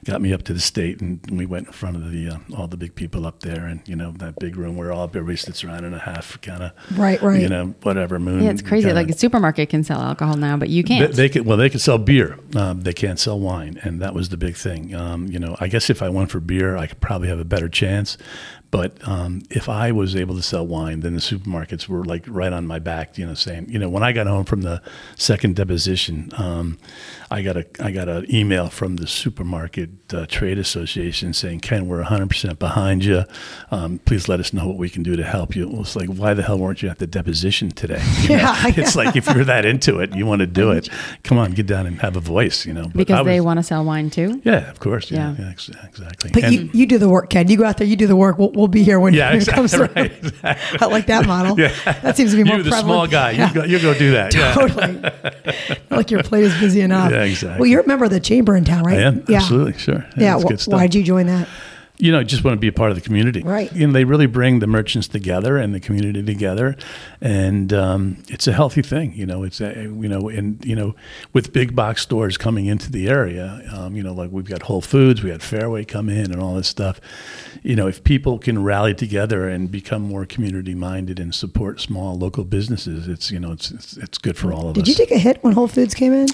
got 0.04 0.20
me 0.22 0.32
up 0.32 0.44
to 0.44 0.52
the 0.54 0.60
state, 0.60 1.00
and 1.00 1.18
we 1.28 1.44
went 1.44 1.66
in 1.66 1.72
front 1.72 1.96
of 1.96 2.12
the 2.12 2.28
uh, 2.28 2.38
all 2.56 2.68
the 2.68 2.76
big 2.76 2.94
people 2.94 3.26
up 3.26 3.40
there, 3.40 3.64
and 3.66 3.80
you 3.84 3.96
know 3.96 4.12
that 4.18 4.38
big 4.38 4.56
room 4.56 4.76
where 4.76 4.92
all 4.92 5.02
everybody 5.04 5.36
sits 5.36 5.64
around 5.64 5.84
in 5.84 5.92
a 5.92 5.98
half 5.98 6.40
kind 6.40 6.62
of 6.62 6.72
Right, 6.96 7.20
right. 7.20 7.40
you 7.42 7.48
know 7.48 7.74
whatever 7.82 8.20
moon. 8.20 8.44
Yeah, 8.44 8.50
it's 8.50 8.62
crazy. 8.62 8.84
kinda- 8.86 8.94
Like 9.00 9.10
a 9.10 9.18
supermarket 9.18 9.70
can 9.70 9.82
sell 9.82 10.00
alcohol 10.00 10.36
now, 10.36 10.56
but 10.56 10.68
you 10.68 10.84
can't. 10.84 11.12
they 11.12 11.28
can 11.28 11.44
well 11.44 11.56
they 11.56 11.68
could 11.68 11.80
sell 11.80 11.98
beer. 11.98 12.38
Um, 12.54 12.82
they 12.82 12.92
can't 12.92 13.18
sell 13.18 13.40
wine, 13.40 13.80
and 13.82 14.00
that 14.00 14.14
was 14.14 14.28
the 14.28 14.36
big 14.36 14.54
thing. 14.54 14.94
Um, 14.94 15.26
you 15.26 15.40
know, 15.40 15.56
I 15.58 15.66
guess 15.66 15.90
if 15.90 16.00
I 16.00 16.08
went 16.10 16.30
for 16.30 16.38
beer, 16.38 16.76
I 16.76 16.86
could 16.86 17.00
probably 17.00 17.26
have 17.26 17.40
a 17.40 17.44
better 17.44 17.68
chance. 17.68 18.16
But 18.70 18.98
um, 19.08 19.40
if 19.48 19.66
I 19.66 19.92
was 19.92 20.14
able 20.14 20.36
to 20.36 20.42
sell 20.42 20.66
wine, 20.66 21.00
then 21.00 21.14
the 21.14 21.20
supermarkets 21.22 21.88
were 21.88 22.04
like 22.04 22.24
right 22.28 22.52
on 22.52 22.66
my 22.66 22.78
back, 22.78 23.16
you 23.16 23.24
know, 23.24 23.32
saying, 23.32 23.70
you 23.70 23.78
know, 23.78 23.88
when 23.88 24.02
I 24.02 24.12
got 24.12 24.26
home 24.26 24.44
from 24.44 24.60
the 24.60 24.82
second 25.16 25.56
deposition, 25.56 26.30
um, 26.36 26.76
I 27.30 27.40
got 27.40 27.47
a 27.56 27.64
I 27.80 27.90
got 27.90 28.08
an 28.08 28.26
email 28.34 28.68
from 28.68 28.96
the 28.96 29.06
supermarket 29.06 29.90
uh, 30.12 30.26
trade 30.26 30.58
association 30.58 31.32
saying, 31.32 31.60
Ken, 31.60 31.86
we're 31.86 32.02
100% 32.02 32.58
behind 32.58 33.04
you. 33.04 33.24
Um, 33.70 33.98
please 34.00 34.28
let 34.28 34.40
us 34.40 34.52
know 34.52 34.66
what 34.66 34.76
we 34.76 34.88
can 34.90 35.02
do 35.02 35.16
to 35.16 35.24
help 35.24 35.54
you. 35.56 35.68
It 35.68 35.76
was 35.76 35.96
like, 35.96 36.08
why 36.08 36.34
the 36.34 36.42
hell 36.42 36.58
weren't 36.58 36.82
you 36.82 36.88
at 36.88 36.98
the 36.98 37.06
deposition 37.06 37.70
today? 37.70 38.02
You 38.22 38.36
know? 38.36 38.42
Yeah, 38.42 38.62
it's 38.76 38.94
like 38.96 39.16
if 39.16 39.26
you're 39.34 39.44
that 39.44 39.64
into 39.64 40.00
it, 40.00 40.14
you 40.14 40.26
want 40.26 40.40
to 40.40 40.46
do 40.46 40.70
it. 40.70 40.88
Come 41.24 41.38
on, 41.38 41.52
get 41.52 41.66
down 41.66 41.86
and 41.86 41.98
have 42.00 42.16
a 42.16 42.20
voice, 42.20 42.66
you 42.66 42.74
know. 42.74 42.84
But 42.84 42.94
Because 42.94 43.24
they 43.26 43.40
want 43.40 43.58
to 43.58 43.62
sell 43.62 43.84
wine 43.84 44.10
too. 44.10 44.40
yeah, 44.44 44.70
of 44.70 44.80
course. 44.80 45.10
Yeah, 45.10 45.34
Yeah. 45.38 45.44
yeah. 45.44 45.84
exactly. 45.86 46.30
But 46.32 46.44
And- 46.44 46.52
you, 46.54 46.70
you 46.72 46.86
do 46.86 46.98
the 46.98 47.08
work, 47.08 47.30
Ken. 47.30 47.48
You 47.48 47.56
go 47.56 47.64
out 47.64 47.78
there, 47.78 47.86
you 47.86 47.96
do 47.96 48.06
the 48.06 48.16
work. 48.16 48.38
We'll, 48.38 48.50
we'll 48.52 48.68
be 48.68 48.82
here 48.82 48.98
when, 49.00 49.14
yeah, 49.14 49.30
it 49.32 49.36
exactly. 49.36 49.68
through. 49.68 49.88
Right, 49.94 50.12
exactly. 50.12 50.78
I 50.80 50.86
like 50.86 51.06
that 51.06 51.26
model. 51.26 51.58
yeah. 51.58 51.72
That 52.02 52.16
seems 52.16 52.32
to 52.32 52.36
be 52.36 52.44
more 52.44 52.56
You're 52.56 52.64
the 52.64 52.70
prevalent. 52.70 52.86
small 52.94 53.06
guy. 53.06 53.30
Yeah. 53.32 53.48
You, 53.48 53.54
go, 53.54 53.64
you 53.64 53.78
go 53.80 53.94
do 53.98 54.10
that. 54.12 54.34
Yeah. 54.34 54.52
Totally. 54.54 55.00
like 55.90 56.10
your 56.10 56.22
plate 56.22 56.44
is 56.44 56.58
busy 56.58 56.80
enough. 56.80 57.10
Yeah, 57.12 57.22
exactly. 57.22 57.37
Well, 57.42 57.66
you're 57.66 57.82
a 57.82 57.86
member 57.86 58.04
of 58.04 58.10
the 58.10 58.20
chamber 58.20 58.56
in 58.56 58.64
town, 58.64 58.84
right? 58.84 58.98
I 58.98 59.02
am 59.02 59.24
Yeah. 59.28 59.38
absolutely 59.38 59.78
sure. 59.78 60.04
Yeah. 60.16 60.38
wh- 60.40 60.68
why'd 60.68 60.94
you 60.94 61.02
join 61.02 61.26
that? 61.26 61.48
you 62.00 62.12
know, 62.12 62.22
just 62.22 62.44
want 62.44 62.54
to 62.54 62.60
be 62.60 62.68
a 62.68 62.72
part 62.72 62.90
of 62.90 62.96
the 62.96 63.00
community. 63.00 63.42
Right. 63.42 63.72
You 63.74 63.84
know, 63.86 63.92
they 63.92 64.04
really 64.04 64.26
bring 64.26 64.60
the 64.60 64.68
merchants 64.68 65.08
together 65.08 65.56
and 65.56 65.74
the 65.74 65.80
community 65.80 66.22
together, 66.22 66.76
and 67.20 67.72
um, 67.72 68.22
it's 68.28 68.46
a 68.46 68.52
healthy 68.52 68.82
thing. 68.82 69.12
You 69.14 69.26
know, 69.26 69.42
it's 69.42 69.60
a, 69.60 69.72
you 69.82 70.08
know, 70.08 70.28
and 70.28 70.64
you 70.64 70.76
know, 70.76 70.94
with 71.32 71.52
big 71.52 71.74
box 71.74 72.02
stores 72.02 72.36
coming 72.38 72.66
into 72.66 72.90
the 72.92 73.08
area, 73.08 73.68
um, 73.74 73.96
you 73.96 74.04
know, 74.04 74.12
like 74.12 74.30
we've 74.30 74.48
got 74.48 74.62
Whole 74.62 74.80
Foods, 74.80 75.24
we 75.24 75.30
had 75.30 75.42
Fairway 75.42 75.84
come 75.84 76.08
in, 76.08 76.30
and 76.30 76.40
all 76.40 76.54
this 76.54 76.68
stuff. 76.68 77.00
You 77.64 77.74
know, 77.74 77.88
if 77.88 78.04
people 78.04 78.38
can 78.38 78.62
rally 78.62 78.94
together 78.94 79.48
and 79.48 79.68
become 79.68 80.02
more 80.02 80.24
community 80.24 80.76
minded 80.76 81.18
and 81.18 81.34
support 81.34 81.80
small 81.80 82.16
local 82.16 82.44
businesses, 82.44 83.08
it's 83.08 83.32
you 83.32 83.40
know, 83.40 83.50
it's 83.50 83.72
it's, 83.72 83.96
it's 83.96 84.18
good 84.18 84.36
for 84.36 84.52
all 84.52 84.68
of 84.68 84.74
Did 84.74 84.82
us. 84.82 84.86
Did 84.86 84.98
you 84.98 85.04
take 85.06 85.16
a 85.16 85.18
hit 85.18 85.42
when 85.42 85.52
Whole 85.52 85.66
Foods 85.68 85.94
came 85.94 86.12
in? 86.12 86.28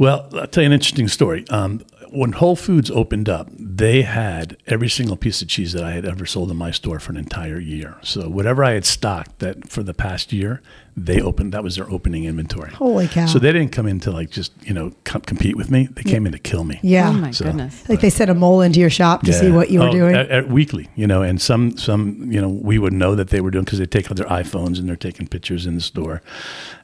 Well, 0.00 0.26
I'll 0.32 0.46
tell 0.46 0.62
you 0.62 0.66
an 0.68 0.72
interesting 0.72 1.08
story. 1.08 1.44
Um, 1.50 1.82
when 2.12 2.32
Whole 2.32 2.56
Foods 2.56 2.90
opened 2.90 3.28
up, 3.28 3.48
they 3.58 4.02
had 4.02 4.56
every 4.66 4.88
single 4.88 5.16
piece 5.16 5.42
of 5.42 5.48
cheese 5.48 5.72
that 5.72 5.84
I 5.84 5.92
had 5.92 6.04
ever 6.04 6.26
sold 6.26 6.50
in 6.50 6.56
my 6.56 6.70
store 6.70 6.98
for 7.00 7.12
an 7.12 7.16
entire 7.18 7.58
year. 7.60 7.96
So 8.02 8.28
whatever 8.28 8.64
I 8.64 8.72
had 8.72 8.84
stocked 8.84 9.38
that 9.38 9.68
for 9.68 9.82
the 9.82 9.94
past 9.94 10.32
year, 10.32 10.60
they 10.96 11.20
opened. 11.20 11.52
That 11.54 11.62
was 11.62 11.76
their 11.76 11.88
opening 11.88 12.24
inventory. 12.24 12.72
Holy 12.72 13.06
cow. 13.08 13.26
So 13.26 13.38
they 13.38 13.52
didn't 13.52 13.70
come 13.72 13.86
in 13.86 14.00
to 14.00 14.10
like 14.10 14.30
just 14.30 14.52
you 14.62 14.74
know 14.74 14.92
com- 15.04 15.20
compete 15.22 15.56
with 15.56 15.70
me. 15.70 15.88
They 15.92 16.02
came 16.02 16.26
in 16.26 16.32
to 16.32 16.38
kill 16.38 16.64
me. 16.64 16.80
Yeah. 16.82 17.08
Oh 17.10 17.12
my 17.12 17.30
So- 17.30 17.44
goodness. 17.44 17.88
Like 17.88 18.00
they 18.00 18.10
sent 18.10 18.30
a 18.30 18.34
mole 18.34 18.60
into 18.60 18.80
your 18.80 18.90
shop 18.90 19.22
to 19.22 19.32
see 19.32 19.50
what 19.50 19.70
you 19.70 19.78
were 19.80 19.88
Oh, 19.88 19.92
doing. 19.92 20.14
at- 20.16 20.28
at 20.30 20.48
weekly, 20.48 20.88
you 20.96 21.06
know, 21.06 21.22
and 21.22 21.40
some 21.40 21.76
some 21.78 22.30
you 22.30 22.40
know 22.40 22.48
we 22.48 22.78
would 22.78 22.92
know 22.92 23.14
that 23.14 23.28
they 23.28 23.40
were 23.40 23.50
doing 23.52 23.64
because 23.64 23.78
they 23.78 23.86
take 23.86 24.10
out 24.10 24.16
their 24.16 24.26
iPhones 24.26 24.78
and 24.78 24.88
they're 24.88 24.96
taking 24.96 25.26
pictures 25.28 25.64
in 25.64 25.74
the 25.76 25.80
store, 25.80 26.22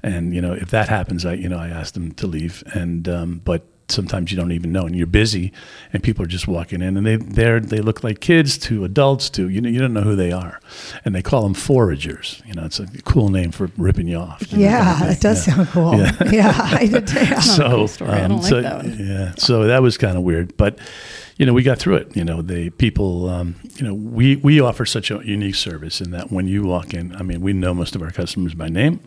and 0.03 0.33
you 0.35 0.41
know 0.41 0.53
if 0.53 0.71
that 0.71 0.89
happens, 0.89 1.27
I 1.27 1.35
you 1.35 1.49
know 1.49 1.59
I 1.59 1.69
ask 1.69 1.95
them 1.95 2.13
to 2.13 2.27
leave, 2.29 2.63
and 2.75 3.09
um, 3.09 3.41
but 3.45 3.67
sometimes 3.89 4.31
you 4.33 4.37
don't 4.37 4.53
even 4.53 4.73
know, 4.73 4.85
and 4.87 4.95
you're 4.97 5.07
busy, 5.07 5.53
and 5.93 6.03
people 6.03 6.25
are 6.25 6.29
just 6.29 6.49
walking 6.49 6.83
in, 6.83 6.97
and 6.97 7.07
they 7.07 7.17
they 7.17 7.59
they 7.61 7.81
look 7.81 8.03
like 8.05 8.21
kids 8.21 8.59
to 8.59 8.85
adults 8.85 9.31
to 9.31 9.49
you 9.49 9.61
know 9.61 9.69
you 9.69 9.79
don't 9.79 9.93
know 9.93 10.01
who 10.03 10.17
they 10.17 10.33
are, 10.33 10.61
and 11.05 11.15
they 11.15 11.23
call 11.23 11.43
them 11.43 11.55
foragers. 11.55 12.43
You 12.47 12.55
know, 12.55 12.65
it's 12.65 12.81
a 12.81 12.87
cool 13.05 13.29
name 13.29 13.53
for 13.53 13.71
ripping 13.77 14.09
you 14.09 14.17
off. 14.19 14.51
you 14.53 14.61
yeah, 14.61 14.99
kind 14.99 15.11
of 15.13 15.21
that 15.21 15.21
thing. 15.21 15.21
does 15.21 15.47
Yeah. 15.47 15.55
sound 15.55 15.69
cool. 15.69 16.33
Yeah, 16.33 16.53
I 16.81 16.87
did. 16.87 17.11
Yeah. 17.13 17.41
not 17.59 17.71
cool 17.71 17.89
story. 17.89 18.11
I 18.11 18.29
don't 18.29 18.39
like 18.43 18.47
so. 18.49 18.83
Yeah, 18.99 19.33
so 19.37 19.65
that 19.65 19.83
was 19.83 19.97
kind 19.99 20.17
of 20.17 20.23
weird, 20.23 20.57
but 20.57 20.79
you 21.39 21.45
know, 21.45 21.53
we 21.53 21.63
got 21.63 21.79
through 21.79 21.97
it. 21.97 22.17
You 22.17 22.25
know, 22.25 22.41
the 22.41 22.71
people, 22.71 23.29
um, 23.29 23.57
you 23.77 23.85
know, 23.87 23.93
we 23.95 24.37
we 24.37 24.59
offer 24.61 24.87
such 24.87 25.11
a 25.11 25.21
unique 25.25 25.55
service 25.55 26.01
in 26.01 26.11
that 26.13 26.33
when 26.33 26.49
you 26.49 26.63
walk 26.63 26.95
in, 26.95 27.15
I 27.15 27.23
mean, 27.23 27.41
we 27.43 27.53
know 27.53 27.75
most 27.75 27.95
of 27.95 28.03
our 28.03 28.11
customers 28.11 28.55
by 28.55 28.69
name. 28.69 29.01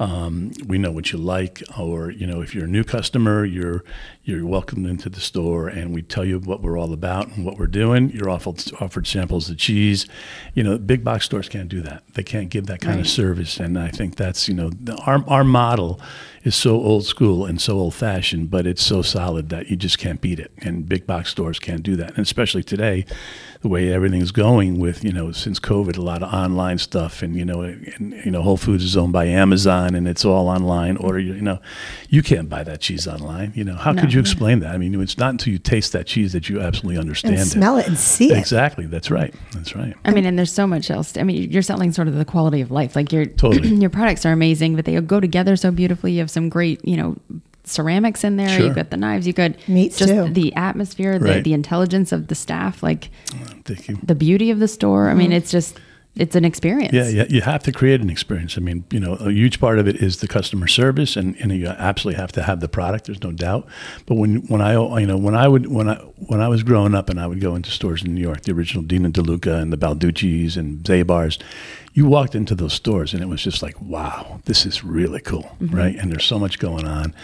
Um, 0.00 0.52
we 0.66 0.78
know 0.78 0.90
what 0.90 1.12
you 1.12 1.18
like, 1.18 1.62
or 1.78 2.10
you 2.10 2.26
know, 2.26 2.40
if 2.40 2.54
you're 2.54 2.64
a 2.64 2.68
new 2.68 2.84
customer, 2.84 3.44
you're 3.44 3.84
you're 4.24 4.44
welcomed 4.46 4.86
into 4.86 5.08
the 5.08 5.20
store, 5.20 5.68
and 5.68 5.94
we 5.94 6.02
tell 6.02 6.24
you 6.24 6.38
what 6.40 6.62
we're 6.62 6.78
all 6.78 6.92
about 6.92 7.28
and 7.28 7.44
what 7.44 7.58
we're 7.58 7.66
doing. 7.68 8.10
You're 8.10 8.28
offered 8.30 8.62
offered 8.80 9.06
samples 9.06 9.48
of 9.50 9.56
cheese. 9.58 10.06
You 10.54 10.64
know, 10.64 10.78
big 10.78 11.04
box 11.04 11.26
stores 11.26 11.48
can't 11.48 11.68
do 11.68 11.80
that. 11.82 12.02
They 12.14 12.22
can't 12.24 12.48
give 12.50 12.66
that 12.66 12.80
kind 12.80 12.96
Right. 12.96 13.04
of 13.06 13.10
service, 13.10 13.60
and 13.60 13.78
I 13.78 13.88
think 13.88 14.16
that's 14.16 14.48
you 14.48 14.54
know, 14.54 14.70
the, 14.70 14.96
our 15.06 15.22
our 15.28 15.44
model 15.44 16.00
is 16.42 16.54
so 16.54 16.74
old 16.74 17.06
school 17.06 17.46
and 17.46 17.60
so 17.60 17.78
old 17.78 17.94
fashioned, 17.94 18.50
but 18.50 18.66
it's 18.66 18.84
so 18.84 19.00
solid 19.00 19.48
that 19.48 19.70
you 19.70 19.76
just 19.76 19.98
can't 19.98 20.20
beat 20.20 20.38
it. 20.38 20.50
And 20.58 20.86
big 20.88 21.06
box 21.06 21.30
stores 21.30 21.58
can't 21.58 21.82
do 21.82 21.96
that. 21.96 22.10
And 22.10 22.18
especially 22.18 22.62
today, 22.62 23.06
the 23.64 23.68
way 23.70 23.90
everything's 23.90 24.30
going 24.30 24.78
with, 24.78 25.02
you 25.02 25.10
know, 25.10 25.32
since 25.32 25.58
COVID, 25.58 25.96
a 25.96 26.02
lot 26.02 26.22
of 26.22 26.30
online 26.34 26.76
stuff 26.76 27.22
and, 27.22 27.34
you 27.34 27.46
know, 27.46 27.62
and, 27.62 28.12
you 28.22 28.30
know, 28.30 28.42
Whole 28.42 28.58
Foods 28.58 28.84
is 28.84 28.94
owned 28.94 29.14
by 29.14 29.24
Amazon 29.24 29.94
and 29.94 30.06
it's 30.06 30.22
all 30.22 30.48
online 30.48 30.98
order, 30.98 31.18
you 31.18 31.40
know, 31.40 31.58
you 32.10 32.22
can't 32.22 32.50
buy 32.50 32.62
that 32.62 32.82
cheese 32.82 33.08
online. 33.08 33.52
You 33.54 33.64
know, 33.64 33.74
how 33.76 33.92
No. 33.92 34.02
could 34.02 34.12
you 34.12 34.20
explain 34.20 34.60
that? 34.60 34.74
I 34.74 34.76
mean, 34.76 35.00
it's 35.00 35.16
not 35.16 35.30
until 35.30 35.50
you 35.54 35.58
taste 35.58 35.92
that 35.94 36.06
cheese 36.06 36.34
that 36.34 36.50
you 36.50 36.60
absolutely 36.60 37.00
understand 37.00 37.36
and 37.36 37.42
it. 37.42 37.46
smell 37.50 37.78
it 37.78 37.86
and 37.88 37.96
see 37.96 38.30
it. 38.32 38.36
Exactly. 38.36 38.84
That's 38.84 39.10
right. 39.10 39.34
That's 39.54 39.74
right. 39.74 39.94
I 40.04 40.10
mean, 40.10 40.26
and 40.26 40.38
there's 40.38 40.52
so 40.52 40.66
much 40.66 40.90
else. 40.90 41.16
I 41.16 41.22
mean, 41.22 41.50
you're 41.50 41.62
selling 41.62 41.90
sort 41.90 42.06
of 42.06 42.16
the 42.16 42.26
quality 42.26 42.60
of 42.60 42.70
life. 42.70 42.94
Like 42.94 43.12
your 43.14 43.24
Totally. 43.24 43.68
your 43.80 43.88
products 43.88 44.26
are 44.26 44.32
amazing, 44.32 44.76
but 44.76 44.84
they 44.84 45.00
go 45.00 45.20
together 45.20 45.56
so 45.56 45.70
beautifully. 45.70 46.12
You 46.12 46.18
have 46.18 46.30
some 46.30 46.50
great, 46.50 46.86
you 46.86 46.98
know, 46.98 47.16
ceramics 47.64 48.24
in 48.24 48.36
there. 48.36 48.48
Sure. 48.48 48.66
You've 48.66 48.74
got 48.74 48.90
the 48.90 48.96
knives. 48.96 49.26
You 49.26 49.32
got 49.32 49.52
Meats, 49.68 49.98
just 49.98 50.12
too. 50.12 50.28
the 50.28 50.54
atmosphere, 50.54 51.18
the, 51.18 51.24
Right. 51.24 51.44
the 51.44 51.52
intelligence 51.52 52.12
of 52.12 52.28
the 52.28 52.34
staff, 52.34 52.82
like 52.82 53.10
Thank 53.64 53.88
you. 53.88 53.98
the 54.02 54.14
beauty 54.14 54.50
of 54.50 54.58
the 54.58 54.68
store. 54.68 55.08
I 55.08 55.14
mean, 55.14 55.28
mm-hmm. 55.28 55.36
it's 55.36 55.50
just 55.50 55.78
it's 56.16 56.36
an 56.36 56.44
experience. 56.44 56.92
Yeah, 56.92 57.08
yeah, 57.08 57.24
you 57.28 57.40
have 57.40 57.64
to 57.64 57.72
create 57.72 58.00
an 58.00 58.08
experience. 58.08 58.56
I 58.56 58.60
mean, 58.60 58.84
you 58.92 59.00
know, 59.00 59.14
a 59.14 59.32
huge 59.32 59.58
part 59.58 59.80
of 59.80 59.88
it 59.88 59.96
is 59.96 60.18
the 60.18 60.28
customer 60.28 60.68
service, 60.68 61.16
and, 61.16 61.34
and 61.40 61.50
you 61.50 61.66
absolutely 61.66 62.20
have 62.20 62.30
to 62.32 62.42
have 62.44 62.60
the 62.60 62.68
product. 62.68 63.06
There's 63.06 63.22
no 63.22 63.32
doubt. 63.32 63.66
But 64.06 64.14
when 64.14 64.46
when 64.46 64.60
I 64.60 64.74
you 65.00 65.06
know 65.06 65.16
when 65.16 65.34
I 65.34 65.48
would 65.48 65.66
when 65.66 65.88
I 65.88 65.96
when 65.96 66.40
I 66.40 66.48
was 66.48 66.62
growing 66.62 66.94
up 66.94 67.10
and 67.10 67.18
I 67.18 67.26
would 67.26 67.40
go 67.40 67.56
into 67.56 67.70
stores 67.70 68.04
in 68.04 68.14
New 68.14 68.20
York, 68.20 68.42
the 68.42 68.52
original 68.52 68.84
Dean 68.84 69.10
& 69.12 69.12
DeLuca 69.12 69.60
and 69.60 69.72
the 69.72 69.76
Balducci's 69.76 70.56
and 70.56 70.84
Zabar's, 70.84 71.38
you 71.94 72.06
walked 72.06 72.34
into 72.34 72.56
those 72.56 72.74
stores 72.74 73.14
and 73.14 73.22
it 73.22 73.26
was 73.26 73.40
just 73.40 73.62
like, 73.62 73.80
wow, 73.80 74.40
this 74.46 74.66
is 74.66 74.82
really 74.82 75.20
cool, 75.20 75.56
right? 75.60 75.94
And 75.94 76.10
there's 76.10 76.24
so 76.24 76.40
much 76.40 76.58
going 76.58 76.86
on, 76.86 77.14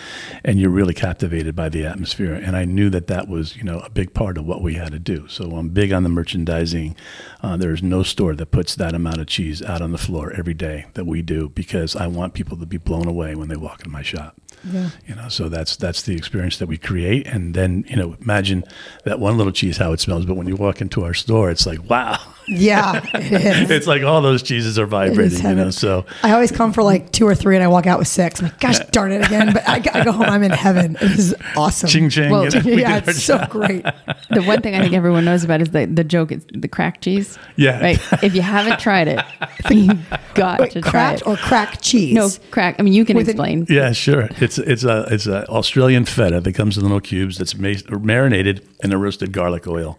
and 0.44 0.60
you're 0.60 0.70
really 0.70 0.94
captivated 0.94 1.56
by 1.56 1.68
the 1.68 1.84
atmosphere. 1.84 2.34
And 2.34 2.56
I 2.56 2.64
knew 2.64 2.88
that 2.90 3.08
that 3.08 3.26
was 3.26 3.56
you 3.56 3.64
know 3.64 3.80
a 3.80 3.90
big 3.90 4.14
part 4.14 4.38
of 4.38 4.46
what 4.46 4.62
we 4.62 4.74
had 4.74 4.92
to 4.92 5.00
do. 5.00 5.26
So 5.26 5.56
I'm 5.56 5.70
big 5.70 5.92
on 5.92 6.04
the 6.04 6.08
merchandising. 6.08 6.94
Uh, 7.42 7.56
there's 7.56 7.82
no 7.82 8.04
store 8.04 8.36
that 8.36 8.52
puts 8.52 8.76
that 8.76 8.94
amount 8.94 9.20
of 9.20 9.26
cheese 9.26 9.60
out 9.60 9.82
on 9.82 9.90
the 9.90 9.98
floor 9.98 10.32
every 10.32 10.54
day 10.54 10.86
that 10.94 11.04
we 11.04 11.20
do 11.20 11.48
because 11.48 11.96
I 11.96 12.06
want 12.06 12.34
people 12.34 12.56
to 12.58 12.66
be 12.66 12.78
blown 12.78 13.08
away 13.08 13.34
when 13.34 13.48
they 13.48 13.56
walk 13.56 13.84
in 13.84 13.90
my 13.90 14.02
shop. 14.02 14.36
Yeah. 14.64 14.90
You 15.06 15.14
know, 15.14 15.28
so 15.28 15.48
that's 15.48 15.76
that's 15.76 16.02
the 16.02 16.14
experience 16.16 16.58
that 16.58 16.66
we 16.66 16.76
create, 16.76 17.26
and 17.26 17.54
then 17.54 17.84
you 17.88 17.96
know, 17.96 18.16
imagine 18.20 18.64
that 19.04 19.18
one 19.18 19.38
little 19.38 19.52
cheese 19.52 19.78
how 19.78 19.92
it 19.92 20.00
smells, 20.00 20.26
but 20.26 20.34
when 20.36 20.46
you 20.46 20.56
walk 20.56 20.80
into 20.80 21.04
our 21.04 21.14
store, 21.14 21.50
it's 21.50 21.66
like 21.66 21.88
wow, 21.88 22.18
Yeah, 22.46 23.00
it 23.14 23.32
is. 23.32 23.70
it's 23.70 23.86
like 23.86 24.02
all 24.02 24.20
those 24.20 24.42
cheeses 24.42 24.78
are 24.78 24.86
vibrating. 24.86 25.42
You 25.46 25.54
know, 25.54 25.70
so 25.70 26.04
I 26.22 26.32
always 26.32 26.50
come 26.52 26.72
for 26.74 26.82
like 26.82 27.10
two 27.10 27.26
or 27.26 27.34
three, 27.34 27.54
and 27.56 27.64
I 27.64 27.68
walk 27.68 27.86
out 27.86 27.98
with 27.98 28.08
six. 28.08 28.40
I'm 28.40 28.46
like, 28.46 28.60
gosh 28.60 28.78
darn 28.90 29.12
it 29.12 29.24
again! 29.24 29.52
But 29.54 29.66
I, 29.68 29.76
I 29.94 30.04
go 30.04 30.12
home, 30.12 30.24
I'm 30.26 30.42
in 30.42 30.50
heaven. 30.50 30.96
It 30.96 31.10
is 31.18 31.34
awesome. 31.56 31.88
ching 31.88 32.10
ching. 32.10 32.30
Well, 32.30 32.44
you 32.44 32.50
know, 32.50 32.60
we 32.64 32.80
yeah, 32.82 33.00
did 33.00 33.04
our 33.08 33.10
it's 33.10 33.22
so 33.22 33.38
job. 33.38 33.50
great. 33.56 33.82
The 34.30 34.42
one 34.42 34.60
thing 34.60 34.74
I 34.74 34.80
think 34.82 34.92
everyone 34.94 35.24
knows 35.24 35.42
about 35.42 35.62
is 35.62 35.70
the 35.70 35.86
the 35.86 36.04
joke. 36.04 36.32
It's 36.32 36.44
the 36.52 36.68
crack 36.68 37.00
cheese. 37.00 37.38
Yeah. 37.56 37.80
Right. 37.80 37.98
If 38.22 38.34
you 38.34 38.42
haven't 38.42 38.78
tried 38.78 39.08
it, 39.08 39.24
you 39.70 39.92
got 40.34 40.60
Wait, 40.60 40.72
to 40.72 40.82
try 40.82 41.14
it. 41.14 41.26
or 41.26 41.36
crack 41.36 41.80
cheese? 41.80 42.14
no 42.14 42.28
crack. 42.50 42.76
I 42.78 42.82
mean, 42.82 42.92
you 42.92 43.04
can 43.06 43.16
With 43.16 43.26
an- 43.28 43.30
explain. 43.30 43.66
Yeah, 43.68 43.92
sure. 43.92 44.28
It's 44.50 44.58
it's 44.58 44.82
a 44.82 45.06
it's 45.08 45.28
a 45.28 45.48
Australian 45.48 46.04
feta 46.06 46.40
that 46.40 46.54
comes 46.54 46.76
in 46.76 46.82
little 46.82 46.98
cubes 46.98 47.38
that's 47.38 47.56
ma- 47.56 47.72
marinated 47.88 48.66
in 48.82 48.92
a 48.92 48.98
roasted 48.98 49.32
garlic 49.32 49.68
oil 49.68 49.96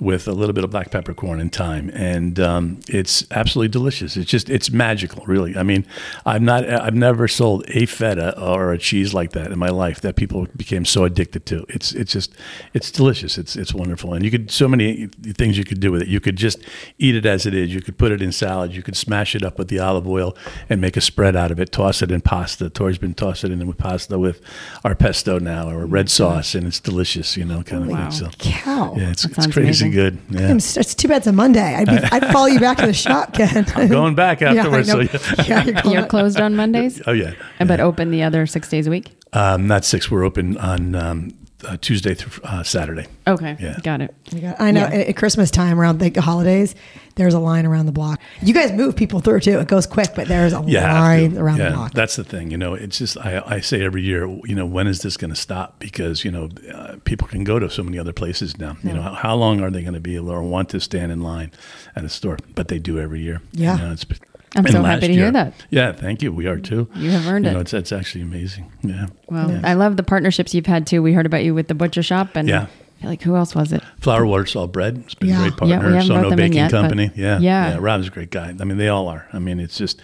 with 0.00 0.26
a 0.26 0.32
little 0.32 0.52
bit 0.52 0.64
of 0.64 0.70
black 0.70 0.90
peppercorn 0.90 1.38
and 1.38 1.52
thyme, 1.52 1.88
and 1.94 2.40
um, 2.40 2.80
it's 2.88 3.24
absolutely 3.30 3.68
delicious. 3.68 4.16
It's 4.16 4.28
just 4.28 4.50
it's 4.50 4.72
magical, 4.72 5.24
really. 5.26 5.56
I 5.56 5.62
mean, 5.62 5.86
I'm 6.26 6.44
not 6.44 6.68
I've 6.68 6.96
never 6.96 7.28
sold 7.28 7.64
a 7.68 7.86
feta 7.86 8.36
or 8.40 8.72
a 8.72 8.78
cheese 8.78 9.14
like 9.14 9.30
that 9.32 9.52
in 9.52 9.58
my 9.60 9.68
life 9.68 10.00
that 10.00 10.16
people 10.16 10.48
became 10.56 10.84
so 10.84 11.04
addicted 11.04 11.46
to. 11.46 11.64
It's 11.68 11.92
it's 11.92 12.10
just 12.10 12.34
it's 12.74 12.90
delicious. 12.90 13.38
It's 13.38 13.54
it's 13.54 13.72
wonderful, 13.72 14.14
and 14.14 14.24
you 14.24 14.32
could 14.32 14.50
so 14.50 14.66
many 14.66 15.06
things 15.06 15.56
you 15.56 15.64
could 15.64 15.78
do 15.78 15.92
with 15.92 16.02
it. 16.02 16.08
You 16.08 16.18
could 16.18 16.34
just 16.34 16.58
eat 16.98 17.14
it 17.14 17.24
as 17.24 17.46
it 17.46 17.54
is. 17.54 17.72
You 17.72 17.80
could 17.80 17.98
put 17.98 18.10
it 18.10 18.20
in 18.20 18.32
salad. 18.32 18.74
You 18.74 18.82
could 18.82 18.96
smash 18.96 19.36
it 19.36 19.44
up 19.44 19.58
with 19.58 19.68
the 19.68 19.78
olive 19.78 20.08
oil 20.08 20.36
and 20.68 20.80
make 20.80 20.96
a 20.96 21.00
spread 21.00 21.36
out 21.36 21.52
of 21.52 21.60
it. 21.60 21.70
Toss 21.70 22.02
it 22.02 22.10
in 22.10 22.20
pasta. 22.20 22.68
Tori's 22.68 22.98
been 22.98 23.14
tossing 23.14 23.52
it 23.52 23.60
in 23.60 23.68
with 23.68 23.78
pasta 23.78 23.91
with 24.18 24.40
our 24.84 24.94
pesto 24.94 25.38
now 25.38 25.68
or 25.70 25.86
red 25.86 26.10
sauce, 26.10 26.54
and 26.54 26.66
it's 26.66 26.80
delicious. 26.80 27.36
You 27.36 27.44
know, 27.44 27.62
kind 27.62 27.82
of 27.84 27.88
Wow. 27.90 28.10
thing. 28.10 28.10
So 28.12 28.28
Cow. 28.38 28.94
yeah, 28.96 29.10
it's, 29.10 29.24
it's 29.24 29.46
crazy 29.46 29.86
amazing. 29.86 29.90
good. 29.92 30.18
Yeah. 30.30 30.48
I'm 30.48 30.56
It's 30.56 30.94
too 30.94 31.08
bad 31.08 31.18
it's 31.18 31.26
a 31.26 31.32
Monday. 31.32 31.74
I'd, 31.74 31.86
be, 31.86 31.96
I'd 31.96 32.32
follow 32.32 32.46
you 32.46 32.60
back 32.60 32.78
to 32.78 32.86
the 32.86 32.92
shop, 32.94 33.32
Ken. 33.34 33.64
I'm 33.76 33.88
going 33.88 34.14
back 34.14 34.42
afterwards. 34.42 34.88
know. 34.88 35.04
so 35.04 35.18
yeah. 35.18 35.44
yeah, 35.48 35.64
you're 35.64 35.74
going 35.82 35.94
You're 35.94 36.06
closed 36.06 36.40
on 36.40 36.56
Mondays, 36.56 37.00
Oh 37.06 37.12
yeah. 37.12 37.32
but 37.58 37.80
open 37.80 38.10
the 38.10 38.22
other 38.22 38.46
six 38.46 38.68
days 38.68 38.86
a 38.86 38.90
week. 38.90 39.10
Um, 39.32 39.66
not 39.66 39.84
six. 39.84 40.10
We're 40.10 40.24
open 40.24 40.56
on 40.58 40.94
um, 40.94 41.34
uh, 41.64 41.76
Tuesday 41.80 42.14
through 42.14 42.42
uh, 42.44 42.62
Saturday. 42.62 43.06
Okay, 43.26 43.56
Yeah. 43.60 43.78
got 43.82 44.00
it. 44.00 44.14
You 44.32 44.40
got- 44.40 44.60
I 44.60 44.70
know 44.70 44.80
Yeah. 44.80 44.86
at, 45.00 45.06
at 45.08 45.16
Christmas 45.16 45.50
time 45.50 45.78
around 45.80 45.98
the 46.00 46.20
holidays, 46.20 46.74
there's 47.14 47.34
a 47.34 47.38
line 47.38 47.66
around 47.66 47.86
the 47.86 47.92
block. 47.92 48.20
You 48.42 48.54
guys 48.54 48.72
move 48.72 48.96
people 48.96 49.20
through 49.20 49.40
too. 49.40 49.58
It 49.58 49.68
goes 49.68 49.86
quick, 49.86 50.10
but 50.16 50.28
there's 50.28 50.52
a 50.54 50.62
You 50.66 50.78
have 50.78 50.94
line 50.94 51.36
around 51.38 51.58
yeah, 51.58 51.68
the 51.70 51.74
block. 51.76 51.92
That's 51.92 52.16
the 52.16 52.24
thing. 52.24 52.50
You 52.50 52.56
know, 52.58 52.74
it's 52.74 52.98
just 52.98 53.18
I, 53.18 53.42
I 53.46 53.60
say 53.60 53.82
every 53.84 54.02
year, 54.02 54.26
you 54.44 54.54
know, 54.54 54.64
when 54.66 54.86
is 54.86 55.00
this 55.00 55.16
going 55.16 55.30
to 55.30 55.36
stop? 55.36 55.78
Because 55.78 56.24
you 56.24 56.30
know, 56.30 56.48
uh, 56.74 56.96
people 57.04 57.28
can 57.28 57.44
go 57.44 57.58
to 57.58 57.68
so 57.70 57.82
many 57.82 57.98
other 57.98 58.12
places 58.14 58.56
now. 58.58 58.76
You 58.82 58.94
know, 58.94 59.02
how, 59.02 59.12
how 59.14 59.34
long 59.36 59.60
are 59.60 59.70
they 59.70 59.82
going 59.82 59.94
to 59.94 60.00
be 60.00 60.16
able 60.16 60.30
or 60.30 60.42
want 60.42 60.70
to 60.70 60.80
stand 60.80 61.12
in 61.12 61.20
line 61.22 61.52
at 61.94 62.04
a 62.04 62.08
store? 62.08 62.38
But 62.54 62.68
they 62.68 62.78
do 62.78 62.98
every 62.98 63.20
year. 63.20 63.40
Yeah. 63.52 63.76
You 63.76 63.82
know, 63.82 63.92
it's, 63.92 64.06
I'm 64.54 64.64
and 64.66 64.72
so 64.74 64.82
happy 64.82 65.06
to 65.08 65.12
hear 65.14 65.30
that. 65.30 65.54
Yeah, 65.70 65.92
thank 65.92 66.22
you. 66.22 66.30
We 66.32 66.46
are 66.46 66.58
too. 66.58 66.88
You 66.94 67.10
have 67.12 67.26
earned 67.26 67.44
you 67.46 67.50
it. 67.50 67.54
Know, 67.54 67.60
it's, 67.60 67.72
it's 67.72 67.92
actually 67.92 68.22
amazing. 68.22 68.70
Yeah. 68.82 69.06
Well, 69.28 69.50
Yeah. 69.50 69.60
I 69.64 69.74
love 69.74 69.96
the 69.96 70.02
partnerships 70.02 70.54
you've 70.54 70.66
had 70.66 70.86
too. 70.86 71.02
We 71.02 71.12
heard 71.14 71.26
about 71.26 71.42
you 71.44 71.54
with 71.54 71.68
the 71.68 71.74
butcher 71.74 72.02
shop, 72.02 72.36
and 72.36 72.48
Yeah. 72.48 72.66
Like 73.02 73.22
who 73.22 73.34
else 73.34 73.54
was 73.54 73.72
it? 73.72 73.82
Flour 74.00 74.24
Water 74.26 74.46
Salt 74.46 74.72
Bread. 74.72 75.02
It's 75.06 75.14
been 75.14 75.30
Yeah. 75.30 75.46
a 75.46 75.50
great 75.50 75.68
Yeah, 75.68 75.76
we 75.78 75.82
partner. 75.82 75.98
haven't 75.98 76.30
SoNo 76.32 76.36
Baking 76.36 76.56
yet, 76.58 76.70
Company. 76.70 77.10
Yeah, 77.16 77.38
Yeah. 77.40 77.78
Rob's 77.80 78.06
a 78.06 78.10
great 78.10 78.30
guy. 78.30 78.54
I 78.60 78.64
mean, 78.64 78.76
they 78.76 78.88
all 78.88 79.08
are. 79.08 79.26
I 79.32 79.38
mean, 79.40 79.58
it's 79.58 79.76
just, 79.76 80.00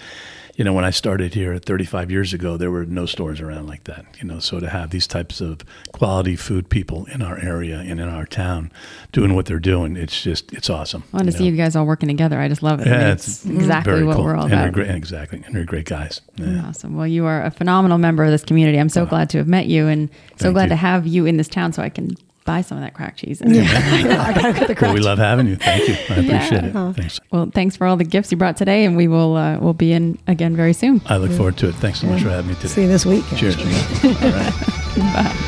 you 0.59 0.65
know, 0.65 0.73
when 0.73 0.85
I 0.85 0.91
started 0.91 1.35
here 1.35 1.57
35 1.57 2.11
years 2.11 2.35
ago, 2.35 2.57
there 2.57 2.73
were 2.73 2.85
no 2.85 3.07
stores 3.07 3.41
around 3.41 3.69
like 3.69 3.85
that. 3.85 4.05
You 4.21 4.25
know, 4.27 4.41
so 4.41 4.59
to 4.59 4.69
have 4.69 4.91
these 4.91 5.07
types 5.07 5.41
of 5.41 5.61
quality 5.93 6.35
food 6.35 6.69
people 6.69 7.07
in 7.07 7.23
our 7.23 7.39
area 7.39 7.79
and 7.79 8.01
in 8.01 8.09
our 8.09 8.27
town 8.27 8.73
doing 9.13 9.37
what 9.37 9.47
they're 9.47 9.61
doing, 9.61 9.97
it's 9.97 10.21
just, 10.21 10.53
it's 10.53 10.69
awesome. 10.69 11.05
I 11.13 11.19
want 11.19 11.27
to 11.27 11.33
see 11.33 11.45
know? 11.45 11.51
you 11.53 11.57
guys 11.57 11.77
all 11.77 11.87
working 11.87 12.09
together. 12.09 12.41
I 12.41 12.49
just 12.49 12.65
love 12.65 12.81
it. 12.81 12.89
I 12.89 12.91
Yeah, 12.91 12.99
mean, 12.99 13.07
it's 13.11 13.47
exactly 13.47 14.03
what 14.03 14.17
cool. 14.17 14.25
we're 14.25 14.35
all 14.35 14.47
and 14.47 14.53
about. 14.53 14.73
great, 14.73 14.91
exactly, 14.91 15.41
and 15.47 15.55
they're 15.55 15.65
great 15.65 15.87
guys. 15.87 16.23
Yeah. 16.35 16.67
Awesome. 16.67 16.97
Well, 16.97 17.07
you 17.07 17.25
are 17.25 17.45
a 17.45 17.53
phenomenal 17.53 17.99
member 17.99 18.25
of 18.25 18.33
this 18.33 18.43
community. 18.43 18.79
I'm 18.81 18.89
so 18.89 19.07
glad 19.07 19.31
to 19.31 19.39
have 19.39 19.47
met 19.47 19.67
you, 19.67 19.87
and 19.87 20.11
so 20.39 20.53
glad 20.53 20.65
you. 20.65 20.69
to 20.71 20.77
have 20.77 21.07
you 21.07 21.25
in 21.25 21.37
this 21.37 21.47
town 21.49 21.73
so 21.73 21.83
I 21.85 21.89
can 21.89 22.17
buy 22.49 22.63
some 22.63 22.79
of 22.79 22.83
that 22.83 22.95
crack 22.95 23.17
cheese. 23.17 23.43
And- 23.43 23.55
I 23.55 24.33
gotta 24.33 24.53
get 24.59 24.69
the 24.69 24.75
Well, 24.81 24.95
we 24.95 25.01
love 25.01 25.19
having 25.19 25.47
you. 25.47 25.57
Thank 25.57 25.87
you. 25.87 25.95
I 25.95 26.19
appreciate 26.21 26.65
Yeah. 26.73 26.89
it. 26.91 26.97
Thanks. 26.97 27.21
Well, 27.31 27.51
thanks 27.55 27.77
for 27.77 27.87
all 27.87 27.97
the 27.99 28.05
gifts 28.05 28.33
you 28.33 28.39
brought 28.39 28.57
today, 28.57 28.85
and 28.87 28.97
we 28.97 29.07
will 29.07 29.37
uh, 29.37 29.59
we'll 29.59 29.75
be 29.75 29.93
in 29.93 30.19
again 30.27 30.57
very 30.57 30.73
soon. 30.73 31.03
I 31.07 31.19
look 31.19 31.31
forward 31.33 31.59
to 31.59 31.69
it. 31.69 31.75
Thanks 31.75 32.01
so 32.01 32.07
much 32.07 32.23
for 32.23 32.31
having 32.31 32.49
me 32.49 32.55
today. 32.57 32.69
See 32.69 32.83
you 32.83 32.89
this 32.89 33.05
week. 33.05 33.25
Cheers. 33.37 33.57
All 33.57 34.11
right. 34.11 34.53
Bye. 34.97 35.45